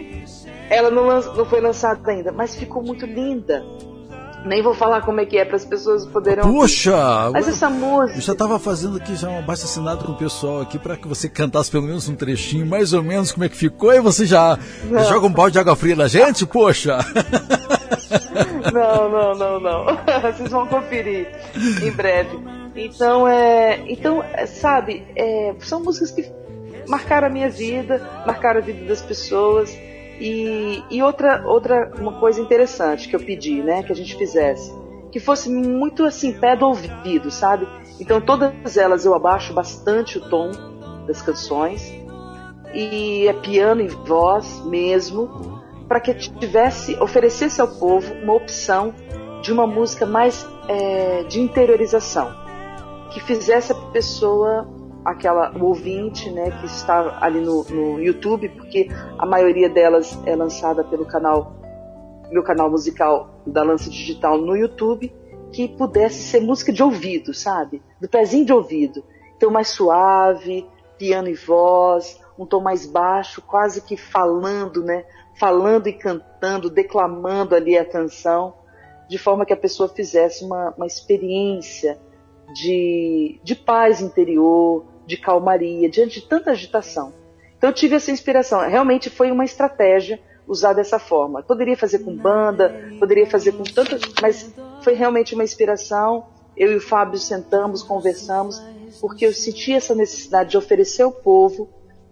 Ela 0.70 0.90
não, 0.90 1.06
não 1.06 1.44
foi 1.44 1.60
lançada 1.60 2.10
ainda, 2.10 2.32
mas 2.32 2.54
ficou 2.54 2.82
muito 2.82 3.04
linda. 3.04 3.64
Nem 4.46 4.62
vou 4.62 4.72
falar 4.74 5.02
como 5.02 5.20
é 5.20 5.26
que 5.26 5.36
é 5.36 5.44
para 5.44 5.56
as 5.56 5.64
pessoas 5.64 6.06
poderem. 6.06 6.44
Puxa! 6.44 7.30
Mas 7.32 7.48
essa 7.48 7.68
música. 7.68 8.18
Eu 8.18 8.22
já 8.22 8.32
estava 8.32 8.58
fazendo 8.58 8.96
aqui 8.96 9.16
já 9.16 9.28
um 9.28 9.40
abaixo 9.40 9.64
assinado 9.64 10.04
com 10.04 10.12
o 10.12 10.16
pessoal 10.16 10.60
aqui 10.62 10.78
para 10.78 10.96
que 10.96 11.08
você 11.08 11.28
cantasse 11.28 11.70
pelo 11.70 11.84
menos 11.84 12.08
um 12.08 12.14
trechinho, 12.14 12.64
mais 12.64 12.92
ou 12.92 13.02
menos 13.02 13.32
como 13.32 13.44
é 13.44 13.48
que 13.48 13.56
ficou, 13.56 13.92
e 13.92 14.00
você 14.00 14.24
já, 14.24 14.58
já 14.90 15.02
joga 15.04 15.26
um 15.26 15.32
balde 15.32 15.54
de 15.54 15.58
água 15.58 15.74
fria 15.74 15.96
na 15.96 16.06
gente? 16.06 16.46
Poxa! 16.46 16.98
Não, 18.72 19.08
não, 19.08 19.34
não, 19.34 19.60
não. 19.60 19.84
Vocês 20.32 20.50
vão 20.50 20.66
conferir 20.66 21.28
em 21.82 21.90
breve. 21.90 22.38
Então, 22.74 23.26
é, 23.26 23.82
então 23.88 24.22
é, 24.22 24.46
sabe, 24.46 25.04
é, 25.16 25.54
são 25.60 25.82
músicas 25.82 26.12
que 26.12 26.32
marcaram 26.86 27.26
a 27.26 27.30
minha 27.30 27.48
vida, 27.48 28.00
marcaram 28.26 28.60
a 28.60 28.62
vida 28.62 28.84
das 28.84 29.02
pessoas. 29.02 29.76
E, 30.20 30.82
e 30.90 31.02
outra, 31.02 31.44
outra 31.46 31.92
uma 31.98 32.18
coisa 32.18 32.40
interessante 32.40 33.08
que 33.08 33.14
eu 33.14 33.20
pedi, 33.20 33.62
né, 33.62 33.82
que 33.82 33.92
a 33.92 33.94
gente 33.94 34.16
fizesse, 34.16 34.72
que 35.12 35.20
fosse 35.20 35.48
muito 35.48 36.04
assim, 36.04 36.32
pé 36.32 36.56
do 36.56 36.66
ouvido, 36.66 37.30
sabe? 37.30 37.68
Então 38.00 38.20
todas 38.20 38.76
elas 38.76 39.04
eu 39.04 39.14
abaixo 39.14 39.52
bastante 39.52 40.18
o 40.18 40.28
tom 40.28 40.50
das 41.06 41.22
canções 41.22 41.92
e 42.74 43.26
é 43.26 43.32
piano 43.32 43.80
e 43.80 43.88
voz 43.88 44.64
mesmo, 44.66 45.57
para 45.88 46.00
que 46.00 46.14
tivesse 46.14 46.96
oferecesse 47.00 47.60
ao 47.60 47.68
povo 47.68 48.12
uma 48.14 48.34
opção 48.34 48.94
de 49.42 49.52
uma 49.52 49.66
música 49.66 50.04
mais 50.04 50.46
é, 50.68 51.24
de 51.24 51.40
interiorização, 51.40 52.30
que 53.12 53.20
fizesse 53.20 53.72
a 53.72 53.74
pessoa 53.74 54.68
aquela 55.04 55.56
o 55.56 55.64
ouvinte, 55.64 56.30
né, 56.30 56.50
que 56.60 56.66
está 56.66 57.18
ali 57.20 57.40
no, 57.40 57.64
no 57.64 58.00
YouTube, 58.00 58.48
porque 58.50 58.88
a 59.18 59.24
maioria 59.24 59.68
delas 59.68 60.18
é 60.26 60.36
lançada 60.36 60.84
pelo 60.84 61.06
canal 61.06 61.56
meu 62.30 62.42
canal 62.42 62.70
musical 62.70 63.40
da 63.46 63.62
Lança 63.62 63.88
Digital 63.88 64.36
no 64.36 64.54
YouTube, 64.54 65.10
que 65.50 65.66
pudesse 65.66 66.22
ser 66.24 66.40
música 66.40 66.70
de 66.70 66.82
ouvido, 66.82 67.32
sabe? 67.32 67.82
Do 67.98 68.06
pezinho 68.06 68.44
de 68.44 68.52
ouvido. 68.52 69.02
Então 69.34 69.50
mais 69.50 69.68
suave, 69.68 70.66
piano 70.98 71.28
e 71.28 71.34
voz, 71.34 72.20
um 72.38 72.44
tom 72.44 72.60
mais 72.60 72.84
baixo, 72.84 73.40
quase 73.40 73.80
que 73.80 73.96
falando, 73.96 74.84
né? 74.84 75.04
Falando 75.38 75.88
e 75.88 75.92
cantando, 75.92 76.68
declamando 76.68 77.54
ali 77.54 77.78
a 77.78 77.84
canção, 77.84 78.54
de 79.08 79.18
forma 79.18 79.46
que 79.46 79.52
a 79.52 79.56
pessoa 79.56 79.88
fizesse 79.88 80.44
uma, 80.44 80.74
uma 80.76 80.86
experiência 80.86 81.98
de, 82.52 83.40
de 83.42 83.54
paz 83.54 84.00
interior, 84.00 84.84
de 85.06 85.16
calmaria, 85.16 85.88
diante 85.88 86.20
de 86.20 86.26
tanta 86.26 86.50
agitação. 86.50 87.12
Então 87.56 87.70
eu 87.70 87.74
tive 87.74 87.96
essa 87.96 88.10
inspiração. 88.10 88.60
Realmente 88.60 89.10
foi 89.10 89.30
uma 89.30 89.44
estratégia 89.44 90.20
usar 90.46 90.72
dessa 90.72 90.98
forma. 90.98 91.42
Poderia 91.42 91.76
fazer 91.76 92.00
com 92.00 92.16
banda, 92.16 92.74
poderia 92.98 93.26
fazer 93.26 93.52
com 93.52 93.64
tantas, 93.64 94.00
mas 94.20 94.54
foi 94.82 94.94
realmente 94.94 95.34
uma 95.34 95.44
inspiração. 95.44 96.26
Eu 96.56 96.72
e 96.72 96.76
o 96.76 96.80
Fábio 96.80 97.18
sentamos, 97.18 97.82
conversamos, 97.82 98.60
porque 99.00 99.26
eu 99.26 99.32
senti 99.32 99.72
essa 99.72 99.94
necessidade 99.94 100.50
de 100.50 100.56
oferecer 100.56 101.02
ao 101.02 101.12
povo 101.12 101.68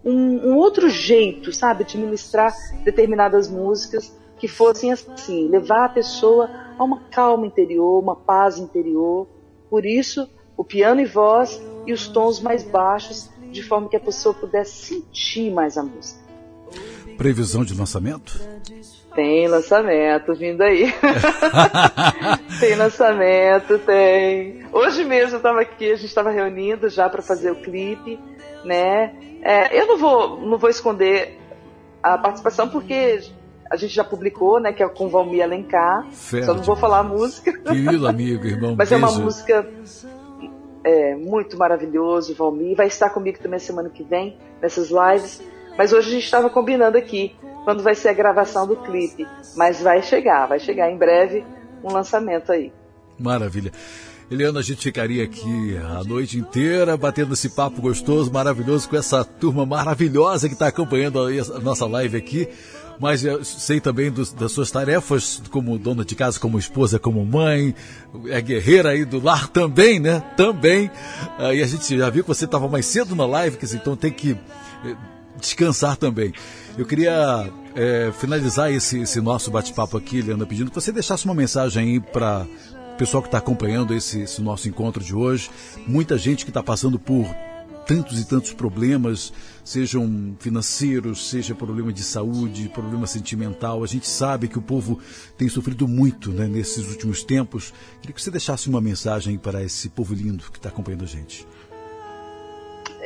um, 0.07 0.53
um 0.53 0.57
outro 0.57 0.89
jeito, 0.89 1.53
sabe, 1.53 1.83
de 1.83 1.99
ministrar 1.99 2.55
determinadas 2.85 3.51
músicas 3.51 4.17
que 4.39 4.47
fossem 4.47 4.93
assim, 4.93 5.49
levar 5.49 5.87
a 5.87 5.89
pessoa 5.89 6.49
a 6.79 6.85
uma 6.85 7.01
calma 7.11 7.45
interior, 7.45 8.01
uma 8.01 8.15
paz 8.15 8.59
interior. 8.59 9.27
Por 9.69 9.85
isso, 9.85 10.29
o 10.57 10.63
piano 10.63 11.01
e 11.01 11.05
voz 11.05 11.61
e 11.85 11.93
os 11.93 12.07
tons 12.07 12.41
mais 12.41 12.63
baixos, 12.63 13.29
de 13.51 13.63
forma 13.65 13.89
que 13.89 13.97
a 13.97 14.01
pessoa 14.01 14.33
pudesse 14.33 14.95
sentir 14.95 15.51
mais 15.51 15.77
a 15.77 15.83
música. 15.83 16.21
Previsão 17.17 17.65
de 17.65 17.75
lançamento? 17.75 18.39
Tem 19.15 19.49
lançamento 19.49 20.35
vindo 20.35 20.63
aí. 20.63 20.93
tem 22.59 22.75
lançamento, 22.75 23.79
tem. 23.79 24.67
Hoje 24.73 25.05
mesmo 25.05 25.35
eu 25.35 25.37
estava 25.39 25.61
aqui, 25.61 25.91
a 25.91 25.97
gente 25.97 26.07
estava 26.07 26.31
reunindo 26.31 26.89
já 26.89 27.09
para 27.09 27.23
fazer 27.23 27.51
o 27.51 27.57
clipe, 27.57 28.19
né? 28.65 29.15
É, 29.43 29.81
eu 29.81 29.87
não 29.87 29.99
vou, 29.99 30.41
não 30.41 30.59
vou 30.59 30.71
esconder 30.71 31.39
a 32.03 32.17
participação 32.19 32.69
porque 32.69 33.21
a 33.71 33.77
gente 33.77 33.95
já 33.95 34.05
publicou, 34.05 34.61
né? 34.61 34.73
Que 34.73 34.83
é 34.83 34.89
com 34.89 35.09
Valmir 35.09 35.43
Alencar. 35.43 36.07
Só 36.13 36.55
não 36.55 36.63
vou 36.63 36.77
falar 36.77 37.01
a 37.01 37.05
música. 37.05 37.53
Querido 37.53 38.07
amigo, 38.07 38.47
irmão. 38.47 38.75
Mas 38.77 38.89
beijo. 38.89 39.05
é 39.05 39.09
uma 39.09 39.19
música 39.19 39.69
é, 40.85 41.15
muito 41.15 41.57
maravilhoso, 41.57 42.35
Valmir. 42.35 42.77
Vai 42.77 42.87
estar 42.87 43.11
comigo 43.11 43.39
também 43.39 43.59
semana 43.59 43.91
que 43.91 44.03
vem, 44.03 44.39
nessas 44.61 44.91
lives. 44.91 45.43
Mas 45.77 45.93
hoje 45.93 46.09
a 46.09 46.13
gente 46.13 46.25
estava 46.25 46.49
combinando 46.49 46.97
aqui 46.97 47.37
quando 47.65 47.83
vai 47.83 47.95
ser 47.95 48.09
a 48.09 48.13
gravação 48.13 48.67
do 48.67 48.77
clipe. 48.77 49.27
Mas 49.57 49.83
vai 49.83 50.03
chegar, 50.03 50.47
vai 50.47 50.59
chegar 50.59 50.91
em 50.91 50.97
breve 50.97 51.45
um 51.87 51.93
lançamento 51.93 52.53
aí. 52.53 52.73
Maravilha. 53.19 53.73
Eliana, 54.31 54.59
a 54.59 54.63
gente 54.63 54.83
ficaria 54.83 55.23
aqui 55.23 55.77
a 55.77 56.03
noite 56.03 56.37
inteira 56.37 56.97
batendo 56.97 57.33
esse 57.35 57.49
papo 57.51 57.81
gostoso, 57.81 58.31
maravilhoso, 58.33 58.89
com 58.89 58.97
essa 58.97 59.25
turma 59.25 59.65
maravilhosa 59.65 60.49
que 60.49 60.55
está 60.55 60.67
acompanhando 60.67 61.21
a 61.21 61.61
nossa 61.61 61.87
live 61.87 62.17
aqui 62.17 62.49
mas 62.99 63.25
eu 63.25 63.45
sei 63.45 63.81
também 63.81 64.11
dos, 64.11 64.33
das 64.33 64.53
suas 64.53 64.71
tarefas 64.71 65.43
como 65.51 65.79
dona 65.79 66.05
de 66.05 66.15
casa, 66.15 66.41
como 66.41 66.59
esposa, 66.59 66.99
como 66.99 67.25
mãe, 67.25 67.75
é 68.27 68.41
guerreira 68.41 68.91
aí 68.91 69.05
do 69.05 69.23
lar 69.23 69.49
também, 69.49 70.01
né? 70.01 70.23
Também. 70.37 70.91
Uh, 71.39 71.53
e 71.55 71.63
a 71.63 71.67
gente 71.67 71.97
já 71.97 72.09
viu 72.11 72.23
que 72.23 72.29
você 72.29 72.45
estava 72.45 72.69
mais 72.69 72.87
cedo 72.87 73.15
na 73.15 73.27
live, 73.27 73.57
que, 73.57 73.67
então 73.75 73.97
tem 73.97 74.11
que 74.11 74.33
eh, 74.85 74.97
descansar 75.39 75.97
também. 75.97 76.33
Eu 76.79 76.85
queria 76.85 77.51
é, 77.75 78.13
finalizar 78.13 78.71
esse, 78.71 79.01
esse 79.01 79.19
nosso 79.19 79.51
bate-papo 79.51 79.97
aqui, 79.97 80.21
Leandro, 80.21 80.47
pedindo 80.47 80.71
que 80.71 80.75
você 80.75 80.93
deixasse 80.93 81.25
uma 81.25 81.35
mensagem 81.35 81.83
aí 81.83 82.01
para 82.01 82.47
o 82.93 82.97
pessoal 82.99 83.23
que 83.23 83.29
está 83.29 83.39
acompanhando 83.39 83.95
esse, 83.95 84.21
esse 84.21 84.43
nosso 84.43 84.69
encontro 84.69 85.03
de 85.03 85.15
hoje. 85.15 85.51
Muita 85.87 86.19
gente 86.19 86.45
que 86.45 86.51
está 86.51 86.63
passando 86.63 86.99
por 86.99 87.27
tantos 87.87 88.21
e 88.21 88.27
tantos 88.27 88.53
problemas, 88.53 89.33
sejam 89.65 90.37
financeiros, 90.39 91.31
seja 91.31 91.55
problema 91.55 91.91
de 91.91 92.03
saúde, 92.03 92.69
problema 92.69 93.07
sentimental. 93.07 93.83
A 93.83 93.87
gente 93.87 94.07
sabe 94.07 94.47
que 94.47 94.59
o 94.59 94.63
povo 94.63 94.99
tem 95.39 95.49
sofrido 95.49 95.89
muito 95.89 96.31
né, 96.31 96.47
nesses 96.47 96.91
últimos 96.91 97.23
tempos. 97.23 97.73
Queria 98.03 98.15
que 98.15 98.21
você 98.21 98.31
deixasse 98.31 98.69
uma 98.69 98.83
mensagem 98.83 99.39
para 99.39 99.63
esse 99.63 99.89
povo 99.89 100.13
lindo 100.13 100.45
que 100.53 100.59
está 100.59 100.69
acompanhando 100.69 101.05
a 101.05 101.09
gente. 101.09 101.47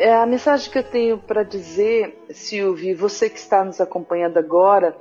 É, 0.01 0.15
a 0.15 0.25
mensagem 0.25 0.73
que 0.73 0.79
eu 0.79 0.83
tenho 0.83 1.19
para 1.19 1.43
dizer, 1.43 2.25
Silvio, 2.31 2.97
você 2.97 3.29
que 3.29 3.39
está 3.39 3.63
nos 3.63 3.83
acompanhando 3.83 4.39
agora, 4.39 4.97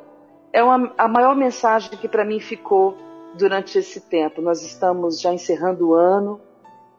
é 0.52 0.62
uma, 0.62 0.94
a 0.98 1.08
maior 1.08 1.38
mensagem 1.38 1.92
que 1.92 2.06
para 2.06 2.26
mim 2.26 2.42
ficou 2.42 2.98
durante 3.34 3.80
esse 3.80 4.02
tempo. 4.02 4.42
Nós 4.42 4.62
estamos 4.62 5.22
já 5.22 5.34
encerrando 5.34 5.88
o 5.88 5.94
ano 5.94 6.42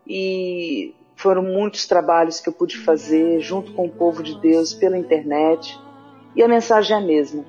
e 0.07 0.94
foram 1.14 1.42
muitos 1.42 1.86
trabalhos 1.86 2.40
que 2.40 2.48
eu 2.48 2.55
pude 2.55 2.78
fazer 2.78 3.38
junto 3.40 3.74
com 3.74 3.84
o 3.84 3.90
povo 3.90 4.22
de 4.22 4.40
Deus 4.40 4.72
pela 4.72 4.96
internet. 4.96 5.78
E 6.34 6.42
a 6.42 6.48
mensagem 6.48 6.96
é 6.96 6.98
a 6.98 7.03
mesma. 7.03 7.44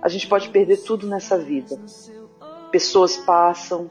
A 0.00 0.08
gente 0.08 0.26
pode 0.26 0.48
perder 0.48 0.78
tudo 0.78 1.06
nessa 1.06 1.36
vida. 1.36 1.78
Pessoas 2.70 3.18
passam, 3.18 3.90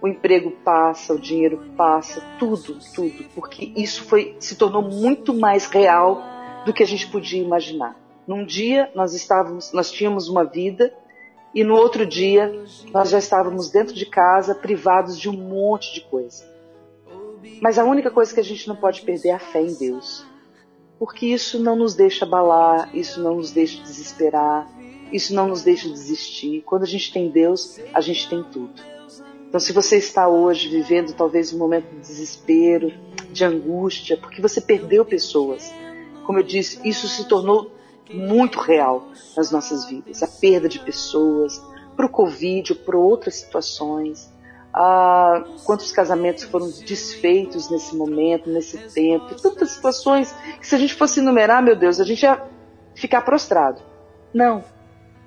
o 0.00 0.08
emprego 0.08 0.50
passa, 0.64 1.14
o 1.14 1.18
dinheiro 1.18 1.70
passa, 1.76 2.22
tudo, 2.38 2.78
tudo, 2.94 3.24
porque 3.34 3.72
isso 3.76 4.04
foi 4.04 4.36
se 4.38 4.56
tornou 4.56 4.82
muito 4.82 5.32
mais 5.32 5.66
real 5.66 6.22
do 6.64 6.72
que 6.72 6.82
a 6.82 6.86
gente 6.86 7.06
podia 7.08 7.42
imaginar. 7.42 7.96
Num 8.26 8.44
dia 8.44 8.90
nós 8.94 9.14
estávamos, 9.14 9.72
nós 9.72 9.90
tínhamos 9.90 10.28
uma 10.28 10.44
vida 10.44 10.92
e 11.54 11.64
no 11.64 11.74
outro 11.74 12.04
dia 12.04 12.52
nós 12.92 13.10
já 13.10 13.18
estávamos 13.18 13.70
dentro 13.70 13.94
de 13.94 14.06
casa, 14.06 14.54
privados 14.54 15.18
de 15.18 15.28
um 15.28 15.32
monte 15.32 15.94
de 15.94 16.02
coisa. 16.02 16.44
Mas 17.60 17.78
a 17.78 17.84
única 17.84 18.10
coisa 18.10 18.34
que 18.34 18.40
a 18.40 18.44
gente 18.44 18.68
não 18.68 18.76
pode 18.76 19.02
perder 19.02 19.30
é 19.30 19.32
a 19.32 19.38
fé 19.38 19.62
em 19.62 19.74
Deus. 19.74 20.26
Porque 20.98 21.26
isso 21.26 21.58
não 21.58 21.76
nos 21.76 21.94
deixa 21.94 22.24
abalar, 22.24 22.94
isso 22.94 23.22
não 23.22 23.36
nos 23.36 23.50
deixa 23.50 23.82
desesperar, 23.82 24.68
isso 25.12 25.34
não 25.34 25.48
nos 25.48 25.62
deixa 25.62 25.88
desistir. 25.88 26.62
Quando 26.62 26.82
a 26.82 26.86
gente 26.86 27.12
tem 27.12 27.30
Deus, 27.30 27.78
a 27.92 28.00
gente 28.00 28.28
tem 28.28 28.42
tudo. 28.42 28.95
Então, 29.56 29.64
se 29.64 29.72
você 29.72 29.96
está 29.96 30.28
hoje 30.28 30.68
vivendo 30.68 31.14
talvez 31.14 31.50
um 31.50 31.56
momento 31.56 31.88
de 31.88 32.00
desespero, 32.00 32.92
de 33.32 33.42
angústia, 33.42 34.14
porque 34.14 34.42
você 34.42 34.60
perdeu 34.60 35.02
pessoas, 35.02 35.72
como 36.26 36.38
eu 36.38 36.42
disse, 36.42 36.78
isso 36.86 37.08
se 37.08 37.26
tornou 37.26 37.72
muito 38.12 38.58
real 38.58 39.08
nas 39.34 39.50
nossas 39.50 39.86
vidas. 39.86 40.22
A 40.22 40.26
perda 40.26 40.68
de 40.68 40.78
pessoas, 40.78 41.58
para 41.96 42.04
o 42.04 42.10
Covid, 42.10 42.74
para 42.74 42.98
outras 42.98 43.36
situações. 43.36 44.30
Ah, 44.74 45.42
quantos 45.64 45.90
casamentos 45.90 46.44
foram 46.44 46.68
desfeitos 46.68 47.70
nesse 47.70 47.96
momento, 47.96 48.50
nesse 48.50 48.76
tempo, 48.92 49.40
tantas 49.40 49.70
situações 49.70 50.34
que 50.60 50.66
se 50.66 50.74
a 50.74 50.78
gente 50.78 50.92
fosse 50.92 51.20
enumerar, 51.20 51.62
meu 51.62 51.74
Deus, 51.74 51.98
a 51.98 52.04
gente 52.04 52.24
ia 52.24 52.42
ficar 52.94 53.22
prostrado. 53.22 53.80
Não. 54.34 54.62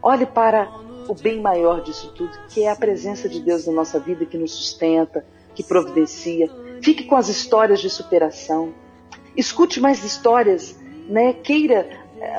Olhe 0.03 0.27
para 0.27 0.69
o 1.09 1.15
bem 1.15 1.41
maior 1.41 1.81
disso 1.81 2.13
tudo, 2.15 2.31
que 2.49 2.63
é 2.63 2.69
a 2.69 2.75
presença 2.75 3.27
de 3.27 3.39
Deus 3.39 3.65
na 3.65 3.73
nossa 3.73 3.99
vida, 3.99 4.27
que 4.27 4.37
nos 4.37 4.51
sustenta, 4.51 5.25
que 5.55 5.63
providencia. 5.63 6.47
Fique 6.83 7.03
com 7.03 7.15
as 7.15 7.27
histórias 7.27 7.81
de 7.81 7.89
superação. 7.89 8.73
Escute 9.35 9.81
mais 9.81 10.03
histórias, 10.03 10.79
né? 11.07 11.33
Queira, 11.33 11.89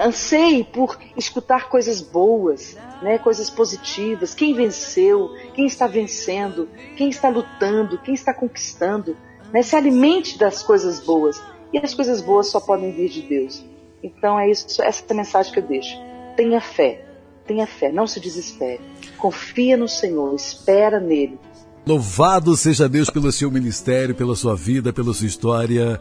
anseie 0.00 0.62
por 0.62 0.96
escutar 1.16 1.68
coisas 1.68 2.00
boas, 2.00 2.76
né? 3.02 3.18
Coisas 3.18 3.50
positivas. 3.50 4.34
Quem 4.34 4.54
venceu, 4.54 5.34
quem 5.52 5.66
está 5.66 5.88
vencendo, 5.88 6.68
quem 6.96 7.08
está 7.08 7.28
lutando, 7.28 7.98
quem 7.98 8.14
está 8.14 8.32
conquistando. 8.32 9.16
Né? 9.52 9.62
Se 9.62 9.74
alimente 9.74 10.38
das 10.38 10.62
coisas 10.62 11.00
boas. 11.00 11.42
E 11.72 11.78
as 11.78 11.92
coisas 11.92 12.20
boas 12.20 12.46
só 12.46 12.60
podem 12.60 12.92
vir 12.92 13.08
de 13.08 13.22
Deus. 13.22 13.64
Então 14.00 14.38
é 14.38 14.48
isso, 14.48 14.80
essa 14.80 15.02
é 15.08 15.12
a 15.12 15.16
mensagem 15.16 15.52
que 15.52 15.58
eu 15.58 15.64
deixo. 15.64 15.96
Tenha 16.36 16.60
fé, 16.60 17.09
tenha 17.50 17.66
fé, 17.66 17.90
não 17.90 18.06
se 18.06 18.20
desespere. 18.20 18.80
Confia 19.18 19.76
no 19.76 19.88
Senhor, 19.88 20.32
espera 20.36 21.00
nele. 21.00 21.36
Louvado 21.84 22.56
seja 22.56 22.88
Deus 22.88 23.10
pelo 23.10 23.32
seu 23.32 23.50
ministério, 23.50 24.14
pela 24.14 24.36
sua 24.36 24.54
vida, 24.54 24.92
pela 24.92 25.12
sua 25.12 25.26
história. 25.26 26.00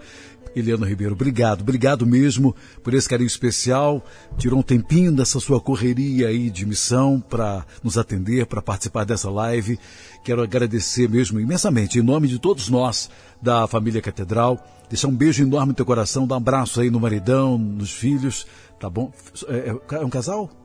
Eliano 0.56 0.86
Ribeiro, 0.86 1.14
obrigado, 1.14 1.62
obrigado 1.62 2.06
mesmo 2.06 2.56
por 2.84 2.94
esse 2.94 3.10
carinho 3.10 3.26
especial. 3.26 4.04
Tirou 4.38 4.60
um 4.60 4.64
tempinho 4.64 5.12
dessa 5.12 5.40
sua 5.40 5.60
correria 5.60 6.28
aí 6.28 6.52
de 6.52 6.68
missão 6.68 7.20
para 7.20 7.66
nos 7.84 7.98
atender, 7.98 8.46
para 8.46 8.62
participar 8.62 9.06
dessa 9.06 9.32
live. 9.32 9.80
Quero 10.24 10.44
agradecer 10.44 11.10
mesmo 11.10 11.40
imensamente, 11.40 11.98
em 11.98 12.04
nome 12.04 12.28
de 12.28 12.38
todos 12.38 12.70
nós 12.70 13.10
da 13.42 13.66
família 13.66 14.02
Catedral. 14.02 14.64
Deixar 14.88 15.08
um 15.08 15.16
beijo 15.16 15.42
enorme 15.42 15.70
no 15.70 15.76
teu 15.76 15.86
coração, 15.86 16.28
dar 16.28 16.36
um 16.36 16.38
abraço 16.38 16.80
aí 16.80 16.92
no 16.92 17.00
maridão, 17.00 17.58
nos 17.58 17.92
filhos, 17.92 18.46
tá 18.80 18.88
bom? 18.88 19.12
É, 19.48 19.76
é, 19.96 19.96
é 19.96 20.06
um 20.06 20.10
casal? 20.10 20.59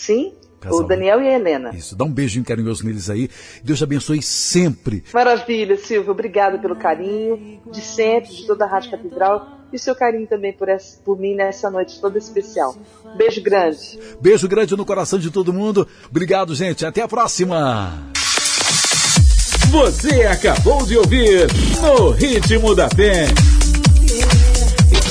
Sim, 0.00 0.32
Casal, 0.58 0.78
o 0.78 0.82
Daniel 0.84 1.20
e 1.20 1.28
a 1.28 1.34
Helena. 1.34 1.70
Isso, 1.74 1.94
dá 1.94 2.06
um 2.06 2.10
beijinho 2.10 2.42
carinhoso 2.42 2.86
neles 2.86 3.10
aí. 3.10 3.28
Deus 3.62 3.78
te 3.78 3.84
abençoe 3.84 4.22
sempre. 4.22 5.04
Maravilha, 5.12 5.76
Silvio. 5.76 6.12
Obrigada 6.12 6.58
pelo 6.58 6.74
carinho 6.74 7.60
de 7.70 7.82
sempre, 7.82 8.34
de 8.34 8.46
toda 8.46 8.64
a 8.64 8.68
Rádio 8.68 8.92
Catedral. 8.92 9.58
E 9.70 9.76
o 9.76 9.78
seu 9.78 9.94
carinho 9.94 10.26
também 10.26 10.54
por, 10.54 10.70
essa, 10.70 10.98
por 11.04 11.18
mim 11.18 11.34
nessa 11.34 11.70
noite 11.70 12.00
toda 12.00 12.16
especial. 12.16 12.74
Beijo 13.18 13.42
grande. 13.42 13.98
Beijo 14.22 14.48
grande 14.48 14.74
no 14.74 14.86
coração 14.86 15.18
de 15.18 15.30
todo 15.30 15.52
mundo. 15.52 15.86
Obrigado, 16.08 16.54
gente. 16.54 16.86
Até 16.86 17.02
a 17.02 17.08
próxima. 17.08 18.10
Você 19.70 20.22
acabou 20.22 20.86
de 20.86 20.96
ouvir 20.96 21.46
No 21.82 22.08
Ritmo 22.10 22.74
da 22.74 22.88
Fé. 22.88 23.26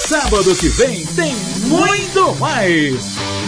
Sábado 0.07 0.55
que 0.55 0.67
vem 0.67 1.05
tem 1.05 1.35
muito 1.67 2.35
mais. 2.37 3.38